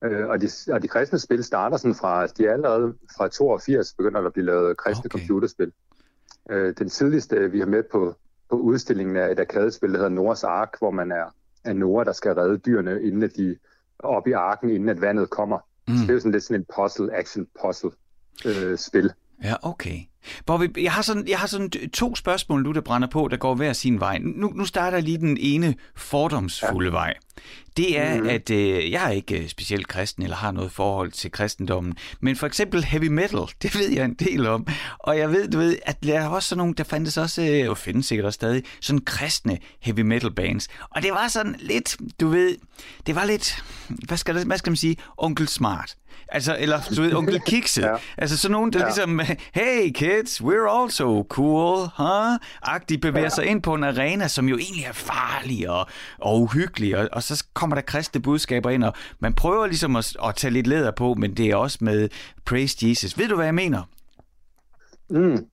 Øh, 0.04 0.28
og, 0.28 0.40
de, 0.40 0.48
og 0.72 0.82
de 0.82 0.88
kristne 0.88 1.18
spil 1.18 1.44
starter 1.44 1.76
sådan 1.76 1.94
fra, 1.94 2.26
de 2.26 2.46
er 2.46 2.52
allerede 2.52 2.94
fra 3.16 3.28
82 3.28 3.94
begynder 3.94 4.20
der 4.20 4.26
at 4.26 4.32
blive 4.32 4.46
lavet 4.46 4.76
kristne 4.76 5.04
okay. 5.04 5.18
computerspil. 5.18 5.72
Øh, 6.50 6.74
den 6.78 6.88
tidligste, 6.88 7.50
vi 7.50 7.58
har 7.58 7.66
med 7.66 7.82
på, 7.92 8.14
på 8.50 8.56
udstillingen, 8.56 9.16
er 9.16 9.26
et 9.26 9.40
arkadespil, 9.40 9.90
der 9.90 9.96
hedder 9.96 10.08
Noras 10.08 10.44
Ark, 10.44 10.78
hvor 10.78 10.90
man 10.90 11.12
er, 11.12 11.34
er 11.64 11.72
Nora, 11.72 12.04
der 12.04 12.12
skal 12.12 12.32
redde 12.32 12.58
dyrene, 12.58 13.02
inden 13.02 13.22
at 13.22 13.36
de 13.36 13.56
op 13.98 14.26
i 14.26 14.32
arken, 14.32 14.70
inden 14.70 14.88
at 14.88 15.00
vandet 15.00 15.30
kommer. 15.30 15.58
Mm. 15.88 15.94
Så 15.94 16.02
det 16.02 16.10
er 16.10 16.14
jo 16.14 16.20
sådan 16.20 16.32
lidt 16.32 16.44
sådan 16.44 16.60
en 16.60 16.66
puzzle, 16.74 17.16
action 17.16 17.46
puzzle 17.62 17.90
øh, 18.46 18.78
spil. 18.78 19.12
Ja, 19.44 19.54
okay. 19.62 19.98
Bobby, 20.46 20.82
jeg 20.82 20.92
har, 20.92 21.02
sådan, 21.02 21.28
jeg 21.28 21.38
har 21.38 21.46
sådan 21.46 21.70
to 21.70 22.14
spørgsmål 22.14 22.62
nu, 22.62 22.72
der 22.72 22.80
brænder 22.80 23.08
på, 23.08 23.28
der 23.30 23.36
går 23.36 23.54
hver 23.54 23.72
sin 23.72 24.00
vej. 24.00 24.18
Nu, 24.18 24.52
nu 24.54 24.64
starter 24.64 25.00
lige 25.00 25.18
den 25.18 25.36
ene 25.40 25.74
fordomsfulde 25.96 26.90
ja. 26.90 26.96
vej. 26.96 27.14
Det 27.76 27.98
er, 27.98 28.14
mm-hmm. 28.14 28.28
at 28.28 28.50
øh, 28.50 28.90
jeg 28.90 29.06
er 29.06 29.10
ikke 29.10 29.42
øh, 29.42 29.48
specielt 29.48 29.88
kristen, 29.88 30.22
eller 30.22 30.36
har 30.36 30.52
noget 30.52 30.72
forhold 30.72 31.12
til 31.12 31.30
kristendommen. 31.32 31.96
Men 32.20 32.36
for 32.36 32.46
eksempel 32.46 32.84
heavy 32.84 33.06
metal, 33.06 33.40
det 33.62 33.78
ved 33.78 33.90
jeg 33.90 34.04
en 34.04 34.14
del 34.14 34.46
om. 34.46 34.66
Og 34.98 35.18
jeg 35.18 35.30
ved, 35.32 35.48
du 35.48 35.58
ved, 35.58 35.76
at 35.82 36.04
der 36.04 36.20
er 36.20 36.28
også 36.28 36.48
sådan 36.48 36.58
nogle, 36.58 36.74
der 36.74 36.84
fandtes 36.84 37.16
også, 37.16 37.42
øh, 37.42 37.70
og 37.70 37.78
findes 37.78 38.06
sikkert 38.06 38.26
også 38.26 38.34
stadig, 38.34 38.64
sådan 38.80 39.00
kristne 39.00 39.58
heavy 39.80 40.00
metal 40.00 40.30
bands. 40.30 40.68
Og 40.90 41.02
det 41.02 41.10
var 41.10 41.28
sådan 41.28 41.56
lidt, 41.58 41.96
du 42.20 42.28
ved, 42.28 42.56
det 43.06 43.14
var 43.14 43.24
lidt, 43.24 43.64
hvad 43.88 44.16
skal, 44.16 44.34
det, 44.34 44.46
hvad 44.46 44.58
skal 44.58 44.70
man 44.70 44.76
sige, 44.76 44.96
onkel 45.16 45.48
smart. 45.48 45.96
Altså, 46.32 46.56
eller 46.58 46.80
du 46.96 47.02
ved, 47.02 47.14
onkel 47.14 47.40
Kikse. 47.46 47.82
ja. 47.82 47.96
Altså 48.18 48.36
sådan 48.36 48.52
nogen, 48.52 48.72
der 48.72 48.78
ja. 48.78 48.84
ligesom, 48.84 49.20
hey 49.60 49.92
kids, 50.10 50.42
we're 50.42 50.68
also 50.68 51.22
cool, 51.28 51.88
huh? 51.96 52.38
Agtigt 52.62 53.02
bevæger 53.02 53.24
ja. 53.24 53.28
sig 53.28 53.46
ind 53.46 53.62
på 53.62 53.74
en 53.74 53.84
arena, 53.84 54.28
som 54.28 54.48
jo 54.48 54.56
egentlig 54.56 54.84
er 54.84 54.92
farlig 54.92 55.70
og, 55.70 55.86
og 56.18 56.40
uhyggelig, 56.40 56.96
og, 56.96 57.08
og 57.12 57.22
så 57.22 57.44
kommer 57.54 57.76
der 57.76 57.82
kristne 57.82 58.22
budskaber 58.22 58.70
ind, 58.70 58.84
og 58.84 58.92
man 59.18 59.34
prøver 59.34 59.66
ligesom 59.66 59.96
at, 59.96 60.16
at 60.24 60.34
tage 60.34 60.50
lidt 60.50 60.66
leder 60.66 60.90
på, 60.90 61.14
men 61.14 61.34
det 61.34 61.50
er 61.50 61.56
også 61.56 61.78
med 61.80 62.08
praise 62.44 62.76
Jesus. 62.82 63.18
Ved 63.18 63.28
du, 63.28 63.34
hvad 63.34 63.44
jeg 63.44 63.54
mener? 63.54 63.82
Mm. 65.10 65.46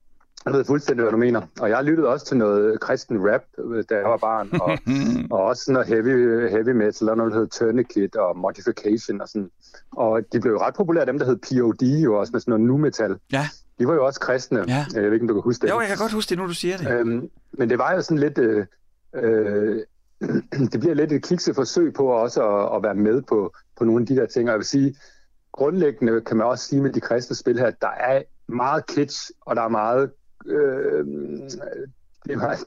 Jeg 0.44 0.52
ved 0.52 0.64
fuldstændig, 0.64 1.02
hvad 1.02 1.12
du 1.12 1.18
mener. 1.18 1.42
Og 1.60 1.70
jeg 1.70 1.84
lyttede 1.84 2.08
også 2.08 2.26
til 2.26 2.36
noget 2.36 2.80
kristen 2.80 3.18
rap, 3.20 3.42
da 3.90 3.94
jeg 3.94 4.04
var 4.04 4.16
barn, 4.16 4.48
og, 4.60 4.78
og 5.38 5.44
også 5.44 5.72
noget 5.72 5.88
heavy, 5.88 6.48
heavy 6.50 6.68
metal, 6.68 7.08
og 7.08 7.16
noget, 7.16 7.32
der 7.32 7.38
hed 7.38 7.46
Tourniquet 7.46 8.16
og 8.16 8.38
Modification 8.38 9.20
og 9.20 9.28
sådan. 9.28 9.50
Og 9.92 10.20
de 10.32 10.40
blev 10.40 10.52
jo 10.52 10.58
ret 10.58 10.74
populære, 10.74 11.06
dem 11.06 11.18
der 11.18 11.26
hed 11.26 11.36
POD, 11.36 11.82
jo 11.82 12.18
også 12.20 12.32
med 12.32 12.40
sådan 12.40 12.50
noget 12.52 12.66
nu 12.66 12.76
metal. 12.76 13.16
Ja. 13.32 13.48
De 13.78 13.86
var 13.86 13.94
jo 13.94 14.06
også 14.06 14.20
kristne. 14.20 14.64
Ja. 14.68 14.86
Jeg 14.94 15.02
ved 15.02 15.12
ikke, 15.12 15.22
om 15.24 15.28
du 15.28 15.34
kan 15.34 15.42
huske 15.42 15.62
det. 15.62 15.72
Jo, 15.72 15.80
jeg 15.80 15.88
kan 15.88 15.96
godt 15.96 16.12
huske 16.12 16.30
det, 16.30 16.38
nu 16.38 16.46
du 16.46 16.54
siger 16.54 16.76
det. 16.76 16.90
Øhm, 16.90 17.30
men 17.52 17.70
det 17.70 17.78
var 17.78 17.94
jo 17.94 18.02
sådan 18.02 18.18
lidt... 18.18 18.38
Øh, 18.38 18.66
øh, 19.14 19.80
det 20.72 20.80
bliver 20.80 20.94
lidt 20.94 21.12
et 21.12 21.22
kikset 21.22 21.54
forsøg 21.54 21.92
på 21.94 22.06
også 22.06 22.48
at, 22.48 22.76
at 22.76 22.82
være 22.82 22.94
med 22.94 23.22
på, 23.22 23.54
på 23.78 23.84
nogle 23.84 24.00
af 24.00 24.06
de 24.06 24.16
der 24.16 24.26
ting. 24.26 24.48
Og 24.48 24.52
jeg 24.52 24.58
vil 24.58 24.66
sige, 24.66 24.94
grundlæggende 25.52 26.20
kan 26.20 26.36
man 26.36 26.46
også 26.46 26.64
sige 26.64 26.82
med 26.82 26.92
de 26.92 27.00
kristne 27.00 27.36
spil 27.36 27.58
her, 27.58 27.66
at 27.66 27.80
der 27.80 27.90
er 28.00 28.22
meget 28.48 28.86
kitsch, 28.86 29.30
og 29.40 29.56
der 29.56 29.62
er 29.62 29.68
meget 29.68 30.10
øh, 30.46 31.06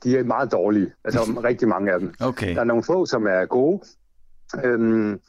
de 0.04 0.18
er 0.18 0.24
meget 0.24 0.52
dårlige. 0.52 0.94
Altså 1.04 1.20
rigtig 1.50 1.68
mange 1.68 1.92
af 1.92 2.00
dem. 2.00 2.14
Okay. 2.20 2.56
Der 2.56 2.60
er 2.60 2.66
nogle 2.66 2.84
få, 2.84 3.06
som 3.06 3.28
er 3.28 3.46
gode. 3.46 3.82
Øhm, 4.64 5.20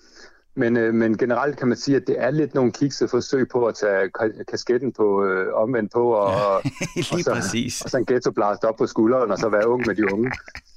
men, 0.54 0.76
øh, 0.76 0.94
men 0.94 1.18
generelt 1.18 1.56
kan 1.56 1.68
man 1.68 1.76
sige, 1.76 1.96
at 1.96 2.06
det 2.06 2.16
er 2.18 2.30
lidt 2.30 2.54
nogle 2.54 2.72
kikse 2.72 3.08
forsøg 3.08 3.48
på 3.48 3.66
at 3.66 3.74
tage 3.74 4.10
kasketten 4.48 4.92
på 4.92 5.24
øh, 5.24 5.54
omvendt 5.54 5.92
på, 5.92 6.12
og, 6.12 6.30
ja, 6.30 6.54
og, 6.56 6.62
så, 7.24 7.30
præcis. 7.34 7.82
og 7.82 7.90
så 7.90 7.98
en 7.98 8.06
ghetto 8.06 8.30
blast 8.30 8.64
op 8.64 8.76
på 8.76 8.86
skulderen, 8.86 9.30
og 9.30 9.38
så 9.38 9.48
være 9.48 9.68
ung 9.68 9.86
med 9.86 9.94
de 9.94 10.12
unge. 10.12 10.32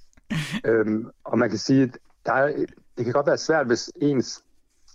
øhm, 0.70 1.08
og 1.24 1.40
man 1.40 1.50
kan 1.50 1.60
sige, 1.60 1.84
at 1.84 1.98
der 2.26 2.34
er, 2.34 2.66
det 2.98 3.06
kan 3.06 3.14
godt 3.14 3.28
være 3.28 3.38
svært, 3.38 3.66
hvis 3.66 3.92
ens... 4.02 4.42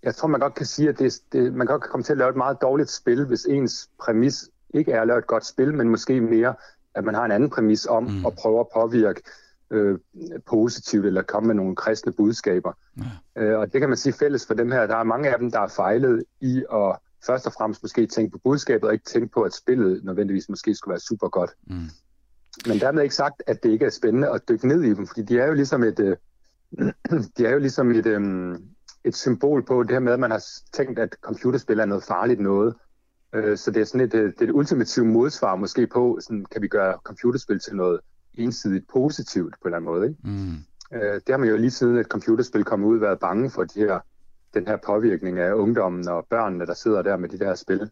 Jeg 0.03 0.15
tror, 0.15 0.29
man 0.29 0.41
godt 0.41 0.55
kan 0.55 0.67
sige, 0.67 0.89
at 0.89 0.99
det, 0.99 1.21
det, 1.33 1.55
man 1.55 1.67
godt 1.67 1.83
kan 1.83 1.91
komme 1.91 2.05
til 2.05 2.13
at 2.13 2.19
lave 2.19 2.31
et 2.31 2.37
meget 2.37 2.57
dårligt 2.63 2.91
spil, 2.91 3.27
hvis 3.27 3.45
ens 3.45 3.89
præmis 4.03 4.49
ikke 4.75 4.93
er 4.93 5.01
at 5.01 5.07
lave 5.07 5.19
et 5.19 5.27
godt 5.27 5.47
spil, 5.47 5.75
men 5.75 5.89
måske 5.89 6.21
mere, 6.21 6.55
at 6.95 7.05
man 7.05 7.15
har 7.15 7.25
en 7.25 7.31
anden 7.31 7.51
præmis 7.51 7.87
om 7.87 8.03
mm. 8.03 8.27
at 8.27 8.33
prøve 8.35 8.61
at 8.61 8.67
påvirke 8.75 9.23
øh, 9.71 9.99
positivt 10.47 11.07
eller 11.07 11.23
komme 11.23 11.47
med 11.47 11.55
nogle 11.55 11.77
kristne 11.77 12.13
budskaber. 12.13 12.73
Ja. 13.37 13.43
Øh, 13.43 13.59
og 13.59 13.73
det 13.73 13.81
kan 13.81 13.89
man 13.89 13.99
sige 13.99 14.13
fælles 14.13 14.47
for 14.47 14.55
dem 14.55 14.71
her. 14.71 14.87
Der 14.87 14.97
er 14.97 15.05
mange 15.05 15.33
af 15.33 15.39
dem, 15.39 15.51
der 15.51 15.61
er 15.61 15.69
fejlet 15.69 16.25
i 16.41 16.65
at 16.73 16.97
først 17.27 17.47
og 17.47 17.53
fremmest 17.53 17.83
måske 17.83 18.07
tænke 18.07 18.33
på 18.33 18.39
budskabet, 18.45 18.85
og 18.85 18.93
ikke 18.93 19.05
tænke 19.05 19.29
på, 19.29 19.43
at 19.43 19.55
spillet 19.55 20.05
nødvendigvis 20.05 20.49
måske 20.49 20.75
skulle 20.75 20.93
være 20.93 21.01
super 21.01 21.29
godt. 21.29 21.51
Mm. 21.67 21.89
Men 22.67 22.81
dermed 22.81 23.03
ikke 23.03 23.15
sagt, 23.15 23.43
at 23.47 23.63
det 23.63 23.71
ikke 23.71 23.85
er 23.85 23.91
spændende 23.91 24.31
at 24.31 24.49
dykke 24.49 24.69
ned 24.69 24.83
i 24.83 24.95
dem, 24.95 25.07
fordi 25.07 25.23
de 25.23 25.39
er 25.39 25.47
jo 25.47 25.55
ligesom 25.55 25.83
et, 25.83 26.01
øh, 26.01 26.17
de 27.37 27.47
er 27.47 27.51
jo 27.51 27.59
ligesom 27.59 27.91
et, 27.91 28.07
øh, 28.07 28.55
et 29.05 29.17
symbol 29.17 29.65
på 29.65 29.83
det 29.83 29.91
her 29.91 29.99
med, 29.99 30.13
at 30.13 30.21
man 30.21 30.31
har 30.31 30.45
tænkt, 30.73 30.99
at 30.99 31.17
computerspil 31.23 31.79
er 31.79 31.85
noget 31.85 32.05
farligt 32.05 32.41
noget, 32.41 32.75
Øh, 33.35 33.57
så 33.57 33.71
det 33.71 33.81
er 33.81 33.85
sådan 33.85 34.07
et, 34.07 34.15
øh, 34.15 34.33
det 34.33 34.41
er 34.41 34.45
et 34.45 34.51
ultimativt 34.51 35.07
modsvar 35.07 35.57
måske 35.57 35.87
på, 35.87 36.19
sådan, 36.21 36.45
kan 36.45 36.63
vi 36.63 36.69
gøre 36.69 36.99
computerspil 37.05 37.61
til 37.61 37.77
noget 37.77 38.01
ensidigt 38.41 38.89
positivt 38.93 39.55
på 39.63 39.69
en 39.69 39.75
eller 39.75 39.77
anden 39.77 39.91
måde. 39.91 40.09
Ikke? 40.09 40.21
Mm. 40.25 40.57
Øh, 40.93 41.15
det 41.15 41.29
har 41.29 41.37
man 41.37 41.49
jo 41.49 41.57
lige 41.57 41.71
siden 41.71 41.97
et 41.97 42.07
computerspil 42.07 42.65
kom 42.65 42.85
ud 42.85 42.99
været 42.99 43.19
bange 43.19 43.51
for 43.51 43.65
de 43.65 43.81
her, 43.81 44.01
den 44.55 44.67
her 44.67 44.77
påvirkning 44.87 45.39
af 45.39 45.53
ungdommen 45.53 46.09
og 46.09 46.27
børnene, 46.31 46.67
der 46.67 46.75
sidder 46.75 47.03
der 47.03 47.17
med 47.17 47.29
de 47.29 47.39
der 47.39 47.55
spil. 47.55 47.91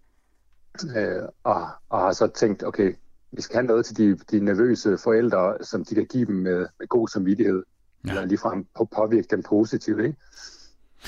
og, 1.44 1.68
og 1.88 2.00
har 2.00 2.12
så 2.12 2.26
tænkt, 2.26 2.64
okay, 2.64 2.94
vi 3.32 3.42
skal 3.42 3.56
have 3.56 3.66
noget 3.66 3.86
til 3.86 3.96
de, 3.96 4.16
de 4.30 4.40
nervøse 4.40 4.98
forældre, 4.98 5.56
som 5.60 5.84
de 5.84 5.94
kan 5.94 6.06
give 6.06 6.26
dem 6.26 6.34
med, 6.34 6.66
med 6.78 6.88
god 6.88 7.08
samvittighed, 7.08 7.62
ja. 8.04 8.10
eller 8.10 8.24
ligefrem 8.24 8.66
på, 8.76 8.84
påvirke 8.84 9.28
dem 9.30 9.42
positivt. 9.42 10.00
Ikke? 10.00 10.16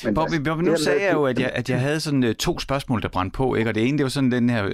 Men 0.05 0.14
Bobby, 0.14 0.32
altså, 0.32 0.43
Bobby, 0.43 0.62
nu 0.62 0.76
sagde 0.76 1.03
jeg 1.03 1.12
jo, 1.12 1.24
at 1.24 1.38
jeg, 1.38 1.51
at 1.55 1.70
jeg 1.70 1.80
havde 1.80 2.01
sådan 2.01 2.24
uh, 2.24 2.32
to 2.32 2.59
spørgsmål, 2.59 3.03
der 3.03 3.09
brændte 3.09 3.36
på, 3.36 3.55
ikke? 3.55 3.70
og 3.70 3.74
det 3.74 3.88
ene, 3.88 3.99
det 3.99 4.05
var 4.05 4.11
sådan 4.11 4.32
den 4.32 4.51
her 4.51 4.66
uh, 4.66 4.72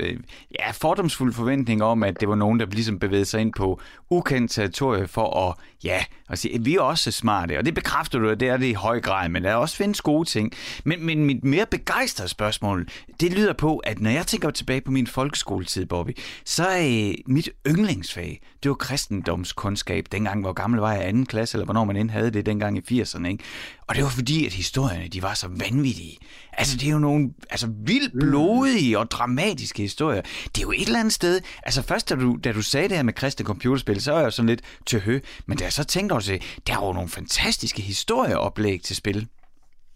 ja, 0.61 0.71
fordomsfuld 0.73 1.33
forventning 1.33 1.83
om, 1.83 2.03
at 2.03 2.21
det 2.21 2.29
var 2.29 2.35
nogen, 2.35 2.61
der 2.61 2.67
ligesom 2.67 2.99
bevægede 2.99 3.25
sig 3.25 3.41
ind 3.41 3.53
på 3.53 3.81
ukendt 4.11 4.51
territorie 4.51 5.09
for 5.09 5.49
at, 5.49 5.55
ja, 5.85 6.05
at 6.31 6.39
sige, 6.39 6.55
at 6.55 6.65
vi 6.65 6.75
er 6.75 6.81
også 6.81 7.11
smarte, 7.11 7.59
og 7.59 7.67
det 7.67 7.75
bekræfter 7.75 8.19
du, 8.19 8.29
at 8.29 8.41
det 8.41 8.49
er 8.49 8.57
det 8.57 8.67
i 8.67 8.73
høj 8.73 9.01
grad, 9.01 9.29
men 9.29 9.45
der 9.45 9.51
er 9.51 9.55
også 9.55 9.77
findes 9.77 10.01
gode 10.01 10.29
ting. 10.29 10.53
Men, 10.85 11.07
men 11.07 11.25
mit 11.25 11.45
mere 11.45 11.67
begejstrede 11.67 12.29
spørgsmål, 12.29 12.89
det 13.21 13.33
lyder 13.33 13.53
på, 13.53 13.77
at 13.77 14.01
når 14.01 14.11
jeg 14.11 14.27
tænker 14.27 14.51
tilbage 14.51 14.81
på 14.81 14.91
min 14.91 15.07
folkeskoletid, 15.07 15.87
Bobby, 15.87 16.19
så 16.45 16.67
er 16.67 17.09
uh, 17.09 17.33
mit 17.33 17.49
yndlingsfag, 17.69 18.41
det 18.67 18.71
var 18.71 18.75
kristendomskundskab, 18.75 20.07
dengang, 20.13 20.41
hvor 20.41 20.53
gammel 20.53 20.81
var 20.81 20.93
jeg, 20.93 21.09
anden 21.09 21.27
klasse, 21.27 21.57
eller 21.57 21.65
hvornår 21.65 21.85
man 21.85 21.97
end 21.97 22.11
havde 22.11 22.31
det 22.31 22.47
dengang 22.47 22.79
i 22.79 23.01
80'erne, 23.03 23.27
ikke? 23.27 23.45
Og 23.87 23.95
det 23.95 24.03
var 24.03 24.11
fordi, 24.11 24.47
at 24.47 24.53
historierne, 24.53 25.09
de 25.09 25.23
var 25.23 25.35
så 25.35 25.49
vanvittige. 25.49 26.19
Altså, 26.53 26.77
det 26.77 26.89
er 26.89 26.93
jo 26.93 26.99
nogle 26.99 27.31
altså, 27.51 27.69
vildt 27.87 28.15
mm. 28.15 28.21
blodige 28.21 28.99
og 28.99 29.11
dramatiske 29.11 29.83
historier. 29.83 30.23
Det 30.23 30.59
er 30.59 30.63
jo 30.63 30.73
et 30.73 30.87
eller 30.87 30.99
andet 30.99 31.13
sted... 31.13 31.41
Altså, 31.63 31.83
først 31.83 32.09
da 32.09 32.15
du, 32.15 32.39
da 32.45 32.53
du 32.53 32.63
sagde 32.63 32.89
det 32.89 32.97
her 32.97 33.03
med 33.03 33.13
kristne 33.13 33.47
computerspil, 33.47 34.01
så 34.01 34.13
var 34.13 34.21
jeg 34.21 34.33
sådan 34.33 34.49
lidt 34.49 34.63
til 34.87 35.01
hø. 35.01 35.21
Men 35.47 35.59
da 35.59 35.65
jeg 35.65 35.73
så 35.73 35.85
tænkte 35.85 36.13
over 36.13 36.21
det, 36.21 36.61
der 36.67 36.73
er 36.73 36.87
jo 36.87 36.93
nogle 36.93 37.09
fantastiske 37.09 37.83
historieoplæg 37.83 38.83
til 38.83 38.97
spil. 38.97 39.29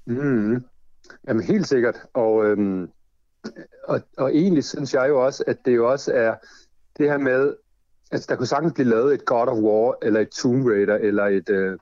Mm. 0.06 0.64
Jamen, 1.28 1.42
helt 1.44 1.68
sikkert. 1.68 1.96
Og, 2.14 2.44
øhm, 2.46 2.88
og, 3.84 4.00
og 4.16 4.34
egentlig 4.34 4.64
synes 4.64 4.94
jeg 4.94 5.08
jo 5.08 5.24
også, 5.24 5.44
at 5.46 5.56
det 5.64 5.76
jo 5.76 5.90
også 5.90 6.12
er 6.12 6.34
det 6.98 7.10
her 7.10 7.18
med... 7.18 7.54
Altså, 8.10 8.26
der 8.30 8.36
kunne 8.36 8.46
sagtens 8.46 8.72
blive 8.72 8.88
lavet 8.88 9.14
et 9.14 9.24
God 9.24 9.48
of 9.48 9.58
War, 9.58 9.96
eller 10.02 10.20
et 10.20 10.28
Tomb 10.28 10.66
Raider, 10.66 10.94
eller 10.94 11.24
et... 11.24 11.50
Øh, 11.50 11.78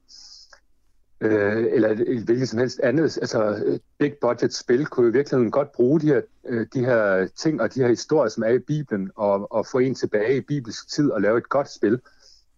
øh, 1.21 1.67
eller 1.73 1.89
et, 1.89 2.01
et 2.01 2.23
hvilket 2.23 2.49
som 2.49 2.59
helst 2.59 2.81
andet, 2.81 3.19
altså 3.19 3.65
big 3.99 4.13
budget 4.21 4.55
spil, 4.55 4.87
kunne 4.87 5.07
jo 5.07 5.13
virkelig 5.13 5.53
godt 5.53 5.73
bruge 5.73 6.01
de 6.01 6.07
her, 6.07 6.21
øh, 6.49 6.67
de 6.75 6.85
her 6.85 7.29
ting 7.37 7.61
og 7.61 7.75
de 7.75 7.81
her 7.81 7.89
historier, 7.89 8.29
som 8.29 8.43
er 8.43 8.49
i 8.49 8.59
Bibelen, 8.59 9.11
og, 9.17 9.53
og 9.53 9.67
få 9.67 9.79
en 9.79 9.95
tilbage 9.95 10.37
i 10.37 10.41
bibelsk 10.41 10.89
tid 10.89 11.11
og 11.11 11.21
lave 11.21 11.39
et 11.39 11.49
godt 11.49 11.71
spil. 11.71 12.01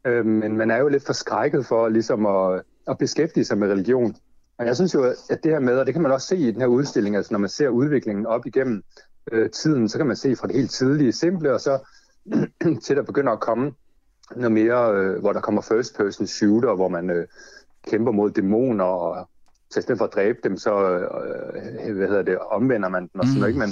Øh, 0.06 0.26
men 0.26 0.56
man 0.56 0.70
er 0.70 0.76
jo 0.76 0.88
lidt 0.88 1.06
forskrækket 1.06 1.66
for 1.66 1.88
ligesom 1.88 2.26
at, 2.26 2.62
at 2.88 2.98
beskæftige 2.98 3.44
sig 3.44 3.58
med 3.58 3.68
religion. 3.68 4.16
Og 4.58 4.66
jeg 4.66 4.76
synes 4.76 4.94
jo, 4.94 5.02
at 5.30 5.38
det 5.42 5.52
her 5.52 5.60
med, 5.60 5.78
og 5.78 5.86
det 5.86 5.94
kan 5.94 6.02
man 6.02 6.12
også 6.12 6.26
se 6.26 6.36
i 6.36 6.50
den 6.50 6.60
her 6.60 6.68
udstilling, 6.68 7.16
altså 7.16 7.32
når 7.32 7.38
man 7.38 7.48
ser 7.48 7.68
udviklingen 7.68 8.26
op 8.26 8.46
igennem 8.46 8.82
øh, 9.32 9.50
tiden, 9.50 9.88
så 9.88 9.98
kan 9.98 10.06
man 10.06 10.16
se 10.16 10.36
fra 10.36 10.46
det 10.46 10.56
helt 10.56 10.70
tidlige 10.70 11.12
simple, 11.12 11.52
og 11.52 11.60
så 11.60 11.78
til 12.84 12.96
der 12.96 13.02
begynder 13.02 13.32
at 13.32 13.40
komme 13.40 13.72
noget 14.36 14.52
mere, 14.52 14.94
øh, 14.94 15.20
hvor 15.20 15.32
der 15.32 15.40
kommer 15.40 15.62
first 15.62 15.96
person 15.96 16.26
shooter, 16.26 16.74
hvor 16.74 16.88
man 16.88 17.10
øh, 17.10 17.26
kæmper 17.88 18.12
mod 18.12 18.30
dæmoner, 18.30 18.84
og 18.84 19.28
så 19.70 19.78
i 19.78 19.82
stedet 19.82 19.98
for 19.98 20.04
at 20.04 20.14
dræbe 20.14 20.38
dem, 20.44 20.56
så 20.56 20.98
øh, 20.98 21.96
hvad 21.96 22.08
hedder 22.08 22.22
det, 22.22 22.38
omvender 22.38 22.88
man 22.88 23.02
dem 23.02 23.20
og 23.20 23.26
sådan 23.26 23.40
noget, 23.40 23.48
ikke? 23.48 23.58
Men, 23.58 23.70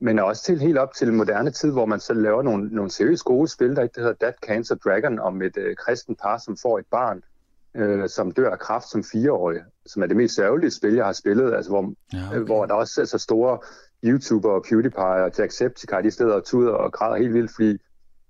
men 0.00 0.18
også 0.18 0.42
til 0.42 0.60
helt 0.60 0.78
op 0.78 0.94
til 0.94 1.12
moderne 1.12 1.50
tid, 1.50 1.72
hvor 1.72 1.86
man 1.86 2.00
så 2.00 2.14
laver 2.14 2.42
nogle, 2.42 2.68
nogle 2.68 2.90
seriøse 2.90 3.24
gode 3.24 3.48
spil, 3.48 3.76
der, 3.76 3.86
der 3.86 4.00
hedder 4.00 4.14
That 4.20 4.34
Cancer 4.46 4.74
Dragon, 4.74 5.18
om 5.18 5.42
et 5.42 5.56
øh, 5.56 5.76
kristen 5.76 6.16
par, 6.16 6.38
som 6.38 6.56
får 6.62 6.78
et 6.78 6.86
barn, 6.90 7.22
øh, 7.74 8.08
som 8.08 8.30
dør 8.30 8.50
af 8.50 8.58
kraft 8.58 8.88
som 8.90 9.04
fireårig, 9.04 9.60
som 9.86 10.02
er 10.02 10.06
det 10.06 10.16
mest 10.16 10.34
sørgelige 10.34 10.70
spil, 10.70 10.94
jeg 10.94 11.04
har 11.04 11.12
spillet, 11.12 11.54
altså 11.54 11.70
hvor, 11.70 11.92
ja, 12.12 12.26
okay. 12.28 12.38
hvor 12.38 12.66
der 12.66 12.74
også 12.74 13.00
er 13.00 13.04
så 13.04 13.18
store 13.18 13.58
YouTuber 14.04 14.50
og 14.50 14.64
PewDiePie 14.68 15.24
og 15.24 15.32
Jacksepticeye, 15.38 16.02
de 16.02 16.10
steder 16.10 16.34
og 16.34 16.44
tuder 16.44 16.72
og 16.72 16.92
græder 16.92 17.16
helt 17.16 17.34
vildt, 17.34 17.50
fordi 17.54 17.72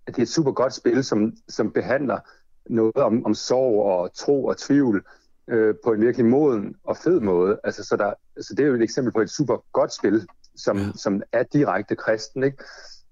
det 0.07 0.18
er 0.18 0.22
et 0.22 0.28
super 0.28 0.53
godt 0.53 0.74
spil, 0.74 1.05
som, 1.05 1.32
som 1.49 1.70
behandler 1.72 2.18
noget 2.66 2.97
om, 2.97 3.26
om 3.26 3.34
sorg 3.34 3.82
og 3.82 4.14
tro 4.14 4.45
og 4.45 4.57
tvivl 4.57 5.05
øh, 5.49 5.74
på 5.84 5.93
en 5.93 6.01
virkelig 6.01 6.26
moden 6.26 6.76
og 6.84 6.97
fed 6.97 7.20
måde. 7.20 7.61
Altså, 7.64 7.84
så, 7.84 7.97
der, 7.97 8.12
så 8.41 8.55
det 8.55 8.62
er 8.62 8.68
jo 8.68 8.74
et 8.74 8.82
eksempel 8.82 9.12
på 9.12 9.20
et 9.20 9.30
super 9.30 9.64
godt 9.72 9.95
spil, 9.95 10.28
som, 10.57 10.78
ja. 10.78 10.91
som 10.95 11.22
er 11.32 11.43
direkte 11.43 11.97
kristen. 11.97 12.45
Ikke? 12.45 12.64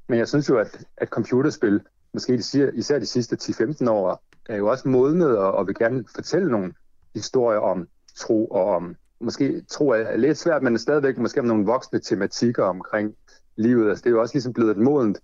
Men 0.08 0.18
jeg 0.18 0.28
synes 0.28 0.48
jo, 0.48 0.58
at, 0.58 0.84
at 0.96 1.08
computerspil, 1.08 1.80
måske 2.16 2.34
især 2.74 2.98
de 2.98 3.06
sidste 3.06 3.36
10-15 3.42 3.90
år, 3.90 4.22
er 4.48 4.56
jo 4.56 4.66
også 4.68 4.88
modnet 4.88 5.38
og, 5.38 5.52
og 5.52 5.66
vil 5.66 5.74
gerne 5.74 6.04
fortælle 6.14 6.50
nogle 6.50 6.72
historier 7.14 7.58
om 7.58 7.88
tro 8.16 8.46
og 8.46 8.64
om, 8.64 8.96
måske 9.20 9.62
tro 9.68 9.88
er 9.88 10.16
lidt 10.16 10.38
svært, 10.38 10.62
men 10.62 10.78
stadigvæk 10.78 11.18
måske 11.18 11.40
om 11.40 11.46
nogle 11.46 11.66
voksne 11.66 11.98
tematikker 11.98 12.64
omkring 12.64 13.14
livet. 13.56 13.88
Altså 13.88 14.02
det 14.02 14.10
er 14.10 14.14
jo 14.14 14.20
også 14.20 14.34
ligesom 14.34 14.52
blevet 14.52 14.70
et 14.70 14.76
modent 14.76 15.18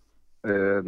øh, 0.46 0.84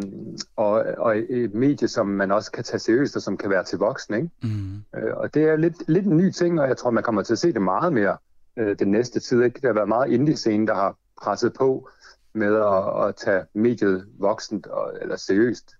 og, 0.57 0.84
og 0.98 1.18
et 1.18 1.55
medie, 1.55 1.88
som 1.88 2.07
man 2.07 2.30
også 2.30 2.52
kan 2.52 2.64
tage 2.64 2.78
seriøst 2.78 3.16
og 3.16 3.22
som 3.22 3.36
kan 3.36 3.50
være 3.50 3.64
til 3.64 3.78
voksne. 3.78 4.16
Ikke? 4.16 4.30
Mm. 4.42 4.98
Øh, 4.98 5.16
og 5.16 5.34
det 5.34 5.42
er 5.42 5.57
lidt, 5.57 5.88
lidt 5.88 6.07
en 6.07 6.16
ny 6.16 6.30
ting, 6.30 6.61
og 6.61 6.68
jeg 6.68 6.76
tror, 6.76 6.90
man 6.90 7.02
kommer 7.02 7.22
til 7.22 7.32
at 7.32 7.38
se 7.38 7.52
det 7.52 7.62
meget 7.62 7.92
mere 7.92 8.16
øh, 8.57 8.78
den 8.78 8.90
næste 8.90 9.20
tid. 9.20 9.42
Ikke? 9.42 9.61
Der 9.61 9.68
har 9.68 9.74
været 9.74 9.88
meget 9.88 10.12
indie-scene, 10.12 10.66
der 10.66 10.74
har 10.74 10.96
presset 11.22 11.52
på 11.52 11.88
med 12.34 12.55
at, 12.57 13.09
at 13.09 13.16
tage 13.16 13.44
mediet 13.55 14.07
voksent 14.18 14.66
og, 14.66 14.92
eller 15.02 15.16
seriøst. 15.16 15.70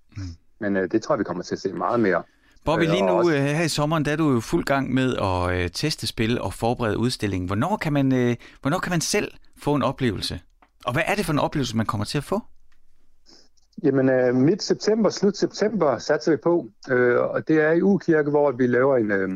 Men 0.65 0.77
øh, 0.77 0.91
det 0.93 1.03
tror 1.03 1.15
jeg, 1.15 1.19
vi 1.19 1.25
kommer 1.25 1.43
til 1.43 1.55
at 1.55 1.61
se 1.61 1.73
meget 1.73 2.01
mere. 2.01 2.23
Bobby, 2.65 2.83
lige 2.83 3.03
nu 3.03 3.13
også... 3.13 3.33
Øh, 3.33 3.39
her 3.39 3.65
i 3.65 3.69
sommeren, 3.69 4.05
der 4.05 4.13
er 4.13 4.17
du 4.17 4.31
jo 4.33 4.41
fuld 4.41 4.65
gang 4.65 4.95
med 4.95 5.17
at 5.17 5.63
øh, 5.63 5.71
teste 5.71 6.07
spil 6.07 6.41
og 6.41 6.55
forberede 6.55 6.99
udstillingen. 6.99 7.47
Hvornår 7.47 7.77
kan, 7.77 7.93
man, 7.93 8.15
øh, 8.15 8.37
hvornår 8.61 8.79
kan 8.79 8.91
man 8.91 9.01
selv 9.01 9.33
få 9.59 9.75
en 9.75 9.83
oplevelse? 9.83 10.41
Og 10.87 10.93
hvad 10.93 11.03
er 11.07 11.15
det 11.15 11.25
for 11.25 11.33
en 11.33 11.39
oplevelse, 11.39 11.77
man 11.77 11.87
kommer 11.87 12.05
til 12.05 12.19
at 12.19 12.25
få? 12.25 12.41
Jamen, 13.83 14.09
øh, 14.09 14.35
midt 14.35 14.63
september, 14.63 15.11
slut 15.11 15.37
september 15.37 15.99
satser 15.99 16.31
vi 16.31 16.37
på, 16.37 16.69
øh, 16.91 17.21
og 17.21 17.49
det 17.49 17.57
er 17.61 17.73
i 17.73 17.83
Ukirke, 17.83 18.31
hvor 18.31 18.53
vi 18.53 18.67
laver 18.67 18.97
en, 18.97 19.11
øh, 19.11 19.29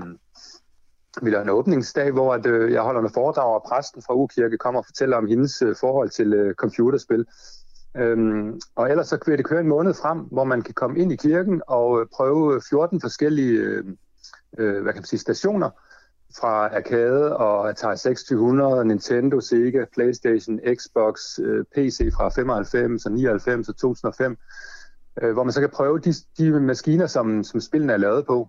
vi 1.23 1.31
laver 1.31 1.43
en 1.43 1.51
åbningsdag, 1.51 2.11
hvor 2.11 2.35
at, 2.35 2.47
øh, 2.47 2.73
jeg 2.73 2.83
holder 2.83 3.01
en 3.01 3.11
foredrag, 3.15 3.55
og 3.55 3.65
præsten 3.69 4.03
fra 4.03 4.15
Ukirke 4.15 4.59
kommer 4.59 4.81
og 4.81 4.87
fortæller 4.87 5.17
om 5.17 5.27
hendes 5.27 5.63
øh, 5.63 5.77
forhold 5.81 6.11
til 6.11 6.33
øh, 6.33 6.55
computerspil. 6.55 7.25
Øhm, 7.97 8.61
og 8.77 8.91
ellers 8.91 9.09
så 9.09 9.19
vil 9.27 9.39
det 9.39 9.47
køre 9.47 9.61
en 9.61 9.69
måned 9.69 9.95
frem, 9.95 10.19
hvor 10.19 10.45
man 10.45 10.63
kan 10.63 10.75
komme 10.75 10.99
ind 10.99 11.13
i 11.13 11.17
kirken 11.17 11.63
og 11.67 12.01
øh, 12.01 12.07
prøve 12.15 12.61
14 12.71 13.01
forskellige 13.01 13.53
øh, 13.53 13.85
øh, 14.59 14.83
hvad 14.83 14.93
kan 14.93 15.01
man 15.01 15.05
sige, 15.05 15.21
stationer 15.21 15.71
fra 16.41 16.77
Arcade 16.77 17.37
og 17.37 17.69
Atari 17.69 17.97
2600, 17.97 18.85
Nintendo, 18.85 19.41
Sega, 19.41 19.85
Playstation, 19.93 20.61
Xbox, 20.75 21.39
øh, 21.39 21.65
PC 21.75 22.13
fra 22.17 22.29
95 22.29 23.07
og 23.07 23.13
99 23.13 23.69
og 23.69 23.77
2005, 23.77 24.37
øh, 25.23 25.33
hvor 25.33 25.45
man 25.45 25.53
så 25.53 25.61
kan 25.61 25.71
prøve 25.71 25.99
de, 25.99 26.15
de 26.39 26.61
maskiner, 26.61 27.07
som, 27.07 27.45
som 27.45 27.61
spillene 27.61 27.93
er 27.93 27.97
lavet 27.97 28.27
på. 28.27 28.49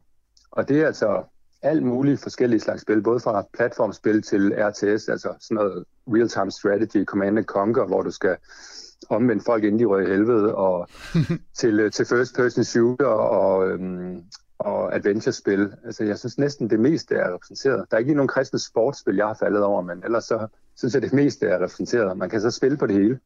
Og 0.52 0.70
det 0.70 0.82
er 0.82 0.88
altså 0.88 1.24
alt 1.62 1.84
muligt 1.84 2.22
forskellige 2.22 2.60
slags 2.60 2.82
spil, 2.82 3.02
både 3.02 3.20
fra 3.20 3.46
platformspil 3.54 4.22
til 4.22 4.54
RTS, 4.58 5.10
altså 5.10 5.34
sådan 5.40 5.56
noget 5.56 5.86
real-time 6.08 6.52
strategy, 6.52 7.06
command 7.06 7.38
and 7.38 7.46
conquer, 7.46 7.86
hvor 7.86 8.02
du 8.02 8.12
skal 8.12 8.38
omvendt 9.10 9.46
folk 9.46 9.64
inden 9.64 9.80
de 9.80 9.86
røg 9.86 10.08
i 10.08 10.10
helvede, 10.10 10.56
og 10.56 10.88
til, 11.60 11.80
øh, 11.80 11.92
til 11.92 12.06
first 12.06 12.36
person 12.36 12.64
shooter 12.64 13.06
og, 13.06 13.68
øhm, 13.70 14.24
og 14.60 14.96
adventure-spil. 14.96 15.74
Altså, 15.86 16.04
jeg 16.04 16.20
synes 16.20 16.38
næsten 16.38 16.70
det 16.70 16.80
meste 16.80 17.16
er 17.16 17.34
repræsenteret. 17.34 17.86
Der 17.92 17.98
er 17.98 18.00
ikke 18.00 18.14
nogen 18.14 18.28
kristne 18.28 18.60
sportsspil, 18.60 19.16
jeg 19.16 19.28
har 19.28 19.38
faldet 19.40 19.64
over, 19.64 19.82
men 19.82 20.04
ellers 20.04 20.24
så 20.24 20.48
synes 20.78 20.94
jeg, 20.94 21.02
det 21.02 21.14
meste 21.14 21.48
er 21.48 21.56
repræsenteret. 21.56 22.18
Man 22.18 22.30
kan 22.30 22.42
så 22.42 22.52
spille 22.52 22.78
på 22.78 22.88
det 22.88 22.96
hele. 22.96 23.20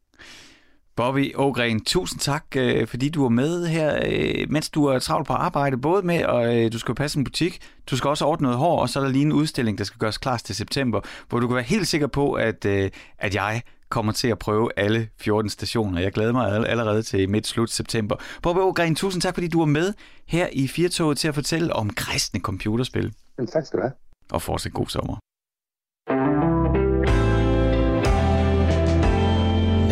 Bobby 0.96 1.34
Ågren, 1.36 1.84
tusind 1.84 2.20
tak, 2.20 2.44
øh, 2.56 2.86
fordi 2.86 3.08
du 3.08 3.22
var 3.22 3.28
med 3.28 3.66
her, 3.66 4.00
øh, 4.06 4.50
mens 4.50 4.70
du 4.70 4.84
er 4.84 4.98
travlt 4.98 5.26
på 5.26 5.32
arbejde, 5.32 5.76
både 5.76 6.06
med, 6.06 6.20
øh, 6.64 6.72
du 6.72 6.78
skal 6.78 6.94
passe 6.94 7.18
en 7.18 7.24
butik, 7.24 7.58
du 7.90 7.96
skal 7.96 8.08
også 8.08 8.24
ordne 8.24 8.42
noget 8.42 8.58
hår, 8.58 8.80
og 8.80 8.88
så 8.88 8.98
er 9.00 9.04
der 9.04 9.10
lige 9.10 9.24
en 9.24 9.32
udstilling, 9.32 9.78
der 9.78 9.84
skal 9.84 9.98
gøres 9.98 10.18
klar 10.18 10.36
til 10.36 10.54
september, 10.54 11.00
hvor 11.28 11.40
du 11.40 11.46
kan 11.46 11.54
være 11.54 11.64
helt 11.64 11.88
sikker 11.88 12.06
på, 12.06 12.32
at, 12.32 12.64
øh, 12.64 12.90
at 13.18 13.34
jeg 13.34 13.62
kommer 13.88 14.12
til 14.12 14.28
at 14.28 14.38
prøve 14.38 14.70
alle 14.76 15.08
14 15.20 15.50
stationer. 15.50 16.00
Jeg 16.00 16.12
glæder 16.12 16.32
mig 16.32 16.68
allerede 16.68 17.02
til 17.02 17.30
midt-slut 17.30 17.70
september. 17.70 18.16
Bobbe 18.42 18.62
Ågren, 18.62 18.94
tusind 18.94 19.22
tak, 19.22 19.34
fordi 19.34 19.48
du 19.48 19.58
var 19.58 19.66
med 19.66 19.92
her 20.26 20.48
i 20.52 20.68
Firtoget 20.68 21.18
til 21.18 21.28
at 21.28 21.34
fortælle 21.34 21.72
om 21.72 21.90
kristne 21.90 22.40
computerspil. 22.40 23.12
Men 23.38 23.46
tak 23.46 23.66
skal 23.66 23.78
du 23.78 23.82
have. 23.82 23.92
Og 24.32 24.42
fortsat 24.42 24.72
god 24.72 24.86
sommer. 24.86 25.16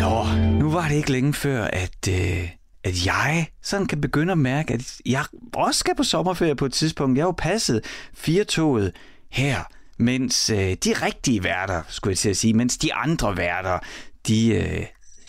Nå, 0.01 0.49
nu 0.59 0.71
var 0.71 0.87
det 0.87 0.95
ikke 0.95 1.11
længe 1.11 1.33
før, 1.33 1.63
at... 1.63 2.07
Øh 2.09 2.49
at 2.83 3.05
jeg 3.05 3.47
sådan 3.61 3.87
kan 3.87 4.01
begynde 4.01 4.31
at 4.31 4.37
mærke, 4.37 4.73
at 4.73 5.01
jeg 5.05 5.25
også 5.53 5.79
skal 5.79 5.95
på 5.95 6.03
sommerferie 6.03 6.55
på 6.55 6.65
et 6.65 6.73
tidspunkt. 6.73 7.17
Jeg 7.17 7.23
har 7.23 7.27
jo 7.27 7.35
passet 7.37 7.85
firetoget 8.13 8.95
her 9.31 9.63
mens 9.97 10.49
øh, 10.49 10.57
de 10.57 10.93
rigtige 10.93 11.43
værter, 11.43 11.81
skulle 11.87 12.11
jeg 12.11 12.17
til 12.17 12.29
at 12.29 12.37
sige, 12.37 12.53
mens 12.53 12.77
de 12.77 12.93
andre 12.93 13.37
værter, 13.37 13.79
de 14.27 14.55
øh, 14.55 14.85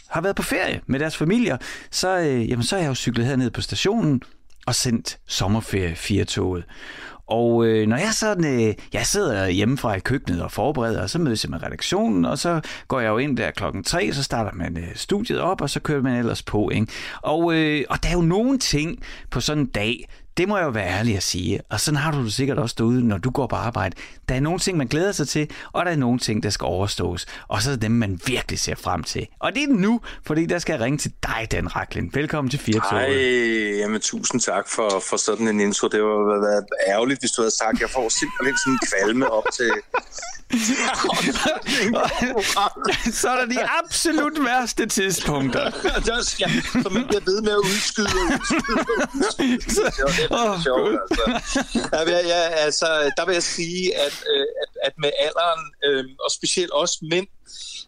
har 0.08 0.20
været 0.20 0.36
på 0.36 0.42
ferie 0.42 0.80
med 0.86 1.00
deres 1.00 1.16
familier, 1.16 1.56
så, 1.90 2.18
øh, 2.18 2.50
jamen, 2.50 2.62
så 2.62 2.76
er 2.76 2.80
jeg 2.80 2.88
jo 2.88 2.94
cyklet 2.94 3.26
herned 3.26 3.50
på 3.50 3.60
stationen 3.60 4.22
og 4.66 4.74
sendt 4.74 5.18
sommerferie 5.26 5.96
fire 5.96 6.24
toget. 6.24 6.64
Og 7.26 7.66
øh, 7.66 7.86
når 7.88 7.96
jeg 7.96 8.12
sådan, 8.12 8.44
øh, 8.44 8.74
jeg 8.92 9.06
sidder 9.06 9.48
hjemmefra 9.48 9.94
i 9.94 10.00
køkkenet 10.00 10.42
og 10.42 10.52
forbereder, 10.52 11.02
og 11.02 11.10
så 11.10 11.18
mødes 11.18 11.44
jeg 11.44 11.50
med 11.50 11.62
redaktionen, 11.62 12.24
og 12.24 12.38
så 12.38 12.60
går 12.88 13.00
jeg 13.00 13.08
jo 13.08 13.18
ind 13.18 13.36
der 13.36 13.50
klokken 13.50 13.84
tre, 13.84 14.12
så 14.12 14.22
starter 14.22 14.50
man 14.54 14.78
øh, 14.78 14.88
studiet 14.94 15.40
op, 15.40 15.60
og 15.60 15.70
så 15.70 15.80
kører 15.80 16.02
man 16.02 16.16
ellers 16.16 16.42
på. 16.42 16.70
Ikke? 16.70 16.86
Og, 17.22 17.54
øh, 17.54 17.84
og 17.90 18.02
der 18.02 18.08
er 18.08 18.12
jo 18.12 18.20
nogle 18.20 18.58
ting 18.58 19.02
på 19.30 19.40
sådan 19.40 19.62
en 19.62 19.66
dag, 19.66 20.08
det 20.36 20.48
må 20.48 20.56
jeg 20.56 20.64
jo 20.64 20.70
være 20.70 20.88
ærlig 20.88 21.16
at 21.16 21.22
sige. 21.22 21.60
Og 21.70 21.80
sådan 21.80 21.98
har 21.98 22.12
du 22.12 22.24
det 22.24 22.34
sikkert 22.34 22.58
også 22.58 22.74
derude, 22.78 23.08
når 23.08 23.18
du 23.18 23.30
går 23.30 23.46
på 23.46 23.56
arbejde. 23.56 23.96
Der 24.28 24.34
er 24.34 24.40
nogle 24.40 24.58
ting, 24.58 24.78
man 24.78 24.86
glæder 24.86 25.12
sig 25.12 25.28
til, 25.28 25.50
og 25.72 25.84
der 25.84 25.92
er 25.92 25.96
nogle 25.96 26.18
ting, 26.18 26.42
der 26.42 26.50
skal 26.50 26.64
overstås. 26.64 27.26
Og 27.48 27.62
så 27.62 27.70
er 27.70 27.76
dem, 27.76 27.90
man 27.90 28.20
virkelig 28.26 28.58
ser 28.58 28.74
frem 28.74 29.02
til. 29.02 29.26
Og 29.38 29.54
det 29.54 29.62
er 29.62 29.68
nu, 29.68 30.00
fordi 30.26 30.46
der 30.46 30.58
skal 30.58 30.72
jeg 30.72 30.80
ringe 30.80 30.98
til 30.98 31.12
dig, 31.22 31.48
Dan 31.52 31.76
Raklin. 31.76 32.10
Velkommen 32.14 32.50
til 32.50 32.58
4 32.58 32.80
Hej, 32.90 33.78
jamen 33.78 34.00
tusind 34.00 34.40
tak 34.40 34.68
for, 34.68 35.02
for 35.10 35.16
sådan 35.16 35.48
en 35.48 35.60
intro. 35.60 35.88
Det 35.88 36.02
var 36.02 36.40
været 36.40 36.64
ærgerligt, 36.88 37.20
hvis 37.20 37.30
du 37.30 37.42
havde 37.42 37.56
sagt, 37.56 37.80
jeg 37.80 37.90
får 37.90 38.08
simpelthen 38.08 38.58
sådan 38.58 38.72
en 38.72 38.78
kvalme 38.88 39.30
op 39.30 39.44
til, 39.52 39.70
så 43.20 43.28
er 43.28 43.36
der 43.36 43.46
de 43.46 43.58
absolut 43.84 44.44
værste 44.44 44.86
tidspunkter. 44.86 45.70
der 46.06 46.22
skal, 46.22 46.50
som 46.72 46.92
bliver 46.92 47.20
ved 47.24 47.42
med 47.42 47.52
at 47.52 47.58
udskyde. 47.58 48.08
altså. 52.66 52.86
der 53.16 53.26
vil 53.26 53.32
jeg 53.32 53.42
sige, 53.42 53.98
at, 53.98 54.24
øh, 54.34 54.46
at, 54.62 54.68
at 54.82 54.92
med 54.98 55.10
alderen, 55.18 55.62
øh, 55.84 56.04
og 56.24 56.30
specielt 56.30 56.70
også 56.70 56.98
mænd, 57.10 57.26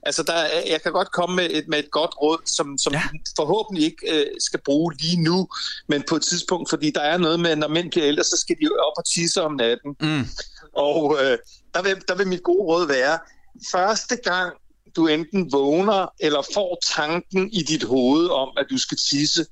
Altså, 0.03 0.23
der, 0.23 0.35
jeg 0.71 0.83
kan 0.83 0.93
godt 0.93 1.13
komme 1.13 1.37
med 1.37 1.49
et, 1.51 1.69
med 1.69 1.79
et 1.79 1.91
godt 1.91 2.15
råd, 2.23 2.39
som, 2.45 2.79
som 2.79 2.93
ja. 2.93 3.03
forhåbentlig 3.37 3.85
ikke 3.85 4.13
øh, 4.13 4.27
skal 4.41 4.61
bruge 4.65 4.95
lige 5.01 5.23
nu, 5.23 5.49
men 5.89 6.03
på 6.09 6.17
et 6.17 6.23
tidspunkt, 6.23 6.71
fordi 6.71 6.91
der 6.91 7.01
er 7.01 7.19
noget 7.19 7.41
med, 7.41 7.57
når 7.57 7.69
mænd 7.69 7.91
bliver 7.91 8.09
ældre, 8.09 8.25
så 8.25 8.37
skal 8.37 8.57
de 8.61 8.69
op 8.87 8.93
og 8.97 9.05
tisse 9.05 9.43
om 9.43 9.53
natten. 9.53 9.97
Mm. 10.01 10.27
Og 10.73 11.17
øh, 11.23 11.39
der 11.75 11.83
vil, 11.83 11.97
der 12.09 12.15
vil 12.15 12.29
mit 12.29 12.43
gode 12.43 12.63
råd 12.63 12.87
være, 12.87 13.19
første 13.73 14.17
gang 14.17 14.53
du 14.97 15.07
enten 15.07 15.53
vågner 15.53 16.07
eller 16.21 16.43
får 16.55 16.79
tanken 16.97 17.51
i 17.53 17.63
dit 17.63 17.83
hoved 17.83 18.29
om, 18.29 18.49
at 18.57 18.67
du 18.71 18.79
skal 18.79 18.99
tisse, 19.11 19.47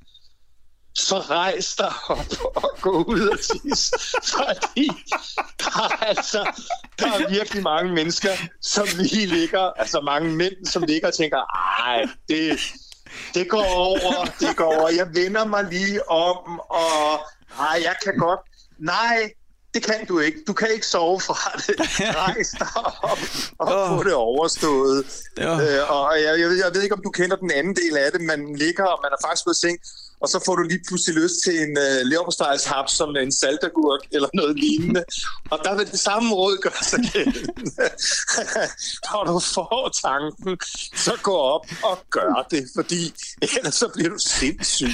så 0.94 1.18
rejs 1.18 1.76
dig 1.76 1.92
op 2.08 2.26
og 2.54 2.70
gå 2.80 3.02
ud 3.02 3.28
og 3.28 3.38
tisse. 3.38 3.92
Fordi 4.22 4.90
der 5.58 5.82
er, 5.82 6.04
altså, 6.04 6.62
der 6.98 7.06
er 7.06 7.28
virkelig 7.30 7.62
mange 7.62 7.92
mennesker, 7.92 8.30
som 8.60 8.86
lige 8.94 9.26
ligger, 9.26 9.60
altså 9.60 10.00
mange 10.00 10.30
mænd, 10.30 10.66
som 10.66 10.82
ligger 10.82 11.08
og 11.08 11.14
tænker, 11.14 11.38
ej, 11.84 12.06
det, 12.28 12.60
det 13.34 13.48
går 13.48 13.64
over, 13.64 14.24
det 14.40 14.56
går 14.56 14.64
over. 14.64 14.88
Jeg 14.88 15.06
vender 15.14 15.44
mig 15.44 15.64
lige 15.70 16.10
om, 16.10 16.60
og 16.60 17.20
ej, 17.58 17.80
jeg 17.82 17.96
kan 18.04 18.16
godt. 18.18 18.40
Nej, 18.78 19.30
det 19.74 19.82
kan 19.82 20.06
du 20.06 20.18
ikke. 20.18 20.38
Du 20.46 20.52
kan 20.52 20.68
ikke 20.72 20.86
sove 20.86 21.20
fra 21.20 21.50
det. 21.66 21.76
Rejs 22.16 22.50
dig 22.50 22.68
op 23.02 23.18
og 23.58 23.66
oh. 23.82 23.88
få 23.88 24.04
det 24.04 24.14
overstået. 24.14 25.04
Oh. 25.38 25.44
Øh, 25.44 25.90
og 25.90 26.22
jeg, 26.22 26.40
jeg, 26.40 26.48
ved, 26.48 26.56
jeg 26.64 26.74
ved 26.74 26.82
ikke, 26.82 26.94
om 26.94 27.02
du 27.04 27.10
kender 27.10 27.36
den 27.36 27.50
anden 27.50 27.76
del 27.76 27.96
af 27.96 28.12
det. 28.12 28.20
Man 28.20 28.56
ligger, 28.56 28.84
og 28.84 28.98
man 29.02 29.12
er 29.12 29.26
faktisk 29.26 29.46
i 29.46 29.54
seng, 29.66 29.78
og 30.24 30.28
så 30.28 30.38
får 30.46 30.54
du 30.56 30.62
lige 30.62 30.82
pludselig 30.88 31.22
lyst 31.22 31.36
til 31.44 31.54
en 31.64 31.72
uh, 31.84 32.00
leverpostejshaps 32.10 32.92
som 32.92 33.16
en 33.16 33.32
saltagurk 33.32 34.00
eller 34.12 34.28
noget 34.34 34.54
lignende. 34.64 35.04
Og 35.50 35.58
der 35.64 35.76
vil 35.76 35.86
det 35.90 36.00
samme 36.00 36.34
råd 36.34 36.56
gøre 36.62 36.82
sig 36.82 37.00
gældende. 37.12 37.52
Når 39.08 39.24
du 39.24 39.38
får 39.54 39.90
tanken, 40.04 40.58
så 40.96 41.12
gå 41.22 41.36
op 41.36 41.66
og 41.82 41.98
gør 42.10 42.46
det, 42.50 42.64
fordi 42.76 43.12
ellers 43.42 43.74
så 43.74 43.88
bliver 43.94 44.10
du 44.10 44.18
sindssyg. 44.18 44.92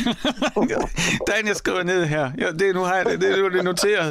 Dan, 1.29 1.47
jeg 1.47 1.57
skriver 1.57 1.83
ned 1.83 2.05
her. 2.05 2.31
Ja, 2.39 2.51
det, 2.53 2.75
nu 2.75 2.81
har 2.81 2.97
jeg 2.97 3.07
det, 3.07 3.21
det, 3.21 3.53
det 3.53 3.59
er 3.59 3.63
noteret. 3.63 4.09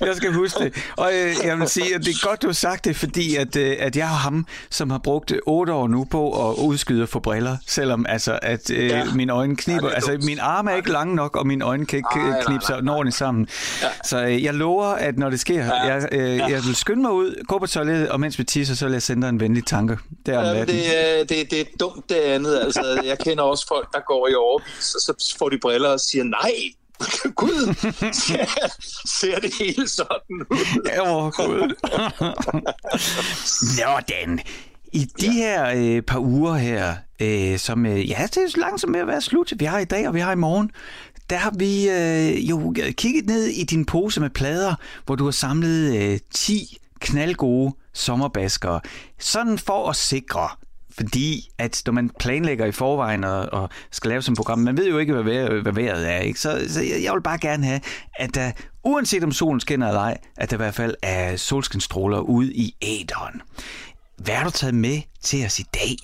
Jeg 0.00 0.16
skal 0.16 0.32
huske 0.32 0.64
det. 0.64 0.74
Og 0.96 1.12
øh, 1.14 1.34
jeg 1.44 1.58
vil 1.58 1.68
sige, 1.68 1.94
at 1.94 2.00
det 2.04 2.08
er 2.08 2.28
godt, 2.28 2.42
du 2.42 2.46
har 2.46 2.54
sagt 2.54 2.84
det, 2.84 2.96
fordi 2.96 3.36
at, 3.36 3.56
øh, 3.56 3.76
at 3.78 3.96
jeg 3.96 4.08
har 4.08 4.16
ham, 4.16 4.46
som 4.70 4.90
har 4.90 4.98
brugt 4.98 5.32
otte 5.46 5.72
år 5.72 5.88
nu 5.88 6.04
på 6.04 6.50
at 6.50 6.56
udskyde 6.58 7.06
for 7.06 7.20
briller, 7.20 7.56
selvom 7.66 8.06
altså, 8.08 8.38
at 8.42 8.70
øh, 8.70 8.86
ja. 8.86 9.14
mine 9.14 9.32
øjne 9.32 9.56
kniber. 9.56 9.88
Ja, 9.88 9.94
altså, 9.94 10.18
min 10.22 10.38
arm 10.38 10.61
er 10.66 10.74
ikke 10.74 10.92
lang 10.92 11.14
nok, 11.14 11.36
og 11.36 11.46
mine 11.46 11.64
øjne 11.64 11.86
kan 11.86 11.96
ikke 11.96 12.08
Ej, 12.20 12.42
knibe 12.44 12.64
sig 12.64 12.76
ordentligt 12.76 13.16
sammen. 13.16 13.48
Ja. 13.82 13.88
Så 14.04 14.22
øh, 14.22 14.44
jeg 14.44 14.54
lover, 14.54 14.84
at 14.84 15.18
når 15.18 15.30
det 15.30 15.40
sker, 15.40 15.64
ja. 15.64 15.74
jeg, 15.74 16.08
øh, 16.12 16.36
ja. 16.36 16.46
jeg 16.46 16.64
vil 16.66 16.76
skynde 16.76 17.02
mig 17.02 17.12
ud, 17.12 17.44
gå 17.46 17.58
på 17.58 17.66
toilettet, 17.66 18.08
og 18.08 18.20
mens 18.20 18.38
vi 18.38 18.44
tisser, 18.44 18.74
så 18.74 18.84
vil 18.84 18.92
jeg 18.92 19.02
sende 19.02 19.22
dig 19.22 19.28
en 19.28 19.40
venlig 19.40 19.66
tanke. 19.66 19.98
Der 20.26 20.40
ja, 20.40 20.60
det, 20.60 21.28
det, 21.28 21.50
det 21.50 21.60
er 21.60 21.64
dumt 21.80 22.08
det 22.08 22.14
andet. 22.14 22.58
Altså, 22.58 23.02
jeg 23.04 23.18
kender 23.18 23.44
også 23.44 23.66
folk, 23.68 23.92
der 23.92 24.00
går 24.06 24.28
i 24.28 24.34
overvis, 24.34 24.94
og 24.94 25.00
så 25.00 25.36
får 25.38 25.48
de 25.48 25.58
briller 25.62 25.88
og 25.88 26.00
siger, 26.00 26.24
nej, 26.24 26.52
Gud, 27.40 27.74
ser, 28.12 28.44
ser 29.18 29.38
det 29.38 29.52
hele 29.60 29.88
sådan 29.88 30.46
ud? 30.50 30.86
Ja, 30.86 31.30
Gud. 31.30 31.74
Nå, 33.78 34.00
Dan. 34.08 34.40
I 34.92 35.04
de 35.20 35.26
ja. 35.26 35.32
her 35.32 35.72
øh, 35.76 36.02
par 36.02 36.18
uger 36.18 36.54
her, 36.54 36.94
øh, 37.22 37.58
som 37.58 37.86
øh, 37.86 38.10
ja, 38.10 38.26
det 38.26 38.36
er 38.36 38.60
langsomt 38.60 38.92
med 38.92 39.00
at 39.00 39.06
være 39.06 39.20
slut. 39.20 39.52
Vi 39.56 39.64
har 39.64 39.78
i 39.78 39.84
dag, 39.84 40.08
og 40.08 40.14
vi 40.14 40.20
har 40.20 40.32
i 40.32 40.36
morgen. 40.36 40.70
Der 41.30 41.36
har 41.36 41.52
vi 41.58 41.88
øh, 41.90 42.50
jo 42.50 42.74
kigget 42.96 43.26
ned 43.26 43.44
i 43.46 43.64
din 43.64 43.84
pose 43.84 44.20
med 44.20 44.30
plader, 44.30 44.74
hvor 45.06 45.14
du 45.14 45.24
har 45.24 45.30
samlet 45.30 45.96
øh, 45.96 46.18
10 46.34 46.78
knaldgode 47.00 47.74
sommerbaskere. 47.92 48.80
Sådan 49.18 49.58
for 49.58 49.90
at 49.90 49.96
sikre, 49.96 50.48
fordi 50.90 51.48
at 51.58 51.82
når 51.86 51.92
man 51.92 52.10
planlægger 52.18 52.66
i 52.66 52.72
forvejen 52.72 53.24
og, 53.24 53.48
og 53.52 53.68
skal 53.90 54.08
lave 54.08 54.22
sådan 54.22 54.32
et 54.32 54.36
program, 54.36 54.58
man 54.58 54.76
ved 54.76 54.88
jo 54.88 54.98
ikke, 54.98 55.12
hvad 55.12 55.22
vejret, 55.22 55.62
hvad 55.62 55.72
vejret 55.72 56.12
er. 56.12 56.18
Ikke? 56.18 56.40
Så, 56.40 56.64
så 56.68 56.82
jeg 56.82 57.12
vil 57.12 57.22
bare 57.22 57.38
gerne 57.38 57.66
have, 57.66 57.80
at 58.16 58.34
der, 58.34 58.52
uanset 58.84 59.24
om 59.24 59.32
solen 59.32 59.60
skinner 59.60 59.88
eller 59.88 60.00
ej, 60.00 60.18
at 60.36 60.50
der 60.50 60.56
i 60.56 60.62
hvert 60.62 60.74
fald 60.74 60.94
er 61.02 61.36
solskinstråler 61.36 62.18
ude 62.18 62.54
i 62.54 62.76
æderen. 62.82 63.42
Hvad 64.16 64.34
har 64.34 64.44
du 64.44 64.50
taget 64.50 64.74
med 64.74 65.00
til 65.22 65.46
os 65.46 65.58
i 65.58 65.64
dag? 65.74 65.96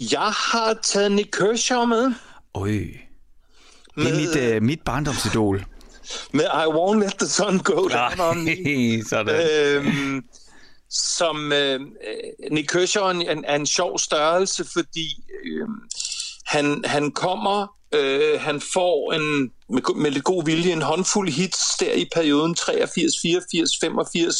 Jeg 0.00 0.32
har 0.36 0.78
taget 0.82 1.12
Nick 1.12 1.30
Kershaw 1.30 1.84
med. 1.84 2.12
Øj. 2.54 2.70
Det 3.96 4.10
er 4.10 4.46
mit, 4.46 4.56
uh, 4.56 4.62
mit 4.62 4.80
barndomsidol. 4.84 5.64
Med 6.32 6.44
I 6.44 6.66
Won't 6.66 7.04
Let 7.04 7.14
the 7.18 7.28
Sun 7.28 7.58
Go 7.58 7.88
Down 7.88 8.20
on 8.20 8.44
Me. 8.44 9.04
Sådan. 9.10 9.48
Øhm, 9.50 10.24
som 10.90 11.52
øh, 11.52 11.80
Nick 12.50 12.68
Kershaw 12.68 13.04
er 13.04 13.10
en, 13.10 13.44
er 13.44 13.56
en 13.56 13.66
sjov 13.66 13.98
størrelse, 13.98 14.64
fordi 14.72 15.24
øh, 15.44 15.68
han, 16.46 16.84
han 16.86 17.12
kommer, 17.12 17.66
øh, 17.94 18.40
han 18.40 18.60
får 18.72 19.12
en, 19.12 19.50
med, 19.68 19.94
med 19.96 20.10
lidt 20.10 20.24
god 20.24 20.44
vilje 20.44 20.72
en 20.72 20.82
håndfuld 20.82 21.30
hits 21.30 21.76
der 21.80 21.92
i 21.92 22.08
perioden 22.14 22.54
83, 22.54 23.12
84, 23.22 23.70
85, 23.80 24.36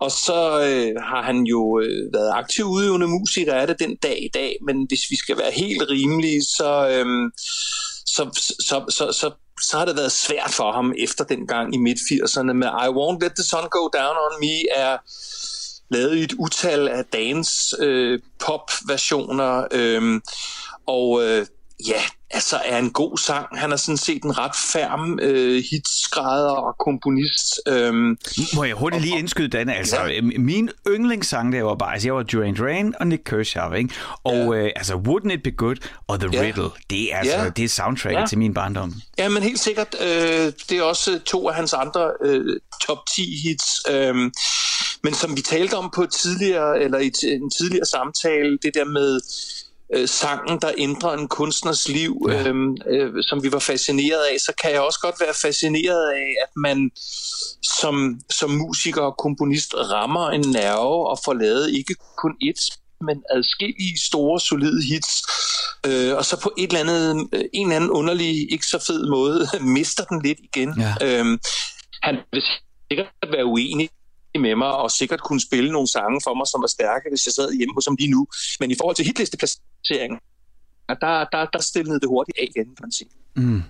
og 0.00 0.10
så 0.10 0.60
øh, 0.60 1.02
har 1.02 1.22
han 1.22 1.42
jo 1.42 1.80
øh, 1.80 2.12
været 2.12 2.32
aktiv 2.34 2.64
udøvende 2.64 3.06
musiker 3.06 3.52
er 3.52 3.66
det 3.66 3.78
den 3.78 3.96
dag 3.96 4.24
i 4.24 4.30
dag, 4.34 4.56
men 4.66 4.86
hvis 4.88 5.10
vi 5.10 5.16
skal 5.16 5.38
være 5.38 5.50
helt 5.50 5.82
rimelige, 5.90 6.42
så, 6.42 6.88
øh, 6.88 7.30
så, 8.06 8.30
så, 8.60 8.84
så, 8.88 9.12
så, 9.12 9.30
så 9.62 9.78
har 9.78 9.84
det 9.84 9.96
været 9.96 10.12
svært 10.12 10.50
for 10.50 10.72
ham 10.72 10.92
efter 10.98 11.24
den 11.24 11.46
gang 11.46 11.74
i 11.74 11.78
midt-80'erne 11.78 12.52
med 12.52 12.66
I 12.66 12.88
Won't 12.98 13.18
Let 13.24 13.32
the 13.36 13.44
Sun 13.44 13.68
Go 13.70 13.88
Down 13.98 14.16
on 14.26 14.40
Me 14.40 14.70
er 14.76 14.98
lavet 15.90 16.16
i 16.16 16.22
et 16.22 16.32
utal 16.32 16.88
af 16.88 17.04
dance 17.04 17.76
øh, 17.80 18.20
pop-versioner, 18.38 19.66
øh, 19.72 20.20
og 20.86 21.24
øh, 21.24 21.46
ja, 21.88 22.02
altså 22.30 22.60
er 22.64 22.78
en 22.78 22.90
god 22.90 23.18
sang. 23.18 23.46
Han 23.58 23.72
er 23.72 23.76
sådan 23.76 23.96
set 23.96 24.22
en 24.22 24.38
ret 24.38 24.56
færm 24.72 25.18
øh, 25.22 25.62
hitskrædder 25.70 26.50
og 26.50 26.74
komponist. 26.78 27.60
Øhm, 27.68 28.18
Må 28.54 28.64
jeg 28.64 28.74
hurtigt 28.74 29.02
lige 29.02 29.18
indskyde, 29.18 29.48
Danne? 29.48 29.74
Altså, 29.74 30.04
ja. 30.04 30.20
min 30.22 30.70
yndlingssang, 30.88 31.52
der 31.52 31.62
var 31.62 31.74
bare, 31.74 31.92
altså, 31.92 32.08
jeg 32.08 32.14
var 32.14 32.22
Duran 32.22 32.54
Duran 32.54 32.94
og 33.00 33.06
Nick 33.06 33.22
Kershaw, 33.24 33.72
ikke? 33.72 33.94
Og 34.24 34.34
ja. 34.34 34.54
øh, 34.54 34.70
altså, 34.76 34.94
Wouldn't 34.94 35.32
It 35.32 35.42
Be 35.42 35.50
Good 35.50 35.76
og 36.06 36.20
The 36.20 36.30
ja. 36.32 36.40
Riddle, 36.42 36.70
det 36.90 37.14
er, 37.14 37.18
altså, 37.18 37.38
ja. 37.38 37.48
det 37.48 37.64
er 37.64 37.68
soundtracket 37.68 38.20
ja. 38.20 38.26
til 38.26 38.38
min 38.38 38.54
barndom. 38.54 38.94
Ja, 39.18 39.28
men 39.28 39.42
helt 39.42 39.60
sikkert. 39.60 39.96
Øh, 40.00 40.52
det 40.68 40.72
er 40.72 40.82
også 40.82 41.20
to 41.26 41.48
af 41.48 41.54
hans 41.54 41.72
andre 41.72 42.10
øh, 42.24 42.60
top 42.86 42.98
10 43.16 43.22
hits. 43.44 43.66
Øh, 43.90 44.30
men 45.02 45.14
som 45.14 45.36
vi 45.36 45.42
talte 45.42 45.74
om 45.74 45.90
på 45.94 46.06
tidligere, 46.06 46.80
eller 46.80 46.98
i 46.98 47.10
en 47.22 47.50
tidligere 47.50 47.86
samtale, 47.86 48.58
det 48.62 48.74
der 48.74 48.84
med 48.84 49.20
øh, 49.94 50.08
sangen, 50.08 50.60
der 50.60 50.70
ændrer 50.78 51.12
en 51.16 51.28
kunstners 51.28 51.88
liv, 51.88 52.26
ja. 52.28 52.48
øhm, 52.48 52.76
øh, 52.86 53.22
som 53.22 53.42
vi 53.42 53.52
var 53.52 53.58
fascineret 53.58 54.22
af, 54.32 54.40
så 54.40 54.52
kan 54.62 54.70
jeg 54.72 54.80
også 54.80 55.00
godt 55.02 55.20
være 55.20 55.34
fascineret 55.34 56.10
af, 56.10 56.34
at 56.42 56.50
man 56.56 56.90
som, 57.80 58.20
som 58.30 58.50
musiker 58.50 59.02
og 59.02 59.16
komponist 59.16 59.74
rammer 59.74 60.30
en 60.30 60.40
nerve 60.40 61.10
og 61.10 61.18
får 61.24 61.34
lavet 61.34 61.70
ikke 61.70 61.94
kun 62.16 62.34
et, 62.42 62.60
men 63.00 63.22
adskillige 63.30 63.98
store, 63.98 64.40
solide 64.40 64.82
hits, 64.82 65.22
øh, 65.86 66.16
og 66.16 66.24
så 66.24 66.40
på 66.40 66.52
et 66.58 66.72
eller 66.72 66.80
andet, 66.80 67.28
øh, 67.32 67.44
en 67.54 67.66
eller 67.66 67.76
anden 67.76 67.90
underlig, 67.90 68.52
ikke 68.52 68.66
så 68.66 68.84
fed 68.86 69.08
måde, 69.08 69.48
mister 69.76 70.04
den 70.04 70.22
lidt 70.22 70.38
igen. 70.42 70.74
Ja. 70.80 71.20
Øhm, 71.20 71.38
han 72.02 72.16
vil 72.32 72.42
sikkert 72.90 73.08
være 73.32 73.44
uenig 73.44 73.90
med 74.34 74.56
mig, 74.56 74.72
og 74.72 74.90
sikkert 74.90 75.20
kunne 75.20 75.40
spille 75.40 75.72
nogle 75.72 75.88
sange 75.88 76.20
for 76.24 76.34
mig, 76.34 76.46
som 76.46 76.60
var 76.62 76.66
stærke, 76.66 77.06
hvis 77.10 77.26
jeg 77.26 77.32
sad 77.32 77.52
hjemme 77.58 77.74
hos 77.74 77.86
ham 77.86 77.96
lige 77.98 78.10
nu. 78.10 78.26
Men 78.60 78.70
i 78.70 78.74
forhold 78.80 78.96
til 78.96 79.04
hitlisteplaceringen, 79.04 80.18
der, 80.88 81.24
der, 81.32 81.46
der 81.52 81.60
stillede 81.60 82.00
det 82.00 82.08
hurtigt 82.08 82.38
af 82.38 82.48
igen, 82.56 82.66
kan 82.76 82.82
man 82.82 82.92
sige. 82.92 83.10
Mm. 83.36 83.62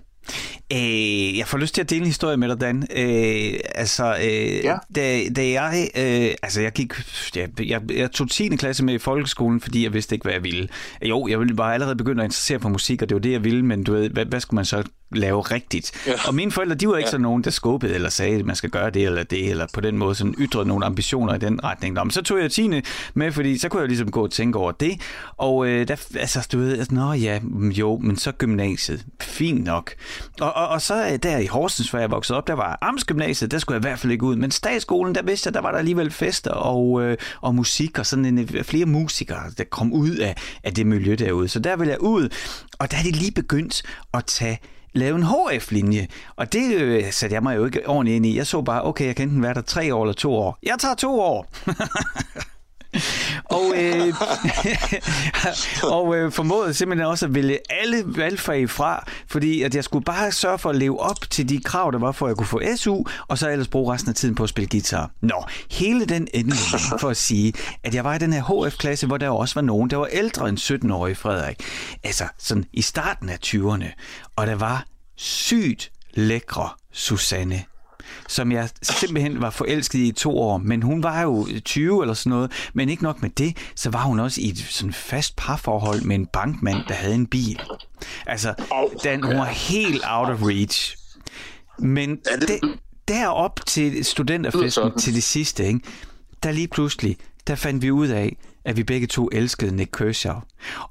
Øh, 0.73 1.39
jeg 1.39 1.49
får 1.49 1.59
lyst 1.59 1.75
til 1.75 1.83
at 1.83 1.91
dele 1.91 2.01
en 2.01 2.07
historie 2.07 2.37
med 2.37 2.49
dig, 2.49 2.61
Dan. 2.61 2.87
Øh, 2.97 3.61
altså, 3.75 4.17
øh, 4.17 4.65
ja. 4.65 4.77
da, 4.95 5.29
da 5.29 5.49
jeg, 5.49 5.91
øh, 5.97 6.35
altså 6.43 6.61
jeg 6.61 6.73
gik, 6.73 6.93
jeg, 7.37 7.61
jeg, 7.61 7.83
jeg 7.91 8.13
tog 8.13 8.31
10. 8.31 8.49
klasse 8.49 8.85
med 8.85 8.95
i 8.95 8.99
folkeskolen, 8.99 9.61
fordi 9.61 9.85
jeg 9.85 9.93
vidste 9.93 10.15
ikke, 10.15 10.23
hvad 10.23 10.33
jeg 10.33 10.43
ville. 10.43 10.69
Jo, 11.03 11.27
jeg 11.29 11.39
ville 11.39 11.55
bare 11.55 11.75
allerede 11.75 11.97
begynde 11.97 12.23
at 12.23 12.27
interessere 12.27 12.61
for 12.61 12.69
musik, 12.69 13.03
og 13.03 13.09
det 13.09 13.15
var 13.15 13.21
det, 13.21 13.33
jeg 13.33 13.45
ville, 13.45 13.65
men 13.65 13.85
du 13.85 13.93
ved, 13.93 14.11
hvad, 14.11 14.25
hvad 14.25 14.41
skulle 14.41 14.57
man 14.59 14.65
så 14.65 14.83
lave 15.13 15.41
rigtigt. 15.41 15.93
Ja. 16.07 16.13
Og 16.29 16.35
mine 16.35 16.53
forældre, 16.53 16.75
de 16.75 16.89
var 16.89 16.97
ikke 16.97 17.07
ja. 17.07 17.11
sådan 17.11 17.23
nogen, 17.23 17.45
der 17.45 17.51
skubbede 17.51 17.95
eller 17.95 18.09
sagde, 18.09 18.39
at 18.39 18.47
man 18.47 18.57
skal 18.57 18.71
gøre 18.71 18.91
det 18.91 19.05
eller 19.05 19.23
det, 19.23 19.51
eller 19.51 19.67
på 19.73 19.81
den 19.81 19.99
måde 19.99 20.15
sådan 20.15 20.35
ytrede 20.39 20.69
nogle 20.69 20.87
ambitioner 20.87 21.35
i 21.35 21.39
den 21.39 21.65
retning. 21.65 21.95
Nå, 21.95 22.05
men 22.05 22.11
så 22.11 22.23
tog 22.23 22.41
jeg 22.41 22.51
10. 22.51 22.71
med, 23.15 23.33
fordi 23.33 23.59
så 23.59 23.69
kunne 23.69 23.81
jeg 23.81 23.89
ligesom 23.89 24.11
gå 24.11 24.23
og 24.23 24.31
tænke 24.31 24.59
over 24.59 24.73
det. 24.73 25.01
Og 25.37 25.69
øh, 25.69 25.89
der, 25.89 25.97
altså, 26.15 26.49
du 26.53 26.59
ved, 26.59 26.79
altså, 26.79 26.95
nå 26.95 27.13
ja, 27.13 27.41
jo, 27.79 27.99
men 27.99 28.17
så 28.17 28.33
gymnasiet. 28.33 29.05
Fint 29.21 29.65
nok. 29.65 29.95
Og, 30.41 30.53
og, 30.53 30.69
og 30.69 30.83
så 30.83 31.07
øh, 31.07 31.19
der 31.23 31.39
i 31.39 31.47
Horsens, 31.47 31.91
hvor 31.91 31.99
jeg 31.99 32.11
voksede 32.11 32.37
op, 32.37 32.47
der 32.47 32.55
var 32.55 32.79
Amtsgymnasiet, 32.83 33.51
der 33.51 33.59
skulle 33.59 33.75
jeg 33.75 33.85
i 33.85 33.89
hvert 33.89 33.99
fald 33.99 34.13
ikke 34.13 34.25
ud. 34.25 34.37
Men 34.37 34.51
statsskolen, 34.51 35.15
der 35.15 35.23
vidste 35.23 35.49
jeg, 35.49 35.55
der 35.55 35.61
var 35.61 35.71
der 35.71 35.79
alligevel 35.79 36.11
fester 36.11 36.51
og, 36.51 37.03
øh, 37.03 37.17
og 37.41 37.55
musik, 37.55 37.99
og 37.99 38.07
sådan 38.07 38.25
en, 38.25 38.39
øh, 38.39 38.65
flere 38.65 38.87
musikere, 38.87 39.43
der 39.59 39.65
kom 39.65 39.93
ud 39.93 40.17
af, 40.17 40.37
af 40.65 40.75
det 40.75 40.87
miljø 40.87 41.15
derude. 41.15 41.49
Så 41.49 41.59
der 41.59 41.77
ville 41.77 41.91
jeg 41.91 42.01
ud, 42.01 42.29
og 42.79 42.91
der 42.91 42.97
er 42.97 43.03
det 43.03 43.17
lige 43.17 43.33
begyndt 43.33 43.83
at 44.15 44.25
tage 44.25 44.59
lave 44.93 45.17
en 45.17 45.23
HF-linje. 45.23 46.07
Og 46.37 46.53
det 46.53 46.75
øh, 46.75 47.13
satte 47.13 47.35
jeg 47.35 47.43
mig 47.43 47.57
jo 47.57 47.65
ikke 47.65 47.89
ordentligt 47.89 48.17
ind 48.17 48.27
i. 48.27 48.37
Jeg 48.37 48.47
så 48.47 48.63
bare, 48.63 48.85
okay, 48.85 49.07
jeg 49.07 49.17
kan 49.17 49.29
enten 49.29 49.43
være 49.43 49.55
der 49.55 49.61
tre 49.61 49.95
år 49.95 50.03
eller 50.03 50.15
to 50.15 50.35
år. 50.35 50.59
Jeg 50.63 50.77
tager 50.79 50.95
to 50.95 51.21
år! 51.21 51.47
og 53.59 53.75
øh, 53.77 54.15
og 55.97 56.17
øh, 56.17 56.33
formåede 56.33 56.75
simpelthen 56.75 57.07
også 57.07 57.27
at 57.27 57.35
vælge 57.35 57.59
alle 57.71 58.05
valgfag 58.07 58.71
fra, 58.71 59.05
fordi 59.27 59.63
at 59.63 59.75
jeg 59.75 59.85
skulle 59.85 60.05
bare 60.05 60.33
sørge 60.33 60.59
for 60.59 60.71
at 60.71 60.77
leve 60.77 61.01
op 61.01 61.31
til 61.31 61.49
de 61.49 61.61
krav, 61.61 61.93
der 61.93 61.99
var 61.99 62.13
for 62.13 62.27
at 62.27 62.31
jeg 62.31 62.37
kunne 62.37 62.47
få 62.47 62.61
SU, 62.77 63.03
og 63.29 63.39
så 63.39 63.51
ellers 63.51 63.69
bruge 63.69 63.95
resten 63.95 64.09
af 64.09 64.15
tiden 64.15 64.35
på 64.35 64.43
at 64.43 64.49
spille 64.49 64.69
guitar. 64.69 65.11
Nå, 65.21 65.45
hele 65.71 66.07
den 66.07 66.29
endelig 66.35 66.59
for 67.01 67.09
at 67.09 67.17
sige, 67.17 67.53
at 67.85 67.95
jeg 67.95 68.05
var 68.05 68.15
i 68.15 68.19
den 68.19 68.33
her 68.33 68.67
HF-klasse, 68.67 69.07
hvor 69.07 69.17
der 69.17 69.29
også 69.29 69.55
var 69.55 69.63
nogen, 69.63 69.91
der 69.91 69.97
var 69.97 70.07
ældre 70.07 70.49
end 70.49 70.59
17-årige 70.59 71.15
Frederik. 71.15 71.63
Altså 72.05 72.25
sådan 72.39 72.65
i 72.73 72.83
starten 72.83 73.29
af 73.29 73.39
20'erne. 73.47 73.87
Og 74.37 74.47
der 74.47 74.55
var 74.55 74.85
sygt 75.17 75.91
lækre 76.15 76.69
Susanne 76.93 77.65
som 78.29 78.53
jeg 78.53 78.69
simpelthen 78.83 79.41
var 79.41 79.51
forelsket 79.51 79.99
i 79.99 80.09
i 80.09 80.13
to 80.13 80.39
år, 80.39 80.59
men 80.59 80.83
hun 80.83 81.03
var 81.03 81.23
jo 81.23 81.47
20 81.65 82.03
eller 82.03 82.15
sådan 82.15 82.31
noget, 82.31 82.53
men 82.75 82.89
ikke 82.89 83.03
nok 83.03 83.23
med 83.23 83.31
det, 83.31 83.57
så 83.75 83.91
var 83.91 84.03
hun 84.03 84.21
også 84.21 84.41
i 84.41 84.49
et 84.49 84.59
sådan 84.59 84.93
fast 84.93 85.37
parforhold 85.37 86.03
med 86.03 86.17
en 86.17 86.27
bankmand, 86.27 86.79
der 86.89 86.95
havde 86.95 87.15
en 87.15 87.27
bil. 87.27 87.61
Altså, 88.27 88.55
den, 89.05 89.23
hun 89.23 89.37
var 89.37 89.45
helt 89.45 90.03
out 90.09 90.29
of 90.29 90.43
reach. 90.43 90.97
Men 91.79 92.19
derop 93.09 93.61
til 93.67 94.05
studenterfesten 94.05 94.99
til 94.99 95.15
det 95.15 95.23
sidste, 95.23 95.67
ikke, 95.67 95.81
der 96.43 96.53
lige 96.53 96.69
pludselig, 96.69 97.17
der 97.49 97.55
fandt 97.55 97.83
vi 97.83 97.91
ud 97.91 98.09
af, 98.09 98.37
at 98.65 98.77
vi 98.77 98.83
begge 98.83 99.07
to 99.07 99.29
elskede 99.33 99.77
Nick 99.77 99.91
Kershaw. 99.93 100.37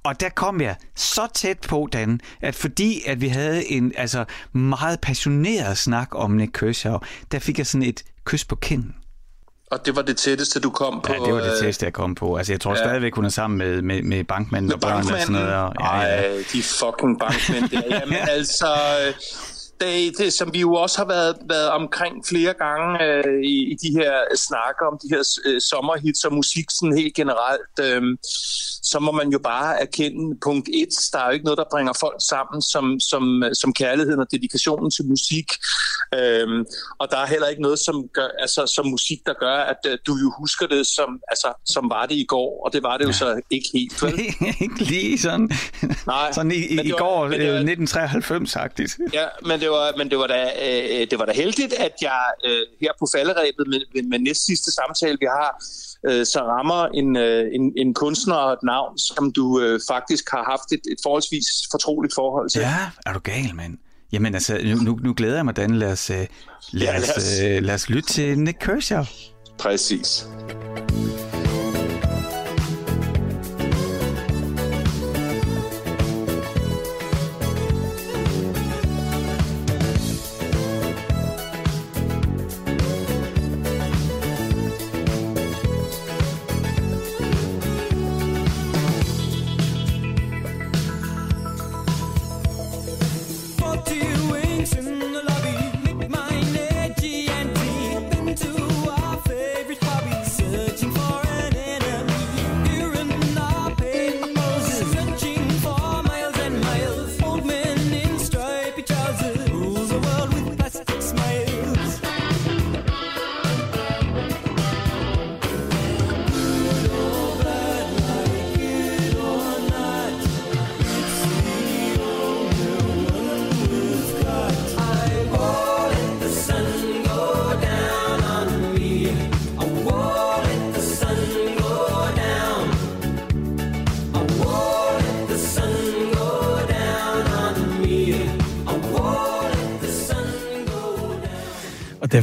Og 0.03 0.19
der 0.19 0.29
kom 0.29 0.61
jeg 0.61 0.75
så 0.95 1.27
tæt 1.33 1.59
på, 1.67 1.89
Dan, 1.93 2.21
at 2.41 2.55
fordi 2.55 3.01
at 3.05 3.21
vi 3.21 3.27
havde 3.27 3.71
en 3.71 3.93
altså, 3.97 4.25
meget 4.53 5.01
passioneret 5.01 5.77
snak 5.77 6.07
om 6.11 6.31
Nick 6.31 6.51
Kershaw, 6.53 6.97
der 7.31 7.39
fik 7.39 7.57
jeg 7.57 7.67
sådan 7.67 7.87
et 7.87 8.03
kys 8.25 8.45
på 8.45 8.55
kinden. 8.55 8.95
Og 9.71 9.85
det 9.85 9.95
var 9.95 10.01
det 10.01 10.17
tætteste, 10.17 10.59
du 10.59 10.69
kom 10.69 11.01
på? 11.01 11.13
Ja, 11.13 11.19
det 11.19 11.33
var 11.33 11.39
det 11.39 11.59
tætteste, 11.59 11.85
jeg 11.85 11.93
kom 11.93 12.15
på. 12.15 12.35
Altså, 12.35 12.53
jeg 12.53 12.61
tror 12.61 12.71
ja. 12.71 12.77
stadigvæk, 12.77 13.15
hun 13.15 13.25
er 13.25 13.29
sammen 13.29 13.57
med, 13.57 13.81
med, 13.81 14.01
med 14.03 14.23
bankmanden 14.23 14.67
med 14.67 14.75
og 14.75 14.81
børn 14.81 14.97
og 14.97 15.03
sådan 15.03 15.31
noget. 15.31 15.53
Og, 15.53 15.73
ja, 15.79 15.95
ja. 15.95 16.01
Ej, 16.01 16.43
de 16.53 16.63
fucking 16.63 17.19
bankmænd 17.19 17.69
der. 17.69 17.99
Jamen, 17.99 18.17
altså, 18.37 18.67
det, 19.79 20.17
det, 20.17 20.33
som 20.33 20.53
vi 20.53 20.59
jo 20.59 20.73
også 20.73 20.97
har 20.97 21.05
været, 21.05 21.37
været 21.49 21.69
omkring 21.69 22.25
flere 22.27 22.53
gange 22.53 23.03
øh, 23.03 23.43
i, 23.43 23.71
i 23.71 23.75
de 23.83 23.91
her 23.99 24.13
snakker 24.35 24.85
om 24.91 24.99
de 25.03 25.07
her 25.15 25.23
øh, 25.45 25.61
sommerhits 25.61 26.23
og 26.23 26.33
musik 26.33 26.65
sådan 26.69 26.97
helt 26.97 27.15
generelt, 27.15 27.75
øh, 27.81 28.17
så 28.91 28.99
må 28.99 29.11
man 29.11 29.29
jo 29.29 29.39
bare 29.39 29.81
erkende 29.81 30.37
punkt 30.43 30.69
et, 30.73 30.93
der 31.13 31.19
er 31.19 31.25
jo 31.25 31.31
ikke 31.31 31.45
noget, 31.45 31.57
der 31.57 31.63
bringer 31.71 31.93
folk 31.93 32.19
sammen 32.29 32.61
som, 32.61 32.99
som, 32.99 33.43
som 33.53 33.73
kærligheden 33.73 34.19
og 34.19 34.27
dedikationen 34.31 34.91
til 34.91 35.05
musik. 35.05 35.51
Øh, 36.15 36.65
og 36.99 37.07
der 37.11 37.17
er 37.17 37.25
heller 37.25 37.47
ikke 37.47 37.61
noget 37.61 37.79
som, 37.79 38.07
gør, 38.13 38.27
altså, 38.39 38.67
som 38.75 38.85
musik, 38.87 39.19
der 39.25 39.33
gør, 39.39 39.55
at 39.55 39.81
øh, 39.87 39.97
du 40.07 40.13
jo 40.15 40.33
husker 40.39 40.67
det 40.67 40.87
som, 40.87 41.19
altså, 41.27 41.53
som 41.65 41.89
var 41.89 42.05
det 42.05 42.15
i 42.15 42.25
går, 42.25 42.65
og 42.65 42.73
det 42.73 42.83
var 42.83 42.97
det 42.97 43.05
jo 43.05 43.13
så 43.13 43.41
ikke 43.49 43.69
helt. 43.73 44.03
Vel? 44.03 44.19
ikke 44.65 44.79
lige 44.79 45.19
sådan, 45.19 45.49
Nej, 46.07 46.31
sådan 46.31 46.51
i, 46.51 46.55
i, 46.55 46.81
i 46.81 46.89
går, 46.89 47.27
var, 47.27 47.35
1993-agtigt. 47.75 48.97
Ja, 49.13 49.25
men 49.45 49.59
det 49.59 49.66
var, 49.69 49.97
men 49.97 50.09
det 50.09 50.17
var 50.17 50.27
da, 50.27 50.41
øh, 50.65 51.07
det 51.11 51.19
var 51.19 51.25
da 51.25 51.31
heldigt, 51.31 51.73
at 51.73 51.93
jeg 52.01 52.23
øh, 52.45 52.61
her 52.81 52.91
på 52.99 53.07
falderæbet 53.15 53.67
med, 53.67 54.03
med, 54.09 54.19
næst 54.19 54.45
sidste 54.45 54.71
samtale, 54.71 55.17
vi 55.19 55.25
har, 55.25 55.51
øh, 56.07 56.25
så 56.25 56.39
rammer 56.39 56.85
en, 56.85 57.17
øh, 57.17 57.45
en, 57.53 57.73
en 57.77 57.93
kunstner 57.93 58.35
og 58.35 58.53
et 58.53 58.63
navn, 58.63 58.97
som 58.97 59.31
du 59.31 59.61
øh, 59.61 59.79
faktisk 59.87 60.29
har 60.31 60.43
haft 60.43 60.71
et, 60.71 60.91
et 60.91 60.99
forholdsvis 61.03 61.47
fortroligt 61.71 62.13
forhold 62.15 62.49
til. 62.49 62.61
Ja, 62.61 62.77
er 63.05 63.13
du 63.13 63.19
gal, 63.19 63.55
mand? 63.55 63.77
Jamen 64.11 64.33
altså, 64.33 64.59
nu, 64.83 64.99
nu 65.03 65.13
glæder 65.13 65.35
jeg 65.35 65.45
mig, 65.45 65.55
Dan. 65.55 65.75
Lad 65.75 65.91
os, 65.91 66.09
øh, 66.09 66.17
lad, 66.17 66.27
ja, 66.87 66.97
lad, 66.97 67.17
os, 67.17 67.39
øh, 67.43 67.63
lad 67.63 67.75
os 67.75 67.89
lytte 67.89 68.09
til 68.09 68.39
Nick 68.39 68.57
Kershaw. 68.59 69.03
Præcis. 69.57 70.27
der 70.85 71.16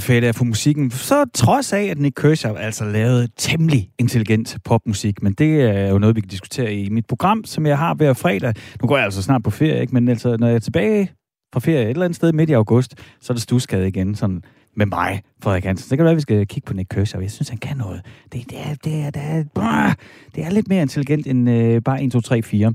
fedt 0.04 0.24
af 0.24 0.34
på 0.34 0.44
musikken, 0.44 0.90
så 0.90 1.24
trods 1.34 1.72
af, 1.72 1.82
at 1.82 1.98
Nick 1.98 2.14
Kershaw 2.14 2.54
altså 2.54 2.84
lavede 2.84 3.28
temmelig 3.36 3.90
intelligent 3.98 4.56
popmusik, 4.64 5.22
men 5.22 5.32
det 5.32 5.60
er 5.60 5.88
jo 5.88 5.98
noget, 5.98 6.16
vi 6.16 6.20
kan 6.20 6.28
diskutere 6.28 6.74
i 6.74 6.88
mit 6.88 7.06
program, 7.06 7.44
som 7.44 7.66
jeg 7.66 7.78
har 7.78 7.94
hver 7.94 8.12
fredag. 8.12 8.54
Nu 8.82 8.88
går 8.88 8.96
jeg 8.96 9.04
altså 9.04 9.22
snart 9.22 9.42
på 9.42 9.50
ferie, 9.50 9.80
ikke? 9.80 9.94
men 9.94 10.08
altså, 10.08 10.36
når 10.36 10.46
jeg 10.46 10.54
er 10.54 10.60
tilbage 10.60 11.10
fra 11.52 11.60
ferie 11.60 11.82
et 11.82 11.90
eller 11.90 12.04
andet 12.04 12.16
sted 12.16 12.32
midt 12.32 12.50
i 12.50 12.52
august, 12.52 12.94
så 13.20 13.32
er 13.32 13.34
det 13.34 13.42
stuskade 13.42 13.88
igen, 13.88 14.14
sådan 14.14 14.42
med 14.76 14.86
mig, 14.86 15.22
Frederik 15.42 15.64
Hansen. 15.64 15.84
Så 15.84 15.90
det 15.90 15.98
kan 15.98 16.04
være, 16.04 16.12
at 16.12 16.16
vi 16.16 16.22
skal 16.22 16.46
kigge 16.46 16.66
på 16.66 16.74
Nick 16.74 16.88
Kershaw. 16.88 17.22
Jeg 17.22 17.30
synes, 17.30 17.48
han 17.48 17.58
kan 17.58 17.76
noget. 17.76 18.02
Det, 18.32 18.50
det, 18.50 18.58
er, 18.58 18.74
det, 18.84 19.00
er, 19.00 19.10
det, 19.10 19.22
er, 19.22 19.94
det 20.34 20.44
er 20.44 20.50
lidt 20.50 20.68
mere 20.68 20.82
intelligent 20.82 21.26
end 21.26 21.50
øh, 21.50 21.82
bare 21.82 22.02
1, 22.02 22.12
2, 22.12 22.20
3, 22.20 22.42
4. 22.42 22.74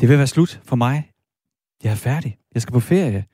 Det 0.00 0.08
vil 0.08 0.18
være 0.18 0.26
slut 0.26 0.60
for 0.64 0.76
mig. 0.76 1.10
Jeg 1.84 1.90
er 1.90 1.96
færdig. 1.96 2.36
Jeg 2.54 2.62
skal 2.62 2.72
på 2.72 2.80
ferie. 2.80 3.24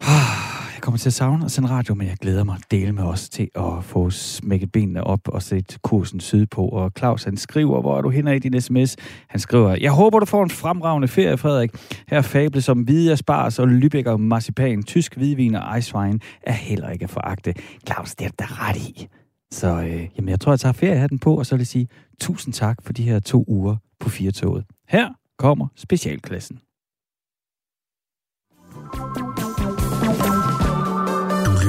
Ah. 0.00 0.49
Jeg 0.80 0.84
kommer 0.84 0.98
til 0.98 1.08
at 1.08 1.12
savne 1.12 1.44
at 1.44 1.50
sende 1.50 1.68
radio, 1.68 1.94
men 1.94 2.06
jeg 2.06 2.16
glæder 2.16 2.44
mig 2.44 2.54
at 2.54 2.70
dele 2.70 2.92
med 2.92 3.02
os 3.02 3.28
til 3.28 3.48
at 3.54 3.84
få 3.84 4.10
smækket 4.10 4.72
benene 4.72 5.04
op 5.04 5.28
og 5.28 5.42
sætte 5.42 5.78
kursen 5.82 6.20
sydpå. 6.20 6.68
Og 6.68 6.92
Claus, 6.98 7.24
han 7.24 7.36
skriver, 7.36 7.80
hvor 7.80 7.98
er 7.98 8.02
du 8.02 8.10
henne 8.10 8.36
i 8.36 8.38
din 8.38 8.60
sms? 8.60 8.96
Han 9.28 9.40
skriver, 9.40 9.76
jeg 9.80 9.92
håber, 9.92 10.18
du 10.18 10.26
får 10.26 10.42
en 10.42 10.50
fremragende 10.50 11.08
ferie, 11.08 11.36
Frederik. 11.36 11.70
Her 12.08 12.22
fable 12.22 12.62
som 12.62 12.80
hvide 12.80 13.16
spars 13.16 13.58
og 13.58 13.68
Lübeck 13.68 14.08
og 14.08 14.20
marcipan, 14.20 14.82
tysk 14.82 15.16
hvidvin 15.16 15.54
og 15.54 15.78
icewine 15.78 16.20
er 16.42 16.52
heller 16.52 16.90
ikke 16.90 17.02
at 17.04 17.10
foragte. 17.10 17.54
Claus, 17.86 18.14
det 18.14 18.26
er 18.26 18.30
der 18.38 18.68
ret 18.68 18.76
i. 18.76 19.08
Så 19.50 19.82
øh, 19.82 20.08
jamen, 20.16 20.28
jeg 20.28 20.40
tror, 20.40 20.52
jeg 20.52 20.60
tager 20.60 20.72
feriehatten 20.72 21.18
på, 21.18 21.38
og 21.38 21.46
så 21.46 21.54
vil 21.54 21.60
jeg 21.60 21.66
sige 21.66 21.88
tusind 22.20 22.54
tak 22.54 22.76
for 22.82 22.92
de 22.92 23.02
her 23.02 23.20
to 23.20 23.44
uger 23.48 23.76
på 23.98 24.08
Firtoget. 24.08 24.64
Her 24.88 25.08
kommer 25.38 25.66
specialklassen 25.76 26.58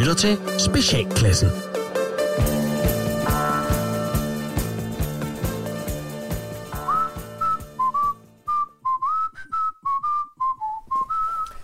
lytter 0.02 0.14
til 0.14 0.38
Specialklassen. 0.60 1.50